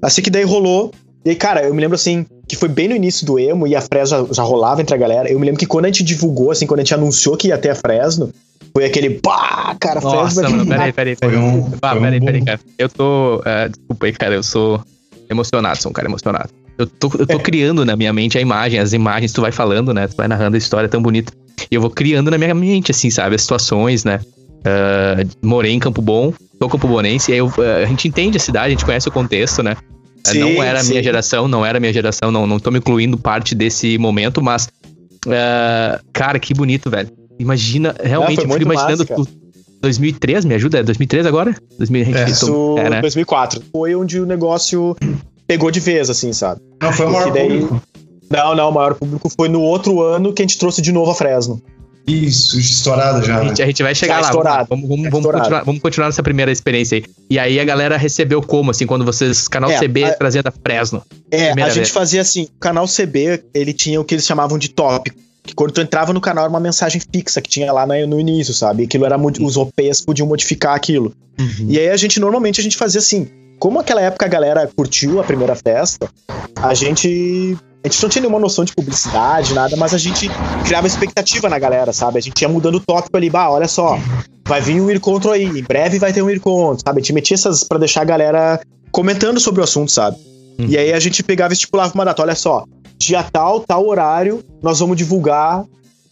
[0.00, 0.90] Assim que daí rolou.
[1.24, 3.74] E aí, cara, eu me lembro assim, que foi bem no início do emo e
[3.74, 5.30] a Fresno já, já rolava entre a galera.
[5.30, 7.58] Eu me lembro que quando a gente divulgou, assim, quando a gente anunciou que ia
[7.58, 8.32] ter a Fresno,
[8.72, 11.34] foi aquele pá, cara, Fresno Nossa, mano, lá." peraí, peraí, peraí.
[11.34, 11.72] Foi um.
[11.82, 12.60] Ah, foi um peraí, peraí, cara.
[12.78, 13.42] Eu tô.
[13.44, 14.80] é, desculpa aí, cara, eu sou
[15.28, 16.50] emocionado, sou um cara emocionado.
[16.78, 19.94] Eu tô, eu tô criando na minha mente a imagem, as imagens, tu vai falando,
[19.94, 20.06] né?
[20.06, 21.32] Tu vai narrando a história tão bonita.
[21.70, 23.34] E eu vou criando na minha mente, assim, sabe?
[23.34, 24.20] As situações, né?
[24.64, 28.36] Ah, morei em Campo Bom, sou Campo Bonense, e aí eu, ah, a gente entende
[28.36, 29.76] a cidade, a gente conhece o contexto, né?
[30.28, 32.70] Ah, Sim, não era a minha geração, não era a minha geração, não, não tô
[32.70, 34.68] me incluindo parte desse momento, mas.
[35.28, 37.10] ah, cara, que bonito, velho.
[37.38, 39.06] Imagina, realmente, foi eu fico muito imaginando.
[39.10, 39.46] massa, tu-
[39.82, 40.78] 2003, me ajuda?
[40.78, 41.54] É 2003 agora?
[41.78, 43.00] 2000, a gente- É, Isso, é, né?
[43.02, 43.62] 2004.
[43.70, 44.96] Foi onde o negócio
[45.46, 46.60] pegou de vez, assim, sabe?
[46.82, 47.82] Não, foi o maior daí- público.
[48.28, 51.10] Não, não, o maior público foi no outro ano que a gente trouxe de novo
[51.12, 51.62] a Fresno.
[52.06, 53.38] Isso, estourado já.
[53.38, 53.48] A né?
[53.48, 54.26] gente, a gente vai chegar Tá lá.
[54.28, 54.68] estourado.
[54.68, 57.04] Vamos, vamos, Tá vamos, continuar, vamos continuar nessa primeira experiência aí.
[57.28, 59.48] E aí a galera recebeu como, assim, quando vocês.
[59.48, 61.02] Canal É, CB a- trazendo a Fresno.
[61.30, 61.90] É, a gente vez.
[61.90, 65.16] fazia assim, o canal CB, ele tinha o que eles chamavam de tópico.
[65.42, 68.52] Que quando tu entrava no canal era uma mensagem fixa que tinha lá no, início,
[68.52, 68.84] sabe?
[68.84, 71.12] Aquilo era os OPs podiam modificar aquilo.
[71.68, 75.20] E aí a gente normalmente a gente fazia assim, como aquela época a galera curtiu
[75.20, 76.08] a primeira festa,
[76.56, 80.28] a gente a gente não tinha nenhuma noção de publicidade, nada, mas a gente
[80.64, 82.18] criava expectativa na galera, sabe?
[82.18, 83.98] A gente ia mudando o tópico ali, bah, olha só,
[84.46, 86.98] vai vir um encontro aí, em breve vai ter um encontro, sabe?
[86.98, 90.16] A gente metia essas pra deixar a galera comentando sobre o assunto, sabe?
[90.58, 90.66] Uhum.
[90.68, 92.64] E aí a gente pegava e estipulava uma data, olha só,
[92.98, 95.64] dia tal, tal horário, nós vamos divulgar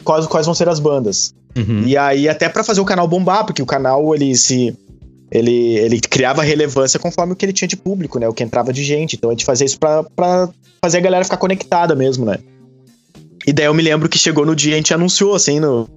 [0.03, 1.33] quais, quais vão ser as bandas.
[1.57, 1.83] Uhum.
[1.85, 4.75] E aí, até pra fazer o canal bombar, porque o canal ele se.
[5.35, 8.27] Ele, ele criava relevância conforme o que ele tinha de público, né?
[8.27, 9.17] O que entrava de gente.
[9.17, 10.47] Então a gente fazia isso pra, pra
[10.81, 12.37] fazer a galera ficar conectada mesmo, né?
[13.45, 15.89] E daí eu me lembro que chegou no dia a gente anunciou, assim, no.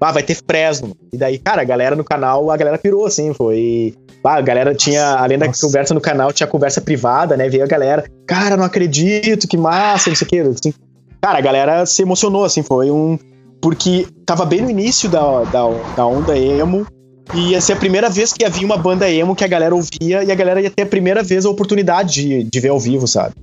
[0.00, 0.96] Ah, vai ter Fresno.
[1.12, 3.94] E daí, cara, a galera no canal, a galera pirou, assim, foi.
[4.22, 5.66] Ah, a galera tinha, além da Nossa.
[5.66, 7.48] conversa no canal, tinha conversa privada, né?
[7.48, 10.40] Veio a galera, cara, não acredito, que massa, não sei o que.
[10.40, 10.72] Assim,
[11.20, 13.18] cara, a galera se emocionou, assim, foi um.
[13.60, 16.86] Porque tava bem no início da, da, da onda emo,
[17.34, 20.24] e ia ser a primeira vez que havia uma banda emo que a galera ouvia,
[20.24, 23.06] e a galera ia ter a primeira vez a oportunidade de, de ver ao vivo,
[23.06, 23.34] sabe?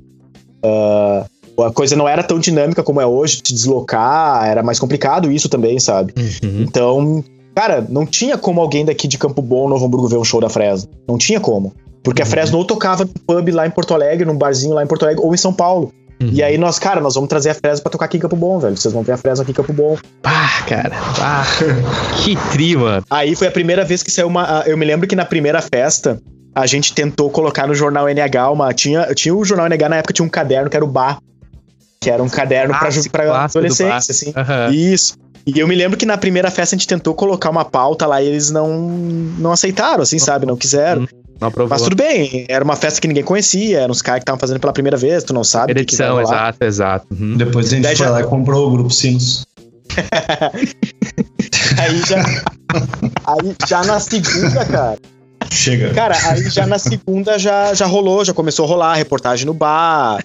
[0.63, 1.25] Ah,
[1.65, 5.49] a coisa não era tão dinâmica como é hoje, te deslocar, era mais complicado isso
[5.49, 6.13] também, sabe?
[6.17, 6.61] Uhum.
[6.61, 7.23] Então,
[7.55, 10.49] cara, não tinha como alguém daqui de Campo Bom, Novo Hamburgo, ver um show da
[10.49, 10.89] Fresno.
[11.07, 11.73] Não tinha como.
[12.03, 12.31] Porque a Uhum.
[12.31, 15.23] Fresno ou tocava no pub lá em Porto Alegre, num barzinho lá em Porto Alegre,
[15.23, 15.91] ou em São Paulo.
[16.21, 16.29] Uhum.
[16.31, 18.59] E aí nós, cara, nós vamos trazer a Fresno pra tocar aqui em Campo Bom,
[18.59, 18.75] velho.
[18.75, 19.97] Vocês vão ver a Fresno aqui em Campo Bom.
[20.21, 20.89] Pá, cara.
[20.89, 21.45] Pá.
[22.23, 23.03] que tri, mano.
[23.09, 24.63] Aí foi a primeira vez que saiu uma.
[24.65, 26.19] Eu me lembro que na primeira festa
[26.55, 28.73] a gente tentou colocar no jornal NH uma.
[28.73, 31.19] Tinha, tinha o jornal NH na época, tinha um caderno que era o Bar.
[31.99, 34.33] Que era um caderno pra, Clássico, pra do adolescência, assim.
[34.35, 34.71] Aham.
[34.71, 35.15] Isso.
[35.45, 38.21] E eu me lembro que na primeira festa a gente tentou colocar uma pauta lá
[38.21, 38.77] e eles não,
[39.39, 40.45] não aceitaram, assim, sabe?
[40.45, 41.07] Não quiseram.
[41.39, 41.69] Não aprovou.
[41.69, 44.59] Mas tudo bem, era uma festa que ninguém conhecia, eram os caras que estavam fazendo
[44.59, 45.71] pela primeira vez, tu não sabe.
[45.71, 47.07] Edição, exato, exato.
[47.11, 47.37] Uhum.
[47.37, 49.45] Depois a gente Daí foi já- lá e comprou o grupo Sinos.
[51.79, 52.23] Aí já.
[53.25, 54.97] aí já na segunda, cara.
[55.51, 55.93] Chega.
[55.93, 60.23] Cara, aí já na segunda já, já rolou, já começou a rolar reportagem no bar,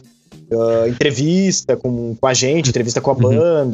[0.52, 3.70] ah, entrevista com, com a gente, entrevista com a Uhum.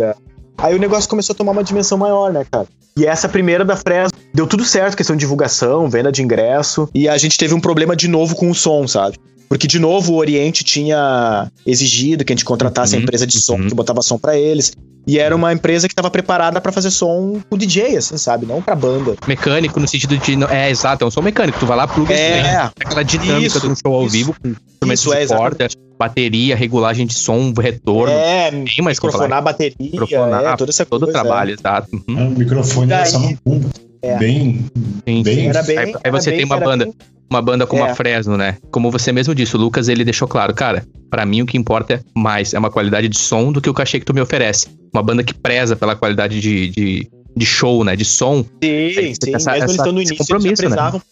[0.59, 2.67] Aí o negócio começou a tomar uma dimensão maior, né, cara?
[2.97, 6.89] E essa primeira da Fresno deu tudo certo, questão de divulgação, venda de ingresso.
[6.93, 9.17] E a gente teve um problema de novo com o som, sabe?
[9.49, 13.41] Porque, de novo, o Oriente tinha exigido que a gente contratasse a Uhum, empresa de
[13.41, 13.69] som uhum.
[13.69, 14.73] que botava som pra eles.
[15.07, 18.45] E era uma empresa que estava preparada pra fazer som com DJ, assim, sabe?
[18.45, 19.15] Não pra banda.
[19.27, 20.37] Mecânico no sentido de.
[20.53, 21.59] É, exato, é um som mecânico.
[21.59, 24.11] Tu vai lá, pluga É, instrumento, aquela dinâmica isso, de um show ao isso.
[24.13, 25.69] vivo, com Isso, é, de corda,
[25.99, 28.13] bateria, regulagem de som, retorno.
[28.13, 29.19] É, bem mais complexo.
[29.23, 31.89] microfonar bateria, Microfonar, é, toda essa Todo o coisa, trabalho, exato.
[32.09, 32.29] Uhum.
[32.29, 33.71] O microfone Daí- no pumbo.
[34.01, 34.17] É.
[34.17, 34.65] Bem.
[35.09, 35.63] Sim, Bem- sim.
[35.67, 36.95] Bem, aí, aí você bem- tem uma banda, bem-
[37.29, 37.91] uma banda como É.
[37.91, 38.57] a Fresno, né?
[38.71, 41.95] Como você mesmo disse, o Lucas ele deixou claro, cara, pra mim o que importa
[41.95, 44.69] é mais, é uma qualidade de som do que o cachê que tu me oferece.
[44.95, 47.97] Uma banda que preza pela qualidade de, de, de show, né?
[47.97, 48.45] De som.
[48.63, 49.35] Sim, sim.
[49.35, 50.69] essa- Mesmo eles essa- estando no esse início, eles já compromisso, né?
[50.69, 51.03] prezavam.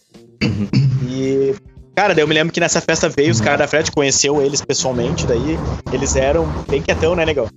[1.09, 1.36] E,
[1.97, 4.61] Cara, daí eu me lembro que nessa festa veio os caras da Fred, conheceu eles
[4.61, 5.57] pessoalmente, daí
[5.91, 7.47] eles eram bem quietão, né, negão?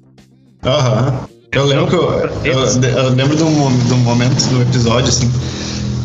[0.65, 1.29] Aham.
[1.53, 2.11] Eu lembro que eu,
[2.45, 5.31] eu, eu lembro de um, de um momento do episódio, assim,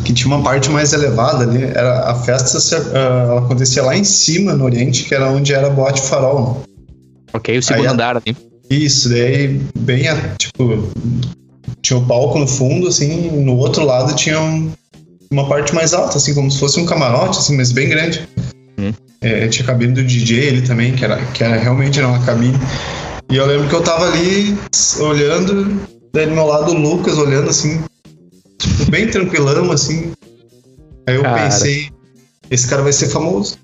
[0.04, 1.64] que tinha uma parte mais elevada ali.
[1.64, 5.68] Era, a festa uh, ela acontecia lá em cima, no Oriente, que era onde era
[5.68, 6.62] a boate farol.
[7.32, 8.36] Ok, o segundo Aí, andar, assim.
[8.68, 10.04] Isso, daí bem,
[10.36, 10.90] tipo,
[11.80, 14.70] tinha o palco no fundo, assim, e no outro lado tinha um,
[15.30, 18.28] uma parte mais alta, assim, como se fosse um camarote, assim, mas bem grande.
[18.78, 18.92] Hum.
[19.20, 22.24] É, tinha a cabine do DJ ali também, que era, que era realmente era uma
[22.24, 22.58] cabine.
[23.30, 24.56] E eu lembro que eu tava ali
[25.00, 25.80] olhando,
[26.12, 27.82] daí do meu lado o Lucas olhando assim,
[28.58, 30.12] tipo, bem tranquilão, assim.
[31.08, 31.44] Aí eu cara.
[31.44, 31.90] pensei,
[32.50, 33.58] esse cara vai ser famoso.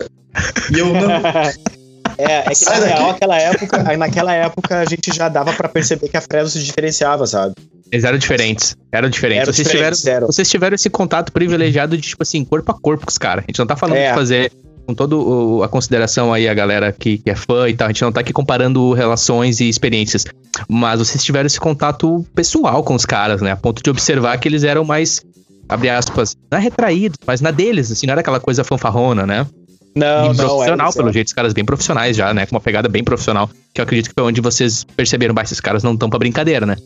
[0.74, 1.02] E eu não.
[2.18, 6.08] É, é que na real, naquela época, naquela época a gente já dava para perceber
[6.08, 7.54] que a Fresno se diferenciava, sabe?
[7.92, 8.74] Eles eram diferentes.
[8.90, 9.42] Eram diferentes.
[9.42, 10.26] Eram vocês, diferentes, tiveram, eram.
[10.28, 13.44] vocês tiveram esse contato privilegiado de, tipo assim, corpo a corpo com os caras.
[13.44, 14.08] A gente não tá falando é.
[14.08, 14.50] de fazer
[14.86, 18.02] com toda a consideração aí a galera que, que, é fã e tal, a gente
[18.02, 20.24] não tá aqui comparando relações e experiências,
[20.68, 23.52] mas vocês tiveram esse contato pessoal com os caras, né?
[23.52, 25.22] A ponto de observar que eles eram mais,
[25.68, 29.46] abre aspas, não é retraídos, mas na deles, assim, não era aquela coisa fanfarrona, né?
[29.94, 31.12] Não, e profissional, não, pelo é.
[31.12, 32.46] jeito, os caras bem profissionais já, né?
[32.46, 33.48] Com uma pegada bem profissional.
[33.74, 36.64] Que eu acredito que foi onde vocês perceberam, bah, esses caras não estão pra brincadeira,
[36.64, 36.76] né?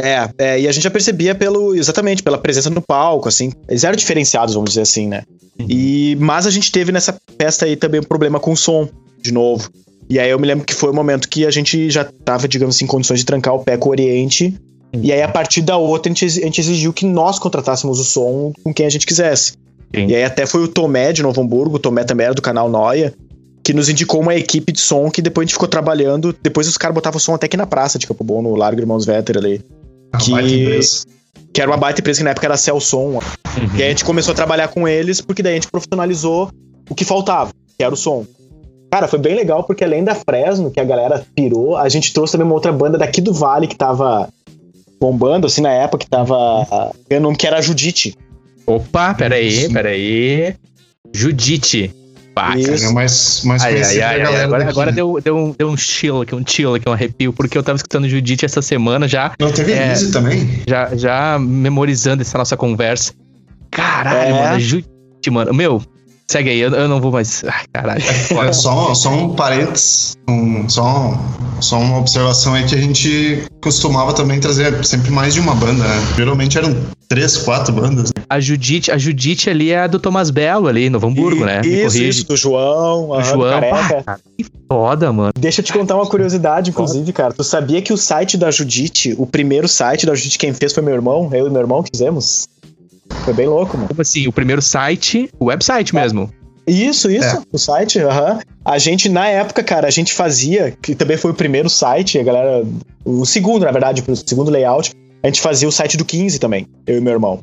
[0.00, 3.52] É, é, e a gente já percebia pelo, exatamente, pela presença no palco, assim.
[3.68, 5.24] Eles eram diferenciados, vamos dizer assim, né?
[5.58, 5.66] Uhum.
[5.68, 8.88] E, mas a gente teve nessa festa aí também um problema com o som,
[9.20, 9.68] de novo.
[10.08, 12.46] E aí eu me lembro que foi o um momento que a gente já tava,
[12.46, 14.54] digamos assim, em condições de trancar o pé com o Oriente.
[14.94, 15.00] Uhum.
[15.02, 18.04] E aí, a partir da outra, a gente, a gente exigiu que nós contratássemos o
[18.04, 19.54] som com quem a gente quisesse.
[19.94, 20.06] Sim.
[20.06, 22.68] E aí até foi o Tomé de Novo Hamburgo, o Tomé também era do canal
[22.68, 23.12] Noia,
[23.64, 26.34] que nos indicou uma equipe de som que depois a gente ficou trabalhando.
[26.42, 28.80] Depois os caras botavam o som até aqui na praça de Campo Bom, no Largo
[28.80, 29.62] Irmãos Vetter ali.
[30.20, 30.80] Que,
[31.52, 33.14] que era uma baita empresa que na época era Celson.
[33.14, 33.20] Uhum.
[33.76, 36.50] E aí a gente começou a trabalhar com eles, porque daí a gente profissionalizou
[36.88, 38.24] o que faltava, que era o som.
[38.90, 42.32] Cara, foi bem legal, porque além da Fresno, que a galera pirou, a gente trouxe
[42.32, 44.28] também uma outra banda daqui do Vale que tava
[44.98, 46.66] bombando, assim, na época, que tava
[47.08, 48.16] ganhando nome que era a Judite.
[48.66, 50.54] Opa, peraí, peraí.
[51.12, 51.94] Judite.
[52.40, 56.22] É mais, mais ai, ai, ai, ai Agora, agora deu, deu, um, deu um chill
[56.22, 59.32] aqui, um chill aqui, um arrepio, porque eu tava escutando Judite essa semana já.
[59.38, 60.62] Não teve é, Lise também?
[60.66, 63.12] Já, já memorizando essa nossa conversa.
[63.70, 64.32] Caralho, é.
[64.32, 65.52] mano, Judite, mano.
[65.52, 65.82] Meu,
[66.30, 67.42] Segue aí, eu, eu não vou mais.
[67.44, 68.02] Ai, caralho.
[68.02, 71.18] É, só, só um parênteses, um, só,
[71.58, 75.82] só uma observação aí que a gente costumava também trazer sempre mais de uma banda,
[75.82, 76.06] né?
[76.16, 76.76] Geralmente eram
[77.08, 78.10] três, quatro bandas.
[78.10, 78.22] Né?
[78.28, 81.60] A Judite, a Judite ali é a do Tomás Belo ali, Novo Hamburgo, e, né?
[81.64, 83.60] Isso, isso, do João, do João.
[83.60, 84.04] Careca.
[84.06, 85.32] Ah, que foda, mano.
[85.38, 87.32] Deixa eu te contar uma curiosidade, inclusive, cara.
[87.32, 90.82] Tu sabia que o site da Judite, o primeiro site da Judite, quem fez foi
[90.82, 92.46] meu irmão, eu e meu irmão fizemos?
[93.24, 93.88] Foi bem louco, mano.
[93.88, 94.26] Como assim?
[94.26, 96.00] O primeiro site, o website é.
[96.00, 96.32] mesmo.
[96.66, 97.42] Isso, isso, é.
[97.50, 98.34] o site, aham.
[98.34, 98.40] Uhum.
[98.64, 102.22] A gente, na época, cara, a gente fazia, que também foi o primeiro site, a
[102.22, 102.66] galera.
[103.04, 104.92] O segundo, na verdade, o segundo layout,
[105.22, 107.40] a gente fazia o site do 15 também, eu e meu irmão.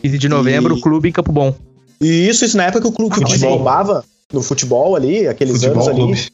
[0.00, 0.78] 15 de novembro, e...
[0.78, 1.52] o clube em Campo Bom.
[2.00, 5.74] E isso, isso na época que o clube que bombava no futebol ali, aqueles futebol,
[5.74, 5.98] anos ali.
[5.98, 6.28] Clube.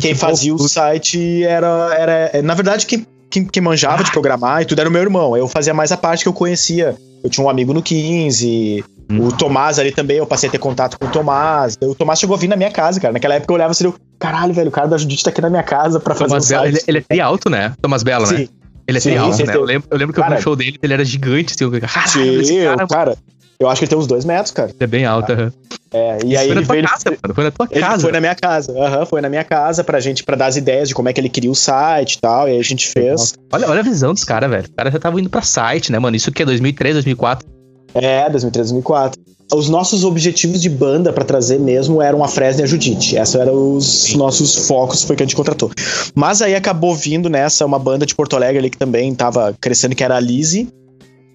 [0.00, 2.42] Quem fazia o site era, era.
[2.42, 4.04] Na verdade, quem, quem, quem manjava ah.
[4.04, 5.36] de programar e tudo era o meu irmão.
[5.36, 9.26] Eu fazia mais a parte que eu conhecia eu tinha um amigo no 15, hum.
[9.26, 11.78] o Tomás ali também, eu passei a ter contato com o Tomás.
[11.80, 13.12] O Tomás chegou a vir na minha casa, cara.
[13.12, 15.62] Naquela época eu olhava assim, caralho, velho, o cara da Judite tá aqui na minha
[15.62, 17.74] casa pra fazer Tomás um Bela, ele, ele, é alto, né?
[17.80, 18.48] Tomás Bela, né?
[18.86, 19.54] Ele é alto, né?
[19.54, 21.80] Eu lembro, eu lembro que cara, eu vi um show dele, ele era gigante, assim.
[21.80, 23.16] Caralho, sim, cara, cara,
[23.62, 24.70] eu acho que ele tem uns dois metros, cara.
[24.70, 25.52] Ele é bem alto, aham.
[25.92, 26.84] É, e Isso aí foi ele veio.
[26.84, 28.02] Casa, ele, mano, foi na tua casa.
[28.02, 30.88] Foi na minha casa, uhum, foi na minha casa pra gente, pra dar as ideias
[30.88, 33.34] de como é que ele queria o site e tal, e aí a gente fez.
[33.52, 34.64] Olha, olha a visão dos caras, velho.
[34.64, 36.16] Os caras já estavam indo pra site, né, mano?
[36.16, 37.46] Isso que é 2003, 2004.
[37.94, 39.20] É, 2003, 2004.
[39.54, 43.16] Os nossos objetivos de banda para trazer mesmo eram a Fresno e a Judite.
[43.16, 44.16] Esses eram os Sim.
[44.16, 45.70] nossos focos, foi que a gente contratou.
[46.14, 49.94] Mas aí acabou vindo nessa uma banda de Porto Alegre ali que também tava crescendo,
[49.94, 50.68] que era a Lizzy.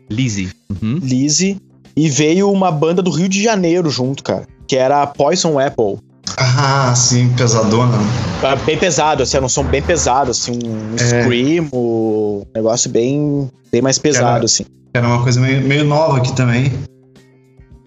[0.09, 0.49] Lizzy.
[0.81, 0.99] Uhum.
[1.03, 1.57] Lizzy.
[1.97, 5.97] E veio uma banda do Rio de Janeiro junto, cara, que era a Poison Apple.
[6.37, 7.97] Ah, sim, pesadona.
[8.43, 11.23] Ah, bem pesado, assim, era um som bem pesado, assim, um é.
[11.23, 14.63] scream, um negócio bem, bem mais pesado, era, assim.
[14.93, 16.71] Era uma coisa meio, meio nova aqui também.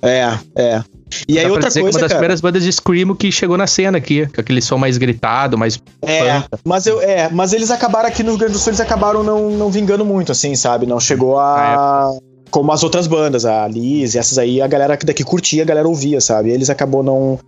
[0.02, 0.82] É, é.
[1.28, 3.68] E Dá aí outra coisa, uma das cara, primeiras bandas de screamo que chegou na
[3.68, 8.08] cena aqui, com aquele som mais gritado, mais É, mas eu é, mas eles acabaram
[8.08, 10.86] aqui no Rio Grande do Sul, eles acabaram não, não vingando muito assim, sabe?
[10.86, 12.29] Não chegou a é.
[12.50, 16.20] Como as outras bandas, a Liz, essas aí, a galera daqui curtia, a galera ouvia,
[16.20, 16.50] sabe?
[16.50, 17.38] Eles acabou não,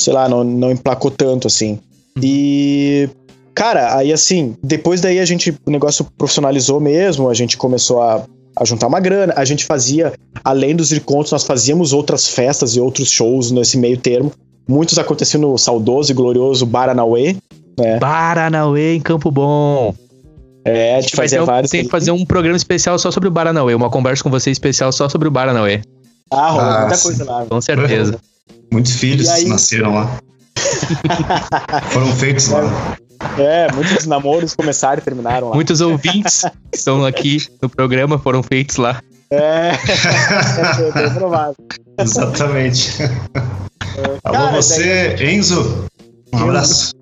[0.00, 1.78] sei lá, não, não emplacou tanto assim.
[2.16, 2.22] Uhum.
[2.22, 3.08] E
[3.54, 8.24] cara, aí assim, depois daí a gente o negócio profissionalizou mesmo, a gente começou a
[8.56, 9.34] a juntar uma grana.
[9.36, 10.12] A gente fazia,
[10.44, 14.32] além dos encontros, nós fazíamos outras festas e outros shows nesse meio termo.
[14.68, 17.36] Muitos aconteciam no saudoso e glorioso Baranauê.
[17.78, 17.98] Né?
[17.98, 19.94] Baranauê em Campo Bom.
[20.64, 21.70] É, a gente fazia um, vários.
[21.70, 24.92] Tem que fazer um programa especial só sobre o Baranauê, uma conversa com você especial
[24.92, 25.82] só sobre o Baranauê.
[26.30, 27.02] Ah, rolou Ah, muita sim.
[27.02, 27.46] coisa lá.
[27.46, 28.18] Com certeza.
[28.70, 29.44] Muitos filhos aí?
[29.46, 30.18] nasceram lá.
[31.90, 32.96] Foram feitos lá.
[33.38, 35.54] É, muitos namoros começaram e terminaram lá.
[35.54, 39.00] Muitos ouvintes que estão aqui no programa foram feitos lá.
[39.30, 39.72] É,
[40.88, 41.54] é bem provável.
[41.98, 43.02] Exatamente.
[44.24, 45.86] Alô, Cara, você, Enzo.
[46.32, 46.92] Um abraço.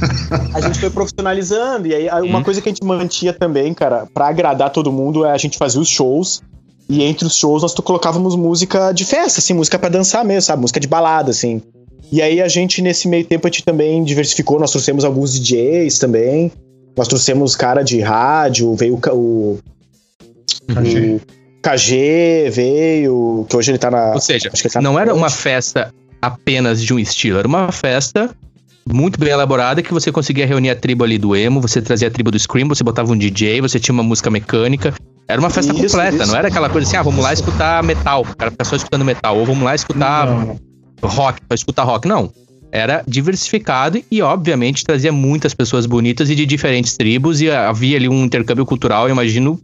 [0.54, 1.88] a gente foi profissionalizando.
[1.88, 2.42] E aí, uma Hum.
[2.42, 5.80] coisa que a gente mantinha também, cara, pra agradar todo mundo, é a gente fazia
[5.80, 6.42] os shows.
[6.88, 10.60] E entre os shows nós colocávamos música de festa, assim, música pra dançar mesmo, sabe?
[10.62, 11.62] Música de balada, assim.
[12.10, 15.98] E aí a gente, nesse meio tempo, a gente também diversificou, nós trouxemos alguns DJs
[16.00, 16.50] também.
[16.96, 19.58] Nós trouxemos cara de rádio, veio o, o,
[20.68, 21.20] o
[21.62, 24.14] KG, veio, que hoje ele tá na.
[24.14, 28.34] Ou seja, tá não na era uma festa apenas de um estilo, era uma festa
[28.92, 32.10] muito bem elaborada que você conseguia reunir a tribo ali do emo, você trazia a
[32.10, 34.92] tribo do scream, você botava um DJ, você tinha uma música mecânica.
[35.28, 36.26] Era uma festa Isso, completa, isso.
[36.26, 39.04] não era aquela coisa assim, ah, vamos lá escutar metal, o cara fica só escutando
[39.04, 40.58] metal, ou vamos lá escutar Não.
[41.04, 42.08] rock, só escutar rock.
[42.08, 42.30] Não.
[42.72, 48.08] Era diversificado e, obviamente, trazia muitas pessoas bonitas e de diferentes tribos, e havia ali
[48.08, 49.60] um intercâmbio cultural, eu imagino,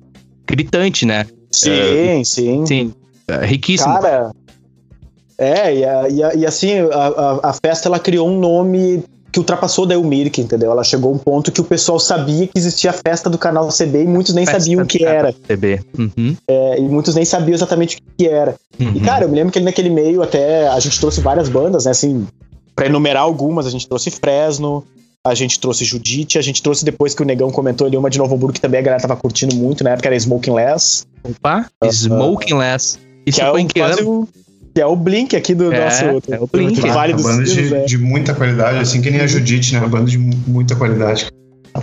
[0.46, 1.26] gritante, né?
[1.50, 2.66] Sim, sim.
[2.66, 2.92] Sim,
[3.28, 3.92] é, riquíssimo.
[3.94, 4.30] Cara,
[5.38, 9.04] é, e, e e assim, a, a- a festa ela criou um nome
[9.36, 10.70] que ultrapassou da Elmirk, entendeu?
[10.72, 13.68] Ela chegou a um ponto que o pessoal sabia que existia a festa do canal
[13.68, 15.34] CB e muitos nem Festa sabiam o que era.
[15.46, 15.80] CB.
[15.98, 18.54] Uhum, É, e muitos nem sabiam exatamente o que era.
[18.80, 18.92] uhum.
[18.94, 21.90] E, cara, eu me lembro que naquele meio até a gente trouxe várias bandas, né?
[21.90, 22.26] Assim,
[22.74, 24.82] pra enumerar algumas, a gente trouxe Fresno,
[25.22, 28.16] a gente trouxe Judite, a gente trouxe depois que o Negão comentou ali uma de
[28.16, 31.04] Novo Hamburgo que também a galera tava curtindo muito, na época era Smoking Less.
[31.22, 32.98] Opa, Smoking Less.
[33.26, 34.26] Isso que é foi o, em que ano?
[34.76, 36.80] O, que é o Blink aqui do É, nosso é o Blink.
[36.80, 39.80] do Vale banda de, de muita qualidade, assim que nem a Judite, né?
[39.80, 41.26] Uma banda de mu- muita qualidade.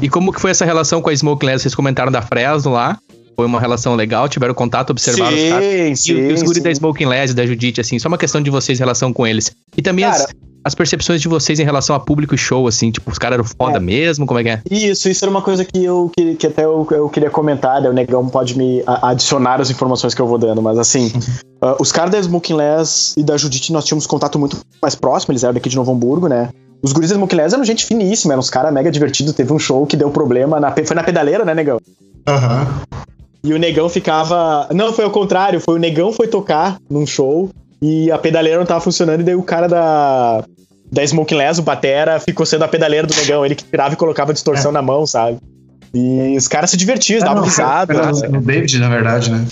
[0.01, 1.63] E como que foi essa relação com a Smoking Less?
[1.63, 2.97] Vocês comentaram da Fresno lá.
[3.35, 5.65] Foi uma relação legal, tiveram contato, observaram os caras.
[5.65, 6.61] Sim, E, sim, e os guri sim.
[6.63, 9.25] da Smoking Less e da Judite, assim, só uma questão de vocês em relação com
[9.25, 9.51] eles.
[9.75, 10.27] E também Cara- as
[10.73, 13.77] percepções de vocês em relação a público e show, assim, tipo, os caras eram foda
[13.77, 13.79] É.
[13.79, 14.61] mesmo, como é que é?
[14.71, 17.89] Isso, isso era uma coisa que eu que, que até eu, eu queria comentar, né?
[17.89, 21.11] o Negão pode me adicionar as informações que eu vou dando, mas assim,
[21.61, 25.33] ah, os caras da Smoking Less e da Judite nós tínhamos contato muito mais próximo,
[25.33, 26.49] eles eram daqui de Novo Hamburgo, né?
[26.81, 29.59] Os guris da Smoking Less eram gente finíssima, eram uns caras mega divertidos, teve um
[29.59, 31.79] show que deu problema, na, foi na pedaleira, né, Negão?
[32.27, 32.67] Aham.
[33.43, 34.69] E o Negão ficava.
[34.73, 35.59] Não, foi ao contrário.
[35.59, 37.49] Foi o Negão foi tocar num show
[37.81, 39.19] e a pedaleira não tava funcionando.
[39.19, 40.45] E daí o cara da.
[40.93, 43.43] Da Smoking Less, o Batera, ficou sendo a pedaleira do Negão.
[43.45, 45.37] Ele que tirava e colocava distorção na mão, sabe?
[45.93, 47.93] E os caras se divertiam, Ah, davam risada.
[48.11, 49.45] no- no David, na verdade, né?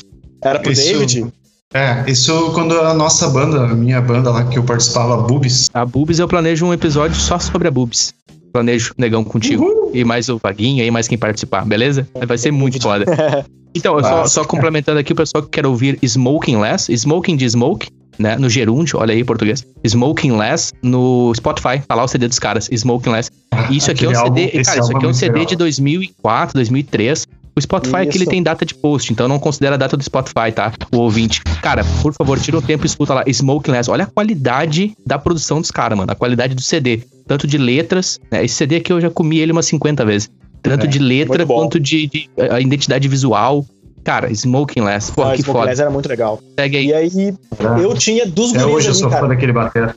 [0.44, 1.26] Era pro Isso- David?
[1.74, 5.70] É, isso quando a nossa banda, a minha banda lá que eu participava, a Bubis,
[5.74, 8.14] A Boobs, eu planejo um episódio só sobre a Boobs.
[8.52, 9.81] Planejo, negão, contigo.
[9.94, 12.08] E mais o Vaguinho aí, mais quem participar, beleza?
[12.26, 13.06] Vai ser muito foda.
[13.74, 17.50] Então, só, Nossa, só complementando aqui o pessoal que quer ouvir Smoking Less, Smoking de
[17.50, 17.88] Smoke,
[18.20, 18.36] né?
[18.36, 19.66] No gerúndio, olha aí em português.
[19.82, 23.32] Smoking Less no Spotify, tá lá o CD dos caras, Smoking Less.
[23.70, 25.46] Isso aqui é um CD, álbum- cara, isso aqui é um muito CD legal.
[25.46, 27.26] de 2004, 2003.
[27.56, 28.32] O Spotify aqui ele Isso.
[28.32, 30.72] tem data de post, então não considera a data do Spotify, tá?
[30.94, 31.42] O ouvinte.
[31.62, 33.92] Cara, por favor, tira um tempo e escuta lá Smoking Less.
[33.92, 36.12] Olha a qualidade da produção dos caras, mano.
[36.12, 37.04] A qualidade do CD.
[37.28, 38.44] Tanto de letras, né?
[38.46, 40.30] Esse CD aqui eu já comi ele umas 50 vezes.
[40.62, 43.66] Tanto É, de letra quanto de, de a identidade visual.
[44.04, 45.12] Cara, Smoking Less.
[45.12, 45.66] Pô, Ah, que Smoking foda.
[45.70, 46.40] Less era muito legal.
[46.58, 46.88] Segue aí.
[46.88, 47.34] E aí,
[47.82, 49.28] eu tinha dos guris hoje eu sou fã cara.
[49.28, 49.96] daquele batera.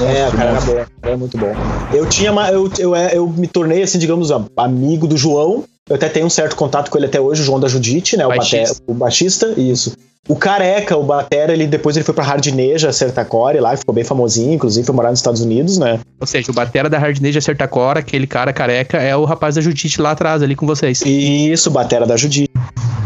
[0.00, 1.52] É, o cara era bom, era muito bom.
[1.92, 5.64] Eu tinha eu, eu, eu me tornei, assim, digamos, amigo do João.
[5.88, 8.26] Eu até tenho um certo contato com ele até hoje, o João da Judite, né?
[8.26, 8.74] O, Baixista.
[8.74, 9.92] bate, o baixista, isso.
[10.28, 14.52] O Careca, o Batera, ele depois ele foi pra Hardneja, Sertacore lá, ficou bem famosinho,
[14.52, 15.98] inclusive foi morar nos Estados Unidos, né?
[16.20, 20.02] Ou seja, o batera da Hardneja Sertacora, aquele cara careca, é o rapaz da Judite
[20.02, 21.00] lá atrás, ali com vocês.
[21.00, 22.52] Isso, Batera da Judite.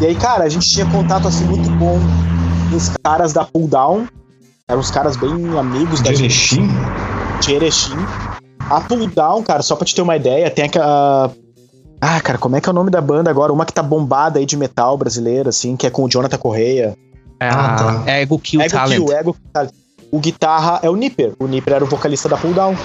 [0.00, 2.00] E aí, cara, a gente tinha contato assim muito bom
[2.68, 4.08] com os caras da Pull Down.
[4.68, 6.54] Eram uns caras bem amigos da De gente.
[6.54, 6.68] Erechim?
[7.40, 7.96] de Erechim.
[8.68, 11.30] A Pull Down, cara, só pra te ter uma ideia, tem aquela.
[12.04, 13.52] Ah, cara, como é que é o nome da banda agora?
[13.52, 16.96] Uma que tá bombada aí de metal brasileira, assim, que é com o Jonathan Correia.
[17.38, 18.10] É Ah, tá.
[18.10, 19.00] Ego Kill Ego Talent.
[19.04, 19.72] Kill, Ego Kill Talent.
[20.10, 21.34] O guitarra é o Nipper.
[21.38, 22.76] O Nipper era o vocalista da Pull Down.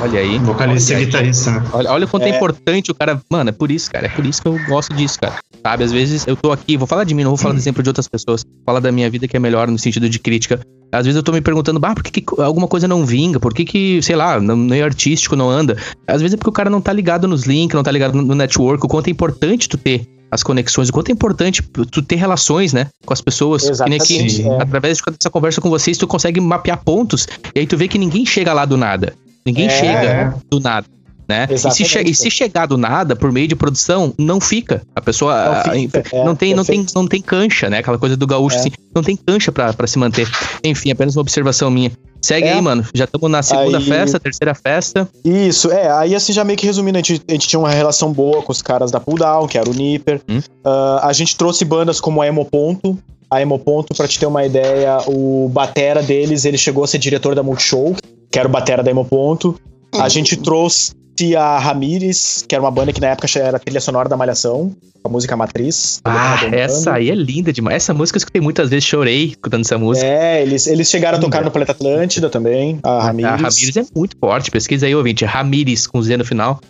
[0.00, 0.38] Olha aí.
[0.38, 1.64] Vocalista Olha e guitarrista, né?
[1.72, 2.30] Olha, olha o quanto é.
[2.30, 2.36] É.
[2.36, 3.20] importante o cara.
[3.30, 4.06] Mano, é por isso, cara.
[4.06, 5.36] É por isso que eu gosto disso, cara.
[5.62, 5.84] Sabe?
[5.84, 7.88] Às vezes eu tô aqui, vou falar de mim, não vou falar do exemplo de
[7.88, 8.44] outras pessoas.
[8.44, 10.60] Vou falar da minha vida que é melhor no sentido de crítica.
[10.92, 13.40] Às vezes eu tô me perguntando, bah, por que, que alguma coisa não vinga?
[13.40, 15.76] Por que, que sei lá, no meio artístico não anda?
[16.06, 18.34] Às vezes é porque o cara não tá ligado nos links, não tá ligado no
[18.34, 22.16] network, o quanto é importante tu ter as conexões, o quanto é importante tu ter
[22.16, 23.64] relações, né, com as pessoas.
[23.64, 24.62] Exatamente, Que nem aqui, é.
[24.62, 28.24] através dessa conversa com vocês, tu consegue mapear pontos, e aí tu vê que ninguém
[28.24, 29.14] chega lá do nada.
[29.46, 29.70] Ninguém É.
[29.70, 30.86] chega do nada.
[31.28, 31.48] Né?
[31.50, 34.82] E se, che- e se chegar do nada por meio de produção, não fica.
[34.94, 37.78] A pessoa Não fica, inf- é, não, tem, não, tem, não tem cancha, né?
[37.78, 38.60] Aquela coisa do gaúcho, É.
[38.60, 40.28] assim, não tem cancha pra, pra se manter.
[40.62, 41.90] Enfim, apenas uma observação minha.
[42.22, 42.52] Segue É.
[42.52, 42.86] aí, mano.
[42.94, 45.08] Já estamos na segunda Aí- festa, terceira festa.
[45.24, 48.12] Isso, é, aí assim já meio que resumindo, a gente, a gente tinha uma relação
[48.12, 50.20] boa com os caras da Pull Down, que era o Nipper.
[50.28, 50.40] Hum.
[50.64, 52.96] Ah, a gente trouxe bandas como a Emo Ponto.
[53.28, 56.98] A Emo Ponto, pra te ter uma ideia, o batera deles, ele chegou a ser
[56.98, 57.96] diretor da Multishow,
[58.36, 59.58] que era o batera da Emo Ponto.
[59.98, 60.92] A gente trouxe
[61.38, 64.76] a Ramires, que era uma banda que na época era a trilha sonora da Malhação,
[65.02, 66.02] a música Matriz.
[66.04, 67.76] Ah, essa aí é linda demais.
[67.76, 70.06] Essa música eu escutei muitas vezes, chorei escutando essa música.
[70.06, 71.46] É, eles, eles chegaram a tocar Linda.
[71.46, 73.32] no Planeta Atlântida também, a Ramires.
[73.32, 74.50] A Ramires é muito forte.
[74.50, 75.24] Pesquisa aí, ouvinte.
[75.24, 76.60] Ramires com Z no final.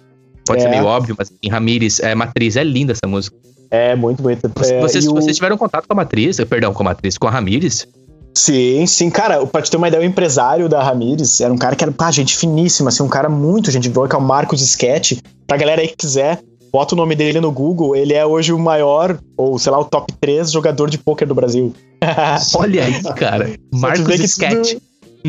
[0.47, 0.71] Pode ser É.
[0.71, 2.55] meio óbvio, mas em Ramires é matriz.
[2.55, 3.37] É linda essa música.
[3.69, 4.49] É, muito bonita.
[4.65, 7.31] É, vocês, o- vocês tiveram contato com a matriz, perdão, com a matriz, com a
[7.33, 7.89] Ramires?
[8.37, 9.09] Sim, sim.
[9.09, 11.91] Cara, pra te ter uma ideia, o empresário da Ramires era um cara que era,
[11.91, 15.19] pá, gente finíssima, assim, um cara muito gente boa, que é o Marcos Sketch.
[15.47, 17.97] Pra galera aí que quiser, bota o nome dele no Google.
[17.97, 21.35] Ele é hoje o maior, ou sei lá, o top 3 jogador de pôquer do
[21.35, 21.73] Brasil.
[22.55, 23.51] Olha aí, cara.
[23.73, 24.73] Marcos Sketch.
[24.75, 24.83] tudo-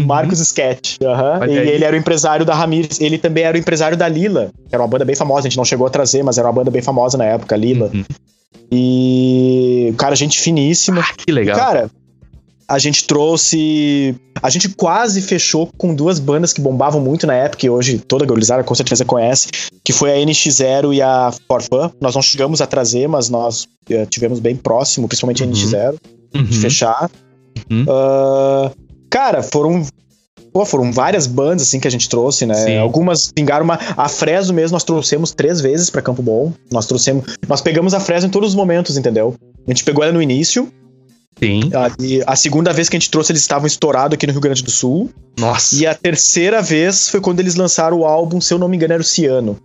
[0.06, 0.98] Marcos Sketch.
[1.02, 1.40] aham.
[1.42, 3.00] Olha E ele era o empresário da Ramires.
[3.00, 5.48] Ele também era o empresário da Lila, que era uma banda bem famosa.
[5.48, 7.90] A gente não chegou a trazer, mas era uma banda bem famosa na época, Lila.
[7.94, 8.04] Uhum.
[8.72, 9.94] E.
[9.98, 11.02] Cara, gente finíssima.
[11.02, 11.56] Ah, que legal.
[11.58, 11.90] Cara,
[12.68, 14.16] a gente trouxe.
[14.42, 18.24] A gente quase fechou com duas bandas que bombavam muito na época, e hoje toda
[18.24, 19.48] a gurizada com certeza conhece,
[19.84, 21.92] que foi a NX0 e a Forfan.
[22.02, 25.52] Nós não chegamos a trazer, mas nós eh, tivemos bem próximo, principalmente a Uhum.
[25.54, 25.96] NX0,
[26.36, 26.44] Uhum.
[26.44, 27.10] de fechar.
[27.72, 27.86] Uhum.
[27.90, 28.72] Ah,
[29.10, 29.86] cara, foram.
[30.54, 32.56] Pô, foram várias bandas assim que a gente trouxe, né?
[32.56, 32.78] Sim.
[32.78, 33.80] Algumas pingaram uma.
[33.96, 36.52] A Fresno mesmo nós trouxemos três vezes pra Campo Bom.
[36.72, 37.26] Nós trouxemos.
[37.48, 39.36] Nós pegamos a Fresno em todos os momentos, entendeu?
[39.68, 40.72] A gente pegou ela no início,
[41.40, 41.70] Sim.
[41.74, 44.42] a, e a segunda vez que a gente trouxe, eles estavam estourados aqui no Rio
[44.42, 45.10] Grande do Sul.
[45.40, 45.76] Nossa.
[45.76, 48.94] E a terceira vez foi quando eles lançaram o álbum, se eu não me engano,
[48.94, 49.58] era o Ciano.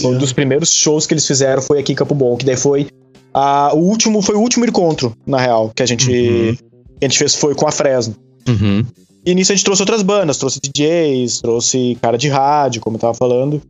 [0.00, 2.56] Foi um dos primeiros shows que eles fizeram, foi aqui em Campo Bom, que daí
[2.56, 2.86] foi.
[3.34, 6.54] a- o último, foi o último encontro, na real, que a gente, Uhum.
[6.56, 8.16] que a gente fez foi com a Fresno.
[8.48, 8.84] Uhum.
[9.24, 13.00] E nisso a gente trouxe outras bandas, trouxe DJs, trouxe cara de rádio, como eu
[13.00, 13.60] tava falando.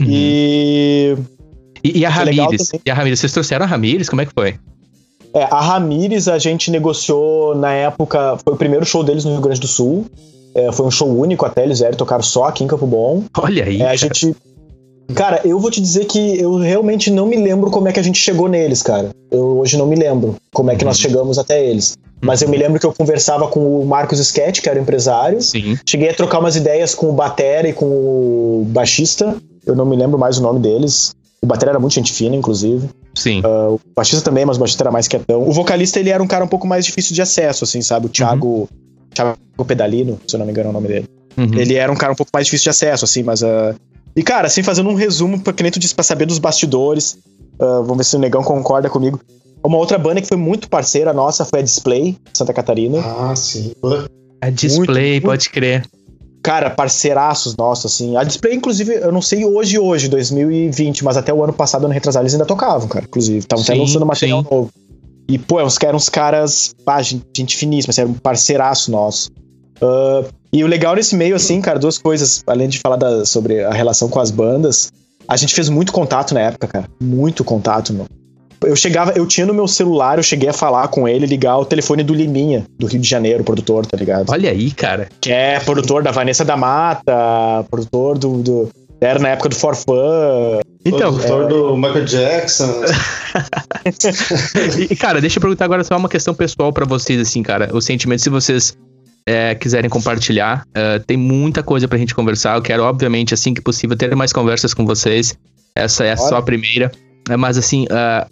[0.00, 0.06] Uhum.
[0.08, 1.16] E.
[1.82, 2.70] E, e a Ramires?
[2.84, 3.20] E a Ramires?
[3.20, 4.08] Vocês trouxeram a Ramires?
[4.08, 4.54] Como é que foi?
[5.34, 9.40] É, a Ramires a gente negociou na época, foi o primeiro show deles no Rio
[9.40, 10.06] Grande do Sul.
[10.54, 13.24] É, foi um show único até, eles vieram tocar só aqui em Campo Bom.
[13.38, 13.80] Olha aí.
[13.80, 13.96] É, a cara.
[13.96, 14.36] gente.
[15.14, 18.02] Cara, eu vou te dizer que eu realmente não me lembro como é que a
[18.02, 19.10] gente chegou neles, cara.
[19.30, 21.02] Eu hoje não me lembro como é que nós Uhum.
[21.02, 21.94] chegamos até eles.
[22.22, 25.42] Mas eu me lembro que eu conversava com o Marcos Sketch, que era o empresário.
[25.42, 25.76] Sim.
[25.86, 29.36] Cheguei a trocar umas ideias com o Batera e com o baixista.
[29.66, 31.12] Eu não me lembro mais o nome deles.
[31.42, 32.88] O Batera era muito gente fina, inclusive.
[33.16, 33.40] Sim.
[33.44, 35.42] O baixista também, mas o baixista era mais quietão.
[35.46, 38.06] O vocalista, ele era um cara um pouco mais difícil de acesso, assim, sabe?
[38.06, 38.68] O Thiago,
[39.14, 39.36] Thiago
[39.66, 41.08] Pedalino, se eu não me engano é o nome dele.
[41.36, 41.54] Uhum.
[41.54, 43.42] Ele era um cara um pouco mais difícil de acesso, assim, mas.
[43.42, 43.74] ah,
[44.16, 47.18] E, cara, assim, fazendo um resumo, pra que nem tu disse, pra saber dos bastidores.
[47.60, 49.20] ah, vamos ver se o Negão concorda comigo.
[49.64, 52.98] Uma outra banda que foi muito parceira nossa foi a Display, Santa Catarina.
[53.00, 53.72] Ah, sim.
[54.40, 55.84] A display, muito- pode crer.
[56.44, 58.18] Cara, parceiraços nossos, assim.
[58.18, 61.94] A Display, inclusive, eu não sei hoje, hoje, 2020, mas até o ano passado, ano
[61.94, 63.38] retrasado, eles ainda tocavam, cara, inclusive.
[63.38, 64.48] Estavam até lançando material sim.
[64.50, 64.70] novo.
[65.26, 68.90] E, pô, eram uns, eram uns caras, pá, gente, gente finíssima, assim, era um parceiraço
[68.90, 69.30] nosso.
[69.80, 70.22] Ah,
[70.52, 73.72] e o legal nesse meio, assim, cara, duas coisas, além de falar da- sobre a
[73.72, 74.92] relação com as bandas,
[75.26, 76.88] a gente fez muito contato na época, cara.
[77.00, 78.04] Muito contato, meu.
[78.66, 81.64] Eu chegava, eu tinha no meu celular, eu cheguei a falar com ele, ligar o
[81.64, 84.30] telefone do Liminha, do Rio de Janeiro, produtor, tá ligado?
[84.30, 85.08] Olha aí, cara.
[85.20, 88.42] que é produtor da Vanessa da Mata, produtor do.
[88.42, 88.68] do-
[89.00, 90.60] era na época do Forfã.
[90.86, 92.72] Então, Produtor do Michael Jackson.
[94.90, 97.70] E, cara, deixa eu perguntar agora só uma questão pessoal pra vocês, assim, cara.
[97.72, 98.76] Os sentimentos, se vocês
[99.26, 102.56] é, quiserem compartilhar, é, tem muita coisa pra gente conversar.
[102.56, 105.36] Eu quero, obviamente, assim que possível, ter mais conversas com vocês.
[105.76, 106.28] Essa é Bora.
[106.28, 106.90] só a primeira.
[107.28, 108.26] É, mas, assim, é,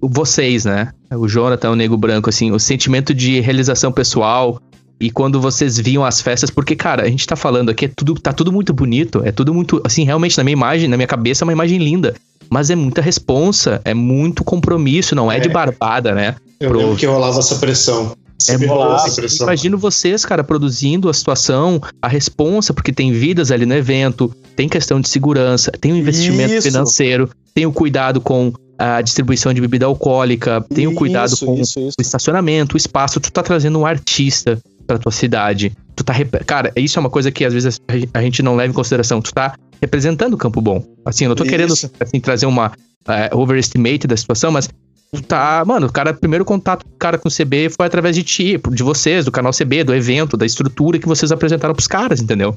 [0.00, 0.90] vocês, né?
[1.14, 4.60] O Jonathan, o Nego Branco, assim, o sentimento de realização pessoal.
[4.98, 8.14] E quando vocês viam as festas, porque, cara, a gente tá falando aqui, é tudo,
[8.14, 11.42] tá tudo muito bonito, é tudo muito, assim, realmente na minha imagem, na minha cabeça
[11.42, 12.14] é uma imagem linda.
[12.48, 15.52] Mas é muita responsa, é muito compromisso, não é, de É.
[15.52, 16.36] barbada, né?
[16.58, 18.16] Eu Pro- lembro que rolava essa pressão.
[18.38, 19.06] Sempre É rolou rolava.
[19.06, 19.46] essa pressão.
[19.46, 24.68] Imagino vocês, cara, produzindo a situação, a responsa, porque tem vidas ali no evento, tem
[24.68, 26.68] questão de segurança, tem o investimento Isso.
[26.68, 31.54] financeiro, tem o cuidado com a distribuição de bebida alcoólica, tem o cuidado Isso, com
[31.54, 31.94] isso, isso.
[31.98, 35.72] o estacionamento, o espaço, tu tá trazendo um artista pra tua cidade.
[35.94, 36.12] Tu tá.
[36.12, 37.80] rep- Cara, isso é uma coisa que às vezes
[38.12, 39.20] a gente não leva em consideração.
[39.22, 40.84] Tu tá representando o Campo Bom.
[41.04, 42.72] Assim, eu não tô querendo assim, trazer uma
[43.08, 44.68] é, overestimate da situação, mas
[45.26, 48.60] tá, mano, o cara, primeiro contato do cara com o CB foi através de ti,
[48.72, 52.54] de vocês, do canal CB, do evento, da estrutura que vocês apresentaram pros caras, entendeu?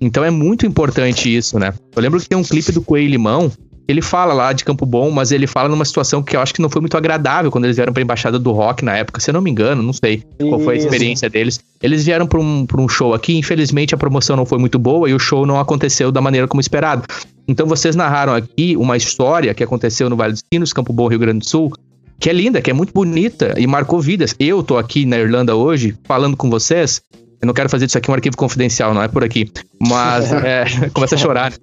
[0.00, 1.72] Então é muito importante isso, né?
[1.94, 3.50] Eu lembro que tem um clipe do Coelho Limão,
[3.88, 6.60] ele fala lá de Campo Bom, mas ele fala numa situação que eu acho que
[6.60, 9.34] não foi muito agradável quando eles vieram pra Embaixada do Rock na época, se eu
[9.34, 11.60] não me engano, não sei qual foi a experiência deles.
[11.82, 15.08] Eles vieram pra um, pra um show aqui, infelizmente a promoção não foi muito boa
[15.08, 17.04] e o show não aconteceu da maneira como esperado.
[17.46, 21.18] Então vocês narraram aqui uma história que aconteceu no Vale dos Sinos, Campo Bom, Rio
[21.18, 21.72] Grande do Sul,
[22.18, 24.34] que é linda, que é muito bonita e marcou vidas.
[24.38, 27.00] Eu tô aqui na Irlanda hoje falando com vocês
[27.46, 29.48] eu não quero fazer disso aqui um arquivo confidencial, não é por aqui.
[29.80, 31.56] Mas é, começa a chorar né?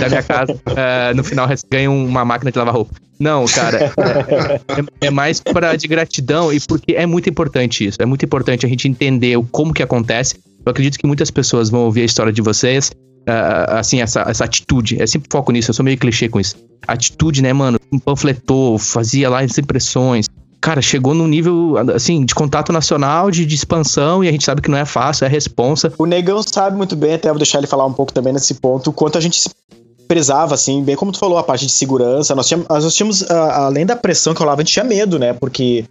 [0.00, 0.58] da minha casa.
[0.74, 2.94] É, no final ganha uma máquina de lavar roupa.
[3.20, 3.92] Não, cara.
[5.00, 7.98] É, é mais para de gratidão e porque é muito importante isso.
[8.00, 10.36] É muito importante a gente entender como que acontece.
[10.64, 12.90] Eu acredito que muitas pessoas vão ouvir a história de vocês.
[13.28, 15.00] Uh, assim, essa, essa atitude.
[15.00, 16.56] É sempre foco nisso, eu sou meio clichê com isso.
[16.86, 17.78] Atitude, né, mano?
[18.04, 20.26] Panfletou, fazia lá as impressões,
[20.64, 24.62] cara, chegou num nível, assim, de contato nacional, de, de, expansão, e a gente sabe
[24.62, 25.92] que não é fácil, é responsa.
[25.98, 28.88] O Negão sabe muito bem, até vou deixar ele falar um pouco também nesse ponto,
[28.88, 29.50] o quanto a gente se
[30.08, 32.34] prezava, assim, bem como tu falou, a parte de segurança.
[32.34, 35.34] Nós tínhamos, nós tínhamos além da pressão que rolava, a gente tinha medo, né?
[35.34, 35.84] Porque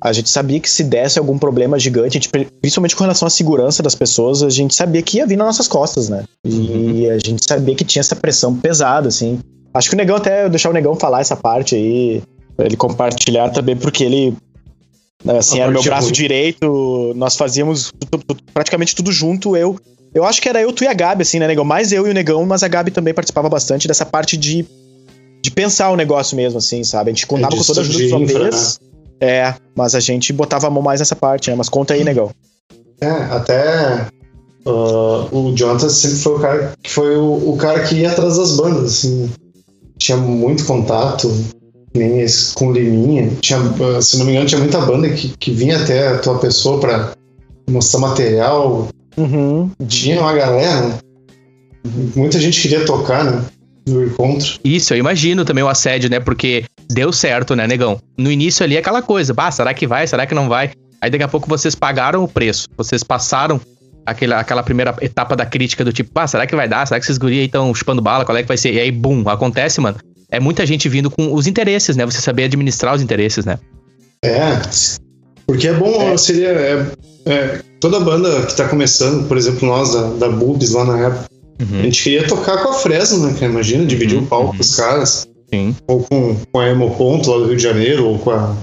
[0.00, 3.82] a gente sabia que se desse algum problema gigante, gente, principalmente com relação à segurança
[3.82, 6.22] das pessoas, a gente sabia que ia vir nas nossas costas, né?
[6.44, 7.10] E uhum.
[7.10, 9.40] a gente sabia que tinha essa pressão pesada, assim.
[9.74, 12.22] Acho que o Negão, até deixar o Negão falar essa parte aí,
[12.66, 14.36] ele compartilhar também, porque ele.
[15.26, 17.92] Assim, era meu braço direito, nós fazíamos
[18.54, 19.78] praticamente tudo junto, eu.
[20.12, 21.64] Eu acho que era eu, tu e a Gabi, assim, né, Negão?
[21.64, 24.66] Mais eu e o Negão, mas a Gabi também participava bastante dessa parte de,
[25.40, 27.10] de pensar o negócio mesmo, assim, sabe?
[27.10, 28.80] A gente contava é com toda a ajuda dos uma vez.
[28.80, 28.90] Né?
[29.20, 31.56] É, mas a gente botava a mão mais nessa parte, né?
[31.56, 32.30] Mas conta aí, Negão.
[33.00, 34.06] É, até
[34.66, 38.36] uh, o Jonathan sempre foi o cara que foi o, o cara que ia atrás
[38.36, 39.30] das bandas, assim.
[39.98, 41.30] Tinha muito contato,
[41.94, 43.30] nem esse com Liminha.
[43.40, 43.58] Tinha,
[44.00, 47.12] se não me engano, tinha muita banda que, que vinha até a tua pessoa pra
[47.68, 48.88] mostrar material.
[49.16, 49.70] Uhum.
[49.86, 50.98] Tinha uma galera,
[52.14, 53.44] muita gente queria tocar, né?
[53.88, 54.58] No encontro.
[54.62, 56.20] Isso, eu imagino também o assédio, né?
[56.20, 57.98] Porque deu certo, né, negão?
[58.16, 60.06] No início ali aquela coisa, bah, será que vai?
[60.06, 60.70] Será que não vai?
[61.00, 63.58] Aí daqui a pouco vocês pagaram o preço, vocês passaram
[64.04, 66.86] aquela, aquela primeira etapa da crítica do tipo, ah, será que vai dar?
[66.86, 68.24] Será que esses guri aí estão chupando bala?
[68.24, 68.74] Qual é que vai ser?
[68.74, 69.96] E aí, bum, acontece, mano
[70.30, 72.04] é muita gente vindo com os interesses, né?
[72.06, 73.58] Você saber administrar os interesses, né?
[74.24, 74.60] É,
[75.46, 76.16] porque é bom, é.
[76.16, 76.48] seria.
[76.48, 76.86] É,
[77.26, 81.26] é, toda banda que tá começando, por exemplo, nós da, da Boobs lá na época,
[81.60, 81.80] uhum.
[81.80, 83.36] a gente queria tocar com a Fresno, né?
[83.42, 84.56] Imagina, dividir uhum, o palco uhum.
[84.56, 85.28] com os caras.
[85.52, 85.74] Sim.
[85.88, 88.56] Ou com, com a Emo Ponto lá do Rio de Janeiro, ou com a.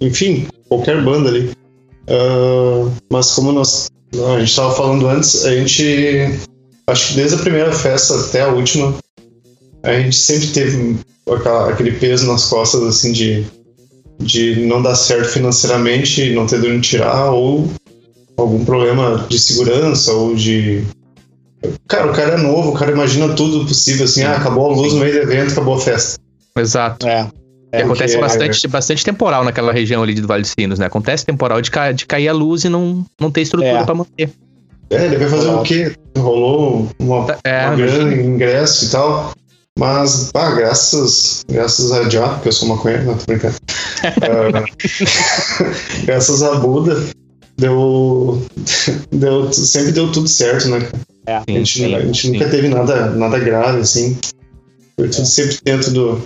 [0.00, 1.50] Enfim, qualquer banda ali.
[2.08, 3.88] Uh, mas como nós,
[4.34, 6.38] a gente tava falando antes, a gente.
[6.86, 8.94] Acho que desde a primeira festa até a última,
[9.82, 10.96] a gente sempre teve
[11.30, 13.44] aquela, aquele peso nas costas, assim, de,
[14.18, 17.68] de não dar certo financeiramente, não ter de onde tirar, ou
[18.36, 20.84] algum problema de segurança, ou de.
[21.86, 24.94] Cara, o cara é novo, o cara imagina tudo possível, assim, ah, acabou a luz
[24.94, 26.18] no meio do evento, acabou a festa.
[26.56, 27.06] Exato.
[27.06, 27.28] É.
[27.72, 28.68] É, acontece bastante, é...
[28.68, 30.86] bastante temporal naquela região ali do Vale dos Sinos, né?
[30.86, 33.84] Acontece temporal de, ca de cair a luz e não, não ter estrutura é.
[33.84, 34.30] para manter.
[34.90, 35.94] É, ele vai fazer o quê?
[36.18, 39.32] Rolou uma, é, uma grana ingresso e tal.
[39.80, 43.56] Mas, ah, graças, graças a Já, porque eu sou maconheiro, não tô brincando.
[44.04, 44.76] uh,
[46.04, 47.02] graças a Buda,
[47.56, 48.46] deu,
[49.10, 50.86] deu, sempre deu tudo certo, né?
[51.26, 54.18] É, a gente, sim, a gente nunca teve nada, nada grave, assim.
[54.98, 55.24] Foi tudo é.
[55.24, 56.22] sempre dentro do.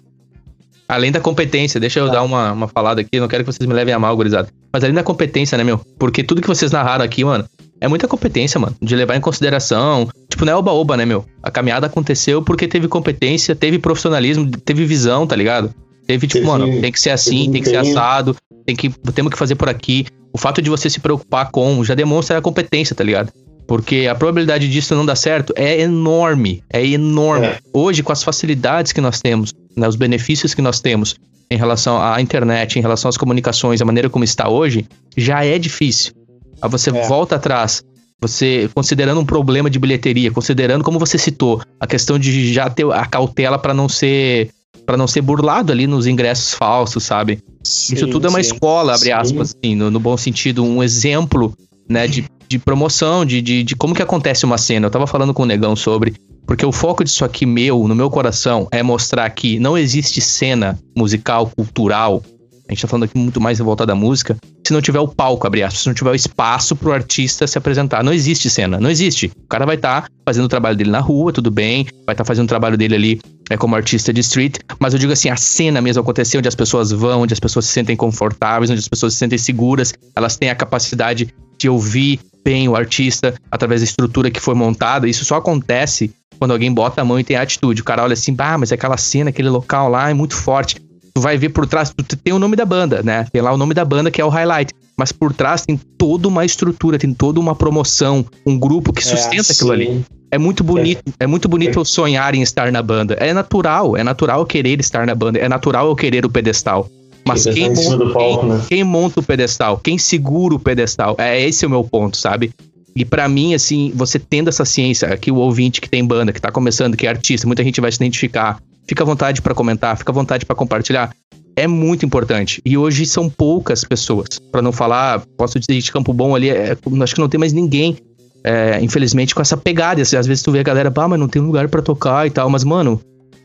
[0.88, 2.10] Além da competência, deixa eu é.
[2.10, 4.48] dar uma, uma falada aqui, não quero que vocês me levem a mal, gurizada.
[4.72, 5.78] Mas além da competência, né, meu?
[5.96, 7.44] Porque tudo que vocês narraram aqui, mano,
[7.80, 8.74] é muita competência, mano.
[8.82, 10.08] De levar em consideração.
[10.34, 11.24] Tipo, não é oba-oba, né, meu?
[11.40, 15.72] A caminhada aconteceu porque teve competência, teve profissionalismo, teve visão, tá ligado?
[16.08, 18.34] Teve, tipo, teve, mano, tem que ser assim, tem que ser assado,
[18.66, 20.06] tem que, temos que fazer por aqui.
[20.32, 23.32] O fato de você se preocupar com já demonstra a competência, tá ligado?
[23.64, 26.64] Porque a probabilidade disso não dar certo é enorme.
[26.68, 27.46] É enorme.
[27.46, 27.58] É.
[27.72, 31.14] Hoje, com as facilidades que nós temos, né, os benefícios que nós temos
[31.48, 34.84] em relação à internet, em relação às comunicações, a maneira como está hoje,
[35.16, 36.12] já é difícil.
[36.60, 37.06] Aí você é.
[37.06, 37.84] volta atrás,
[38.20, 42.90] você considerando um problema de bilheteria, considerando como você citou, a questão de já ter
[42.90, 44.50] a cautela para não ser
[44.84, 47.38] para não ser burlado ali nos ingressos falsos, sabe?
[47.62, 48.52] Sim, Isso tudo é uma sim.
[48.52, 51.56] escola, abre aspas, assim, no, no, bom sentido, um exemplo,
[51.88, 54.86] né, de, de promoção, de, de, de como que acontece uma cena.
[54.86, 56.14] Eu tava falando com o Negão sobre,
[56.46, 60.78] porque o foco disso aqui meu, no meu coração, é mostrar que não existe cena
[60.94, 62.22] musical, cultural,
[62.68, 64.36] a gente tá falando aqui muito mais em volta da música,
[64.66, 67.58] se não tiver o palco, abre aspas, se não tiver o espaço pro artista se
[67.58, 68.02] apresentar.
[68.02, 69.30] Não existe cena, não existe.
[69.44, 72.16] O cara vai estar tá fazendo o trabalho dele na rua, tudo bem, vai estar
[72.16, 75.28] tá fazendo o trabalho dele ali é, como artista de street, mas eu digo assim,
[75.28, 78.80] a cena mesmo acontecer, onde as pessoas vão, onde as pessoas se sentem confortáveis, onde
[78.80, 83.80] as pessoas se sentem seguras, elas têm a capacidade de ouvir bem o artista através
[83.80, 85.08] da estrutura que foi montada.
[85.08, 87.80] Isso só acontece quando alguém bota a mão e tem atitude.
[87.80, 90.76] O cara olha assim, bah, mas aquela cena, aquele local lá é muito forte.
[91.16, 93.26] Tu vai ver por trás, tu tem o nome da banda, né?
[93.32, 94.72] Tem lá o nome da banda que é o highlight.
[94.96, 99.36] Mas por trás tem toda uma estrutura, tem toda uma promoção, um grupo que sustenta
[99.36, 99.52] é assim.
[99.52, 100.04] aquilo ali.
[100.30, 103.14] É muito bonito, é, é muito bonito eu sonhar em estar na banda.
[103.14, 106.88] É natural, é natural eu querer estar na banda, é natural eu querer o pedestal.
[107.26, 108.62] Mas quem monta, palco, quem, né?
[108.68, 112.52] quem monta o pedestal, quem segura o pedestal, é esse o meu ponto, sabe?
[112.94, 116.40] E para mim, assim, você tendo essa ciência, aqui o ouvinte que tem banda, que
[116.40, 118.60] tá começando, que é artista, muita gente vai se identificar.
[118.86, 121.14] Fica à vontade para comentar, fica à vontade para compartilhar.
[121.56, 122.60] É muito importante.
[122.64, 124.38] E hoje são poucas pessoas.
[124.50, 127.52] para não falar, posso dizer de Campo Bom ali, é, acho que não tem mais
[127.52, 127.96] ninguém,
[128.42, 130.02] é, infelizmente, com essa pegada.
[130.02, 132.50] Às vezes tu vê a galera, pá, mas não tem lugar para tocar e tal.
[132.50, 133.00] Mas, mano,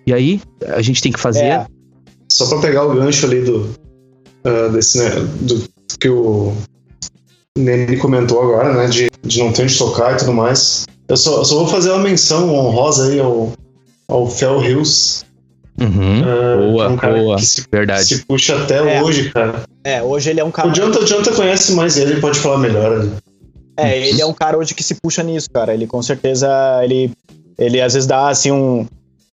[0.06, 0.42] e aí?
[0.76, 1.46] A gente tem que fazer.
[1.46, 1.68] É.
[2.32, 3.70] Só pra pegar o gancho ali do.
[4.46, 5.10] Uh, desse, né,
[5.42, 5.64] do
[6.00, 6.54] que o
[7.58, 8.88] Nene comentou agora, né?
[8.88, 10.86] De, de não ter onde tocar e tudo mais.
[11.08, 13.52] Eu só, só vou fazer uma menção honrosa aí ao,
[14.08, 15.26] ao Fel Hills.
[15.82, 16.22] Uhum.
[16.22, 17.36] Uh, boa, um boa.
[17.38, 18.06] Que se, Verdade.
[18.06, 19.02] se puxa até é.
[19.02, 19.64] hoje, cara.
[19.84, 20.68] É, hoje ele é um cara.
[20.68, 23.12] O Jonathan, o Jonathan conhece mais ele, ele pode falar melhor ali.
[23.78, 25.74] É, ele é um cara hoje que se puxa nisso, cara.
[25.74, 26.48] Ele com certeza,
[26.84, 27.12] ele,
[27.58, 28.86] ele às vezes dá assim um,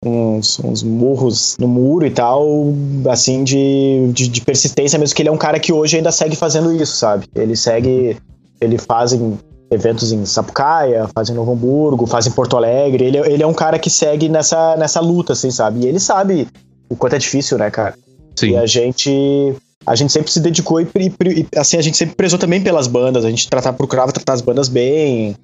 [0.04, 2.72] uns, uns murros no muro e tal,
[3.10, 6.36] assim, de, de, de, persistência mesmo, que ele é um cara que hoje ainda segue
[6.36, 7.26] fazendo isso, sabe?
[7.34, 8.16] Ele segue,
[8.60, 9.36] ele faz em
[9.70, 13.54] eventos em Sapucaia, faz em Novo Hamburgo, faz em Porto Alegre, ele, ele é um
[13.54, 15.80] cara que segue nessa, nessa luta, assim, sabe?
[15.80, 16.46] E ele sabe
[16.88, 17.94] o quanto é difícil, né, cara?
[18.36, 18.50] Sim.
[18.50, 19.54] E a gente
[19.84, 23.24] a gente sempre se dedicou e, e, assim a gente sempre prezou também pelas bandas
[23.24, 25.36] a gente tratar procurava tratar as bandas bem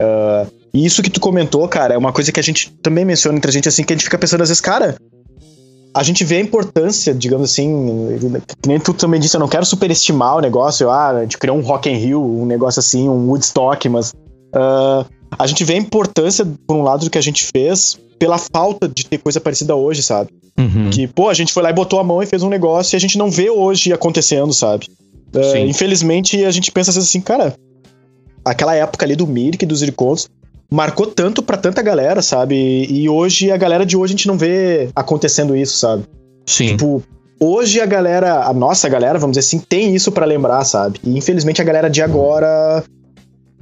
[0.00, 3.36] uh, e isso que tu comentou, cara, é uma coisa que a gente também menciona
[3.36, 4.96] entre a gente, assim, que a gente fica pensando às vezes, cara,
[5.98, 8.16] a gente vê a importância, digamos assim,
[8.62, 11.58] que nem tu também disse, eu não quero superestimar o negócio, ah, a gente criou
[11.58, 14.12] um Rock in Rio, um negócio assim, um Woodstock, mas
[14.54, 15.04] uh,
[15.36, 18.88] a gente vê a importância, por um lado, do que a gente fez pela falta
[18.88, 20.30] de ter coisa parecida hoje, sabe?
[20.56, 20.88] Uhum.
[20.88, 22.96] Que, pô, a gente foi lá e botou a mão e fez um negócio e
[22.96, 24.86] a gente não vê hoje acontecendo, sabe?
[25.34, 27.56] Uh, infelizmente, a gente pensa assim, cara,
[28.44, 30.28] aquela época ali do Mirk, dos Ircontos,
[30.70, 32.86] marcou tanto para tanta galera, sabe?
[32.88, 36.04] E hoje, a galera de hoje, a gente não vê acontecendo isso, sabe?
[36.46, 36.68] Sim.
[36.68, 37.02] Tipo,
[37.40, 41.00] hoje a galera, a nossa galera, vamos dizer assim, tem isso para lembrar, sabe?
[41.04, 42.84] E infelizmente a galera de agora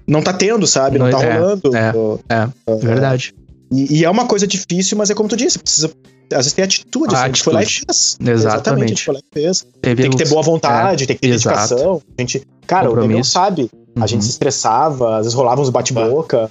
[0.06, 0.98] não tá tendo, sabe?
[0.98, 1.70] Não, não tá é, rolando.
[1.74, 3.34] É, é, é verdade.
[3.70, 5.90] E, e, é uma coisa difícil, mas é como tu disse, precisa.
[6.32, 8.16] Às vezes tem atitude, assim, a, gente foi lá e fez.
[8.20, 8.30] Exatamente.
[8.30, 8.84] Exatamente.
[8.84, 9.66] A gente foi lá e fez.
[9.80, 12.02] Teve tem que ter boa vontade, é, tem que ter dedicação.
[12.16, 13.62] A gente, cara, o Negão sabe.
[13.62, 14.02] Uhum.
[14.02, 16.48] A gente se estressava, às vezes rolava uns bate-boca.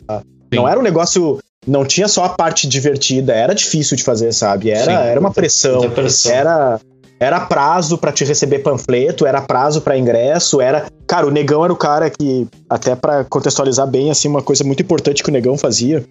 [0.55, 1.39] Não era um negócio.
[1.67, 4.69] Não tinha só a parte divertida, era difícil de fazer, sabe?
[4.69, 6.31] Era, era uma pressão, pressão.
[6.31, 6.79] Era,
[7.19, 10.85] era prazo para te receber panfleto, era prazo para ingresso, era.
[11.07, 14.83] Cara, o Negão era o cara que, até para contextualizar bem, assim, uma coisa muito
[14.83, 16.03] importante que o Negão fazia.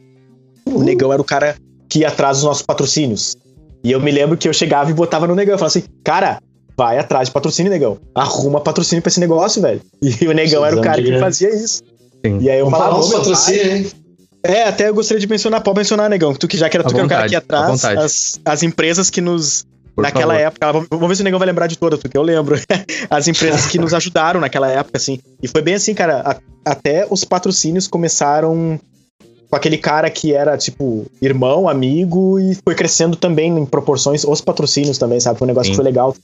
[0.66, 1.56] O Negão era o cara
[1.88, 3.36] que ia atrás dos nossos patrocínios.
[3.84, 5.54] E eu me lembro que eu chegava e botava no Negão.
[5.54, 6.40] Eu falava assim, cara,
[6.76, 7.98] vai atrás de patrocínio, Negão.
[8.14, 9.80] Arruma patrocínio pra esse negócio, velho.
[10.02, 11.82] E o Negão era o cara que fazia isso.
[12.24, 12.38] Sim.
[12.40, 13.86] E aí eu Vamos falava, falar patrocínio, hein?
[14.44, 16.94] É, até eu gostaria de mencionar, pode mencionar, Negão, tu que já que era tu
[16.94, 19.66] que é o cara aqui atrás, as, as empresas que nos.
[19.94, 20.46] Por naquela favor.
[20.46, 22.56] época, vamos ver se o Negão vai lembrar de todas, porque eu lembro.
[23.08, 25.20] as empresas que nos ajudaram naquela época, assim.
[25.40, 28.78] E foi bem assim, cara, a, até os patrocínios começaram
[29.48, 34.40] com aquele cara que era, tipo, irmão, amigo, e foi crescendo também em proporções, os
[34.40, 35.38] patrocínios também, sabe?
[35.38, 35.72] Foi um negócio Sim.
[35.72, 36.14] que foi legal.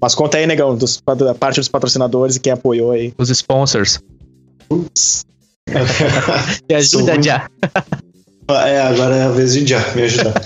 [0.00, 3.12] Mas conta aí, Negão, dos, da parte dos patrocinadores e quem apoiou aí.
[3.18, 4.00] Os sponsors.
[4.70, 5.26] Ups.
[6.68, 7.48] Me ajuda, Já.
[8.50, 10.44] É, agora é a vez de Já me ajudar.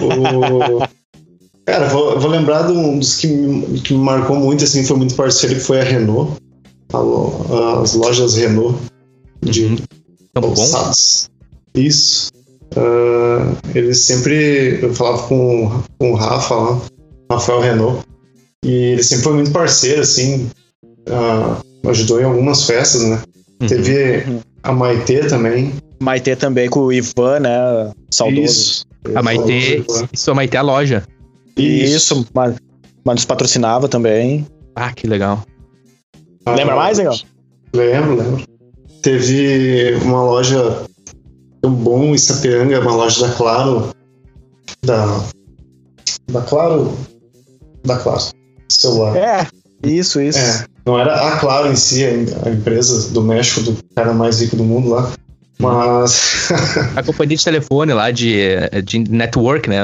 [0.00, 0.86] o...
[1.66, 4.96] Cara, vou, vou lembrar de um dos que me, que me marcou muito, assim, foi
[4.96, 6.40] muito parceiro, que foi a Renault.
[7.82, 8.78] As lojas Renault
[9.42, 9.76] de uhum.
[10.34, 11.28] calçados.
[11.74, 12.30] Isso.
[12.76, 14.80] Uh, eles sempre.
[14.82, 16.80] Eu falava com, com o Rafa lá,
[17.30, 18.06] Rafael Renault,
[18.64, 20.48] e ele sempre foi muito parceiro, assim.
[21.08, 23.22] Uh, ajudou em algumas festas, né?
[23.60, 23.68] Uhum.
[23.68, 25.72] Teve a Maitê também.
[26.00, 27.90] Maitê também com o Ivan, né?
[28.10, 28.42] Saudoso.
[28.42, 28.86] Isso.
[29.14, 31.02] A Maitê, isso a Maitê é a loja.
[31.56, 32.56] Isso, isso mas,
[33.04, 34.46] mas nos patrocinava também.
[34.74, 35.42] Ah, que legal.
[36.44, 37.16] Ah, Lembra mais, legal?
[37.74, 38.44] Lembro, lembro.
[39.02, 40.82] Teve uma loja
[41.62, 43.90] tão bom em Sapiranga, uma loja da Claro.
[44.84, 45.20] Da.
[46.30, 46.96] Da Claro.
[47.84, 48.22] Da Claro.
[48.68, 49.16] Celular.
[49.16, 49.46] É,
[49.84, 50.38] isso, isso.
[50.38, 50.66] É.
[50.86, 54.62] Não era a Claro em si, a empresa do México, do cara mais rico do
[54.62, 55.12] mundo lá.
[55.58, 56.48] Mas.
[56.94, 58.38] a companhia de telefone lá, de,
[58.84, 59.78] de network, né?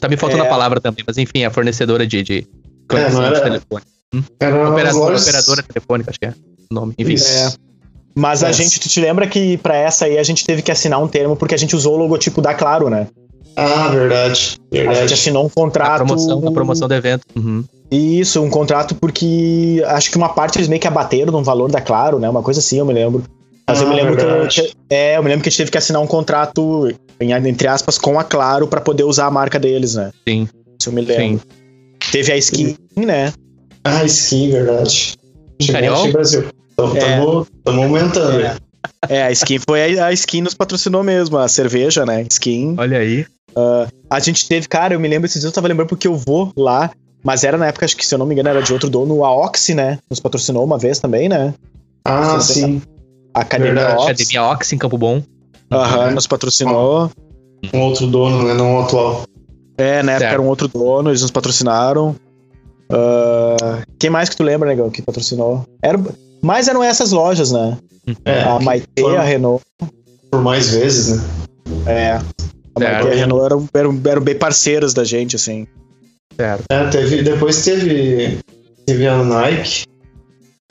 [0.00, 0.46] Tá me faltando é.
[0.46, 2.46] a palavra também, mas enfim, a fornecedora de, de
[2.90, 3.36] é, não era...
[3.36, 3.82] de telefone.
[4.14, 4.22] Hum?
[4.40, 5.22] Era operadora, lojas...
[5.22, 6.34] operadora telefônica, acho que é
[6.70, 6.94] o nome.
[6.98, 7.14] Enfim.
[7.14, 7.52] É.
[8.14, 11.02] Mas a gente, tu te lembra que para essa aí a gente teve que assinar
[11.02, 13.06] um termo porque a gente usou o logotipo da Claro, né?
[13.56, 14.58] Ah, verdade.
[14.70, 14.98] verdade.
[14.98, 16.02] A gente assinou um contrato.
[16.02, 17.24] A promoção, a promoção do evento.
[17.36, 17.64] Uhum.
[17.90, 21.80] Isso, um contrato porque acho que uma parte eles meio que abateram no valor da
[21.80, 22.28] Claro, né?
[22.28, 23.22] Uma coisa assim, eu me lembro.
[23.68, 24.62] Mas ah, eu me lembro verdade.
[24.62, 26.88] que é, eu me lembro que a gente teve que assinar um contrato
[27.20, 30.10] entre aspas com a Claro para poder usar a marca deles, né?
[30.26, 30.48] Sim.
[30.80, 31.38] Se eu me lembro.
[31.38, 31.40] Sim.
[32.10, 33.06] Teve a skin, Sim.
[33.06, 33.32] né?
[33.84, 35.14] Ah, skin, verdade.
[35.70, 36.12] Carioca?
[36.12, 36.44] Brasil.
[36.70, 37.84] Estamos é.
[37.84, 38.40] aumentando.
[38.40, 38.56] É.
[39.08, 39.22] é.
[39.24, 42.26] a skin foi a, a skin nos patrocinou mesmo, a cerveja, né?
[42.28, 42.74] Skin.
[42.78, 43.26] Olha aí.
[43.56, 46.16] Uh, a gente teve, cara, eu me lembro esses dias, eu tava lembrando porque eu
[46.16, 46.90] vou lá,
[47.22, 49.24] mas era na época, acho que se eu não me engano, era de outro dono,
[49.24, 49.98] a Oxy, né?
[50.10, 51.54] Nos patrocinou uma vez também, né?
[52.04, 52.82] Ah, sim.
[53.34, 54.04] A Academia Oxy.
[54.04, 55.22] Academia Oxy em Campo Bom.
[55.70, 57.10] Aham, uhum, nos patrocinou.
[57.72, 58.54] Um outro dono, né?
[58.54, 59.22] Não o atual.
[59.78, 60.32] É, na época certo.
[60.32, 62.14] era um outro dono, eles nos patrocinaram.
[62.90, 65.64] Uh, quem mais que tu lembra, negão, que patrocinou?
[65.82, 65.98] Era,
[66.42, 67.78] mas eram essas lojas, né?
[68.24, 68.86] É, a Maite,
[69.16, 69.62] a Renault.
[70.30, 71.24] Por mais vezes, né?
[71.86, 72.20] É.
[72.74, 75.66] A Maite e a Renault eram, eram, eram bem parceiras da gente, assim.
[76.36, 76.64] Certo.
[76.70, 78.38] É, teve, depois teve,
[78.86, 79.84] teve a Nike.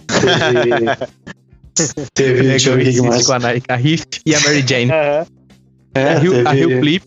[0.07, 2.05] Teve.
[2.13, 3.25] teve deixa eu ver mais.
[3.25, 4.91] Com a Nike, a Riff e a Mary Jane.
[4.91, 5.25] É,
[5.95, 6.47] é a, Rio, teve...
[6.47, 7.05] a Rio Flip.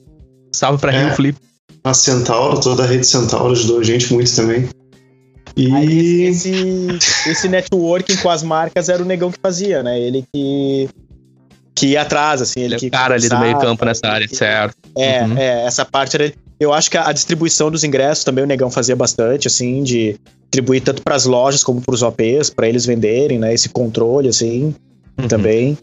[0.52, 1.38] Salve pra é, Rio Flip.
[1.82, 4.68] A Centauro, toda a rede Centauro ajudou a gente muito também.
[5.56, 10.00] E Aí, esse, esse networking com as marcas era o negão que fazia, né?
[10.00, 10.88] Ele que
[11.74, 12.86] que ia atrás, assim, ele, ele é que.
[12.86, 14.76] O cara ali do meio campo nessa área, que, certo.
[14.96, 15.38] É, uhum.
[15.38, 16.32] é, essa parte era.
[16.60, 20.16] Eu acho que a, a, distribuição dos ingressos também o Negão fazia bastante, assim, de
[20.44, 23.52] distribuir tanto para as lojas como para os OPs, para eles venderem, né?
[23.52, 24.74] Esse controle, assim,
[25.18, 25.28] uhum.
[25.28, 25.76] também.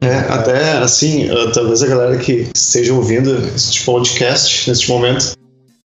[0.00, 5.34] É, até assim, talvez a galera que esteja ouvindo este podcast neste momento,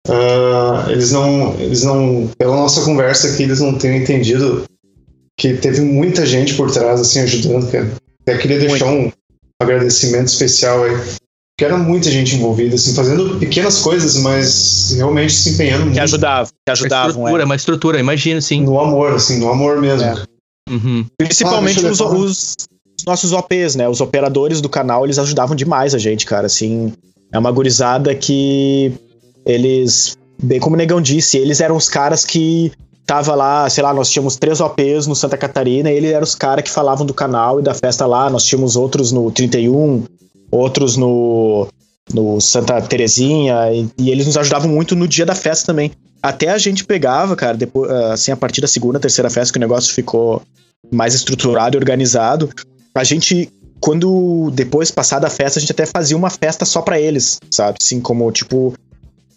[0.07, 4.63] uh, eles não, eles não, pela nossa conversa aqui, eles não tenham entendido
[5.37, 7.91] que teve muita gente por trás, assim, ajudando, cara.
[8.21, 9.11] Até queria deixar um
[9.61, 10.95] agradecimento especial aí.
[11.57, 16.01] Porque era muita gente envolvida, assim, fazendo pequenas coisas, mas realmente se empenhando que muito.
[16.01, 17.21] Ajudavam, que ajudavam.
[17.21, 17.45] Uma estrutura, é.
[17.45, 18.61] uma estrutura, imagino, sim.
[18.63, 20.05] No amor, assim, no amor mesmo.
[20.05, 20.23] É.
[20.69, 21.05] Uhum.
[21.17, 22.55] Principalmente ah, os, os,
[23.07, 23.87] nossos OPs, né?
[23.87, 26.47] Os operadores do canal, eles ajudavam demais a gente, cara.
[26.47, 26.91] Assim,
[27.31, 28.91] é uma gurizada que
[29.45, 32.73] eles, bem como o Negão disse, eles eram os caras que
[33.05, 36.35] tava lá, sei lá, nós tínhamos três OPs no Santa Catarina, e eles eram os
[36.35, 38.29] caras que falavam do canal e da festa lá.
[38.29, 40.03] Nós tínhamos outros no 31,
[40.51, 41.67] outros no,
[42.13, 45.91] no Santa Terezinha, e, e eles nos ajudavam muito no dia da festa também.
[46.21, 49.61] Até a gente pegava, cara, depois, assim, a partir da segunda, terceira festa, que o
[49.61, 50.41] negócio ficou
[50.91, 52.49] mais estruturado e organizado,
[52.95, 56.99] a gente quando depois passada a festa a gente até fazia uma festa só para
[56.99, 57.77] eles, sabe?
[57.79, 58.73] Assim como tipo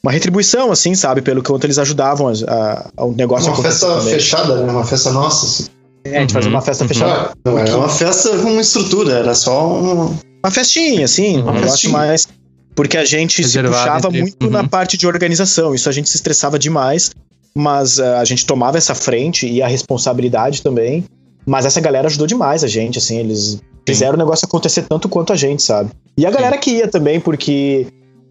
[0.03, 4.15] uma retribuição assim, sabe, pelo quanto eles ajudavam a, a, o negócio Uma festa também.
[4.15, 4.73] fechada, né?
[4.73, 5.47] Uma festa nossa.
[5.47, 5.67] Assim.
[6.05, 6.35] É, a gente uhum.
[6.35, 6.89] fazia uma festa uhum.
[6.89, 7.33] fechada.
[7.45, 10.17] Não, era uma festa com uma estrutura, era só um...
[10.45, 12.27] uma festinha, assim, um negócio mais
[12.79, 14.21] porque a gente Reservado se puxava entre...
[14.21, 14.51] muito uhum.
[14.51, 17.11] na parte de organização, isso a gente se estressava demais,
[17.53, 21.05] mas uh, a gente tomava essa frente e a responsabilidade também.
[21.45, 25.33] Mas essa galera ajudou demais a gente, assim, eles fizeram o negócio acontecer tanto quanto
[25.33, 25.91] a gente, sabe?
[26.17, 26.61] E a galera Sim.
[26.61, 27.89] que ia também, porque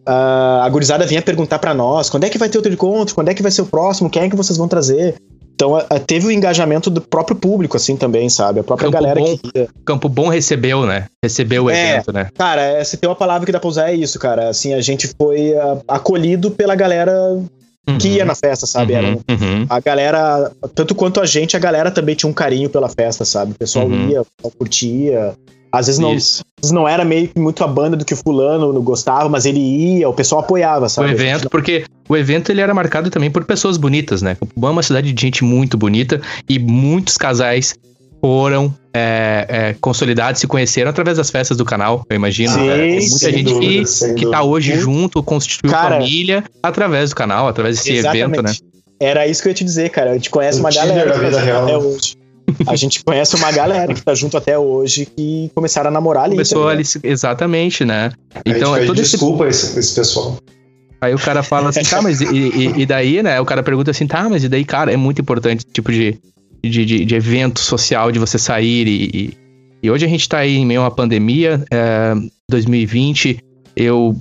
[0.07, 3.29] uh, a gurizada vinha perguntar para nós quando é que vai ter outro encontro, quando
[3.29, 5.15] é que vai ser o próximo, quem é que vocês vão trazer.
[5.53, 8.59] Então uh, teve o engajamento do próprio público, assim, também, sabe?
[8.59, 9.67] A própria Campo galera bom, que.
[9.83, 11.07] Campo Bom recebeu, né?
[11.23, 12.29] Recebeu o é, evento, né?
[12.37, 14.49] Cara, é, se tem uma palavra que dá pra usar é isso, cara.
[14.49, 17.11] Assim, a gente foi uh, acolhido pela galera
[17.89, 17.97] uhum.
[17.97, 18.93] que ia na festa, sabe?
[18.93, 19.65] Uhum, Era, uhum.
[19.67, 23.53] A galera, tanto quanto a gente, a galera também tinha um carinho pela festa, sabe?
[23.53, 24.09] O pessoal Uhum.
[24.09, 25.33] ia, o pessoal curtia.
[25.71, 28.17] Às vezes não, às vezes não era meio que muito a banda do que o
[28.17, 31.11] fulano não gostava, mas ele ia, o pessoal apoiava, O sabe?
[31.11, 34.37] evento, porque o evento ele era marcado também por pessoas bonitas, né?
[34.55, 37.75] Bom é uma cidade de gente muito bonita e muitos casais
[38.19, 42.53] foram é, é, consolidados, se conheceram através das festas do canal, eu imagino.
[42.53, 44.83] Sim, É, Tem muita gente dúvida, que, que tá hoje Muito.
[44.83, 48.51] junto, constituiu Cara, família através do canal, através desse evento, né?
[48.99, 50.11] Era isso que eu ia te dizer, cara.
[50.11, 51.63] A gente conhece O uma Tinder galera da vida real.
[51.65, 52.15] até hoje.
[52.65, 56.35] A gente conhece uma galera que tá junto até hoje que começaram a namorar ali.
[56.35, 58.11] Começou tá ali, exatamente, né?
[58.45, 60.37] Então, é todo desculpa esse, esse pessoal.
[61.01, 63.39] Aí o cara fala assim, tá, mas e, e- e daí, né?
[63.39, 66.17] O cara pergunta assim, tá, mas e daí, cara, é muito importante esse tipo de,
[66.63, 69.37] de, de, de evento social, de você sair e, e,
[69.83, 72.15] e hoje a gente tá aí em meio a uma pandemia, é,
[72.49, 73.37] 2020,
[73.75, 74.15] eu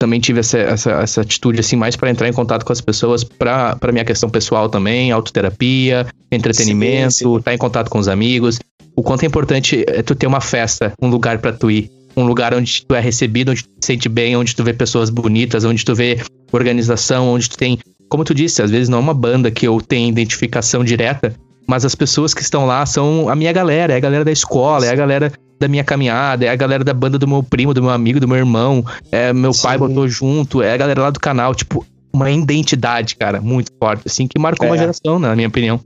[0.00, 3.22] também tive essa, essa, essa atitude, assim, mais pra entrar em contato com as pessoas,
[3.22, 7.36] pra, pra minha questão pessoal também, autoterapia, entretenimento, Sim, sim.
[7.36, 8.58] estar em contato com os amigos.
[8.96, 12.24] O quanto é importante é tu ter uma festa, um lugar pra tu ir, um
[12.24, 15.64] lugar onde tu é recebido, onde tu te sente bem, onde tu vê pessoas bonitas,
[15.64, 16.18] onde tu vê
[16.50, 17.78] organização, onde tu tem,
[18.08, 21.34] como tu disse, às vezes não é uma banda que eu tenho identificação direta,
[21.70, 24.84] mas as pessoas que estão lá são a minha galera, é a galera da escola,
[24.86, 27.80] é a galera da minha caminhada, é a galera da banda do meu primo, do
[27.80, 29.62] meu amigo, do meu irmão, é meu Sim.
[29.62, 34.02] pai botou junto, é a galera lá do canal, tipo, uma identidade, cara, muito forte,
[34.04, 34.70] assim, que marcou é.
[34.72, 35.80] uma geração, na minha opinião.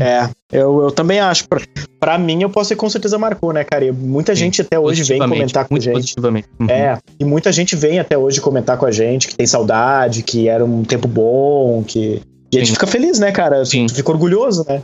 [0.00, 1.48] É, eu, eu também acho.
[1.48, 1.60] Pra,
[2.00, 3.84] pra mim, eu posso ser com certeza marcou, né, cara?
[3.84, 6.16] E muita Sim, gente até hoje vem comentar com a gente.
[6.18, 6.68] Uhum.
[6.68, 10.48] É, e muita gente vem até hoje comentar com a gente que tem saudade, que
[10.48, 12.20] era um tempo bom, que.
[12.52, 13.64] E a gente fica feliz, né, cara?
[13.64, 13.88] Sim.
[13.88, 14.82] Fica orgulhoso, né?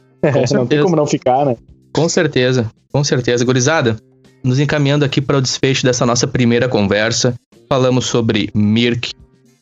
[0.52, 1.56] não tem como não ficar, né?
[1.92, 3.44] Com certeza, com certeza.
[3.44, 3.96] Gurizada,
[4.42, 7.34] nos encaminhando aqui para o desfecho dessa nossa primeira conversa,
[7.68, 9.12] falamos sobre Mirk,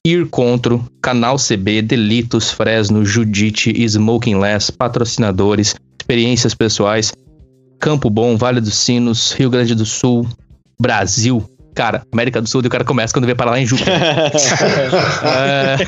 [0.04, 7.12] Ir Contro, Canal CB, Delitos, Fresno, Judite, Smoking Less, patrocinadores, experiências pessoais,
[7.78, 10.26] Campo Bom, Vale dos Sinos, Rio Grande do Sul,
[10.80, 11.44] Brasil.
[11.74, 13.82] Cara, América do Sul, o cara começa quando vem para lá em julho.
[15.24, 15.78] é...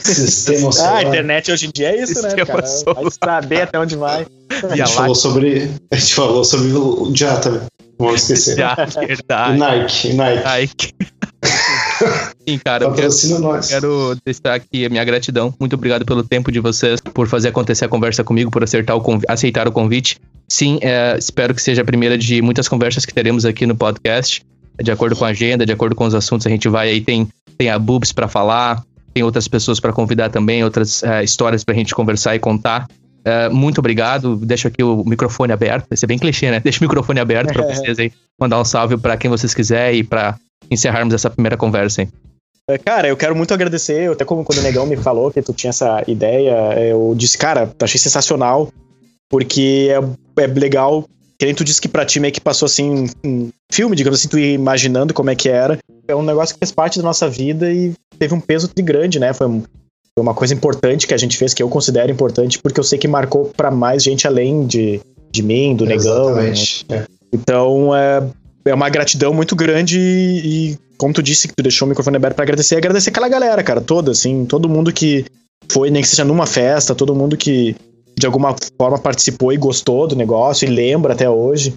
[0.00, 0.94] Sistema solar.
[0.94, 2.66] Ah, a internet hoje em dia é isso, né, Sistema né, cara?
[2.66, 3.02] Solar.
[3.02, 4.26] Vai saber até onde vai.
[4.68, 7.60] A gente, falou sobre, a gente falou sobre o Já também.
[7.98, 8.56] Vamos esquecer.
[8.56, 9.56] Já, verdade.
[9.56, 10.44] E Nike, Nike.
[10.44, 10.94] Nike.
[12.48, 13.68] Sim, cara, eu quero, nós.
[13.68, 15.54] quero deixar aqui a minha gratidão.
[15.60, 19.20] Muito obrigado pelo tempo de vocês, por fazer acontecer a conversa comigo, por acertar o
[19.28, 20.18] aceitar o convite.
[20.48, 24.42] Sim, é, espero que seja a primeira de muitas conversas que teremos aqui no podcast.
[24.82, 27.28] De acordo com a agenda, de acordo com os assuntos, a gente vai aí, tem,
[27.58, 31.74] tem a Boobs para falar, tem outras pessoas para convidar também, outras uh, histórias pra
[31.74, 32.86] gente conversar e contar.
[33.20, 34.36] Uh, muito obrigado.
[34.36, 35.86] Deixo aqui o microfone aberto.
[35.88, 36.60] Vai ser bem clichê, né?
[36.60, 38.12] Deixa o microfone aberto para vocês aí.
[38.40, 40.36] Mandar um salve para quem vocês quiserem e para
[40.70, 42.06] encerrarmos essa primeira conversa?
[42.68, 45.52] É, cara, eu quero muito agradecer, até como quando o Negão me falou que tu
[45.52, 48.72] tinha essa ideia, eu disse, cara, achei sensacional,
[49.28, 51.04] porque é, é legal,
[51.40, 54.28] que nem tu disse que pra ti meio que passou assim um filme, digamos assim,
[54.28, 55.78] tu ia imaginando como é que era.
[56.06, 59.32] É um negócio que fez parte da nossa vida e teve um peso grande, né?
[59.32, 62.78] Foi, um, foi uma coisa importante que a gente fez, que eu considero importante, porque
[62.78, 65.00] eu sei que marcou para mais gente além de,
[65.32, 66.34] de mim, do Negão.
[66.34, 66.52] Né?
[66.90, 67.04] É.
[67.32, 68.22] Então, é,
[68.66, 72.36] é uma gratidão muito grande e, como tu disse, que tu deixou o microfone aberto
[72.36, 75.24] pra agradecer, agradecer aquela galera, cara, toda, assim, todo mundo que
[75.72, 77.74] foi, nem que seja numa festa, todo mundo que
[78.20, 81.72] de alguma forma participou e gostou do negócio e lembra até hoje.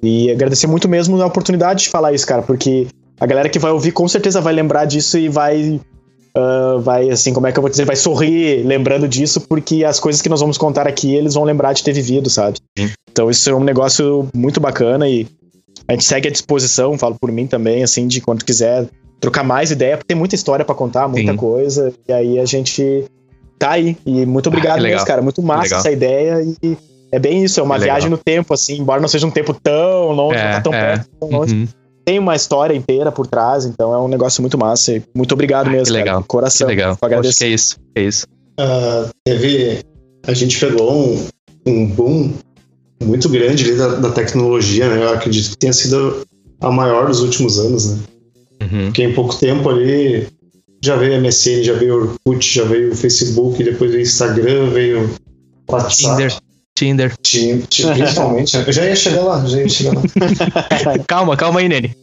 [0.00, 2.86] E agradecer muito mesmo a oportunidade de falar isso, cara, porque
[3.18, 5.80] a galera que vai ouvir com certeza vai lembrar disso e vai.
[6.36, 7.84] Uh, vai, assim, como é que eu vou dizer?
[7.84, 11.72] Vai sorrir lembrando disso, porque as coisas que nós vamos contar aqui eles vão lembrar
[11.72, 12.58] de ter vivido, sabe?
[12.78, 12.90] Sim.
[13.10, 15.26] Então isso é um negócio muito bacana e
[15.88, 18.86] a gente segue à disposição, falo por mim também, assim, de quando quiser
[19.18, 21.36] trocar mais ideia, porque tem muita história para contar, muita Sim.
[21.36, 21.92] coisa.
[22.06, 23.04] E aí a gente
[23.58, 23.96] tá aí.
[24.06, 25.22] E muito ah, obrigado ah, mesmo, cara.
[25.22, 26.42] Muito massa essa ideia.
[26.62, 26.76] E
[27.10, 30.12] é bem isso, é uma viagem no tempo, assim, embora não seja um tempo tão
[30.12, 30.80] longe, é, não tá tão é.
[30.80, 31.54] perto, tão longe.
[31.54, 31.68] Uhum.
[32.04, 34.94] Tem uma história inteira por trás, então é um negócio muito massa.
[34.94, 36.16] E muito obrigado ah, mesmo, que legal.
[36.16, 36.26] Cara.
[36.26, 36.66] Coração.
[36.66, 36.98] Que legal.
[37.00, 37.76] Acho que é isso.
[37.94, 38.26] É isso.
[38.58, 39.82] Uh, teve.
[40.26, 41.26] A gente pegou um,
[41.66, 42.32] um boom
[43.02, 45.02] muito grande ali da, da, tecnologia, né?
[45.02, 46.26] Eu acredito que tenha sido
[46.60, 47.98] a maior dos últimos anos, né?
[48.62, 48.84] Uhum.
[48.86, 50.26] Porque em pouco tempo ali
[50.82, 55.10] já veio MSN, já veio Orkut, já veio o Facebook, depois veio Instagram, veio
[55.68, 56.38] WhatsApp.
[56.74, 57.12] Tinder.
[57.20, 57.66] Tinder.
[57.68, 58.56] Tinder, principalmente.
[58.56, 58.64] Né?
[58.66, 60.02] Eu já ia chegar lá, já ia chegar lá.
[61.08, 61.96] calma, calma aí, Nene.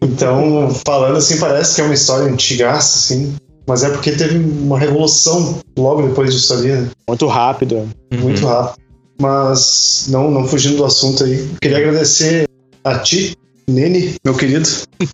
[0.00, 3.34] então, falando assim, parece que é uma história antigaça, assim.
[3.66, 6.90] Mas é porque teve uma revolução logo depois disso ali, né?
[7.08, 7.88] Muito rápido.
[8.12, 8.48] Muito uhum.
[8.48, 8.84] rápido.
[9.20, 12.46] Mas, não, não fugindo do assunto aí, queria agradecer
[12.84, 13.36] a ti,
[13.66, 14.68] Nene, meu querido,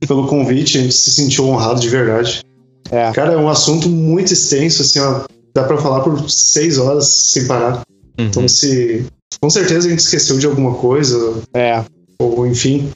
[0.07, 0.79] pelo convite.
[0.79, 2.43] A gente se sentiu honrado de verdade.
[2.91, 3.13] É.
[3.13, 5.23] Cara, é um assunto muito extenso, assim, ó.
[5.55, 7.83] Dá pra falar por seis horas sem parar.
[8.19, 8.27] Uhum.
[8.27, 9.05] Então, se.
[9.41, 11.43] Com certeza a gente esqueceu de alguma coisa.
[11.55, 11.83] É.
[12.19, 12.91] Ou, enfim.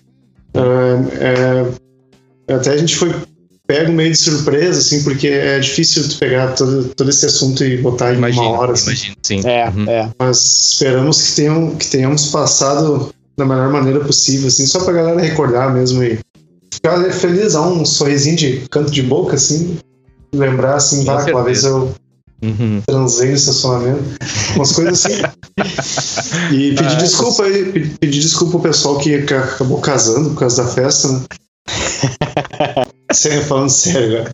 [0.54, 1.72] É,
[2.48, 3.14] é, até a gente foi
[3.66, 7.78] pego meio de surpresa, assim, porque é difícil tu pegar todo, todo esse assunto e
[7.78, 8.72] botar em imagino, uma hora.
[8.72, 8.90] Assim.
[8.90, 9.40] Imagino, sim.
[9.44, 9.90] É, uhum.
[9.90, 10.10] é.
[10.18, 15.20] Mas esperamos que, tenham, que tenhamos passado da melhor maneira possível, assim, só pra galera
[15.20, 16.18] recordar mesmo e
[16.84, 19.78] ficar feliz, dar um sorrisinho de canto de boca, assim,
[20.34, 21.94] lembrar, assim, ah, uma vez eu
[22.42, 22.82] Uhum.
[22.86, 24.02] Transei no estacionamento.
[24.54, 25.22] Umas coisas assim.
[26.52, 30.68] E pedir ah, desculpa aí, pedir desculpa ao pessoal que acabou casando por causa da
[30.68, 31.24] festa, né?
[33.12, 34.24] Sério, falando sério,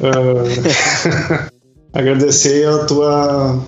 [0.00, 1.50] uh,
[1.92, 3.64] agradecer a tua,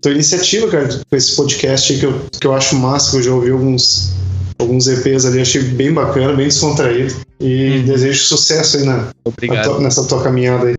[0.00, 3.34] tua iniciativa, cara, com esse podcast que eu, que eu acho massa, que eu já
[3.34, 4.12] ouvi alguns,
[4.58, 7.14] alguns EPs ali, achei bem bacana, bem descontraído.
[7.40, 7.84] E uhum.
[7.84, 9.08] desejo sucesso aí na,
[9.48, 10.74] na tua, nessa tua caminhada aí.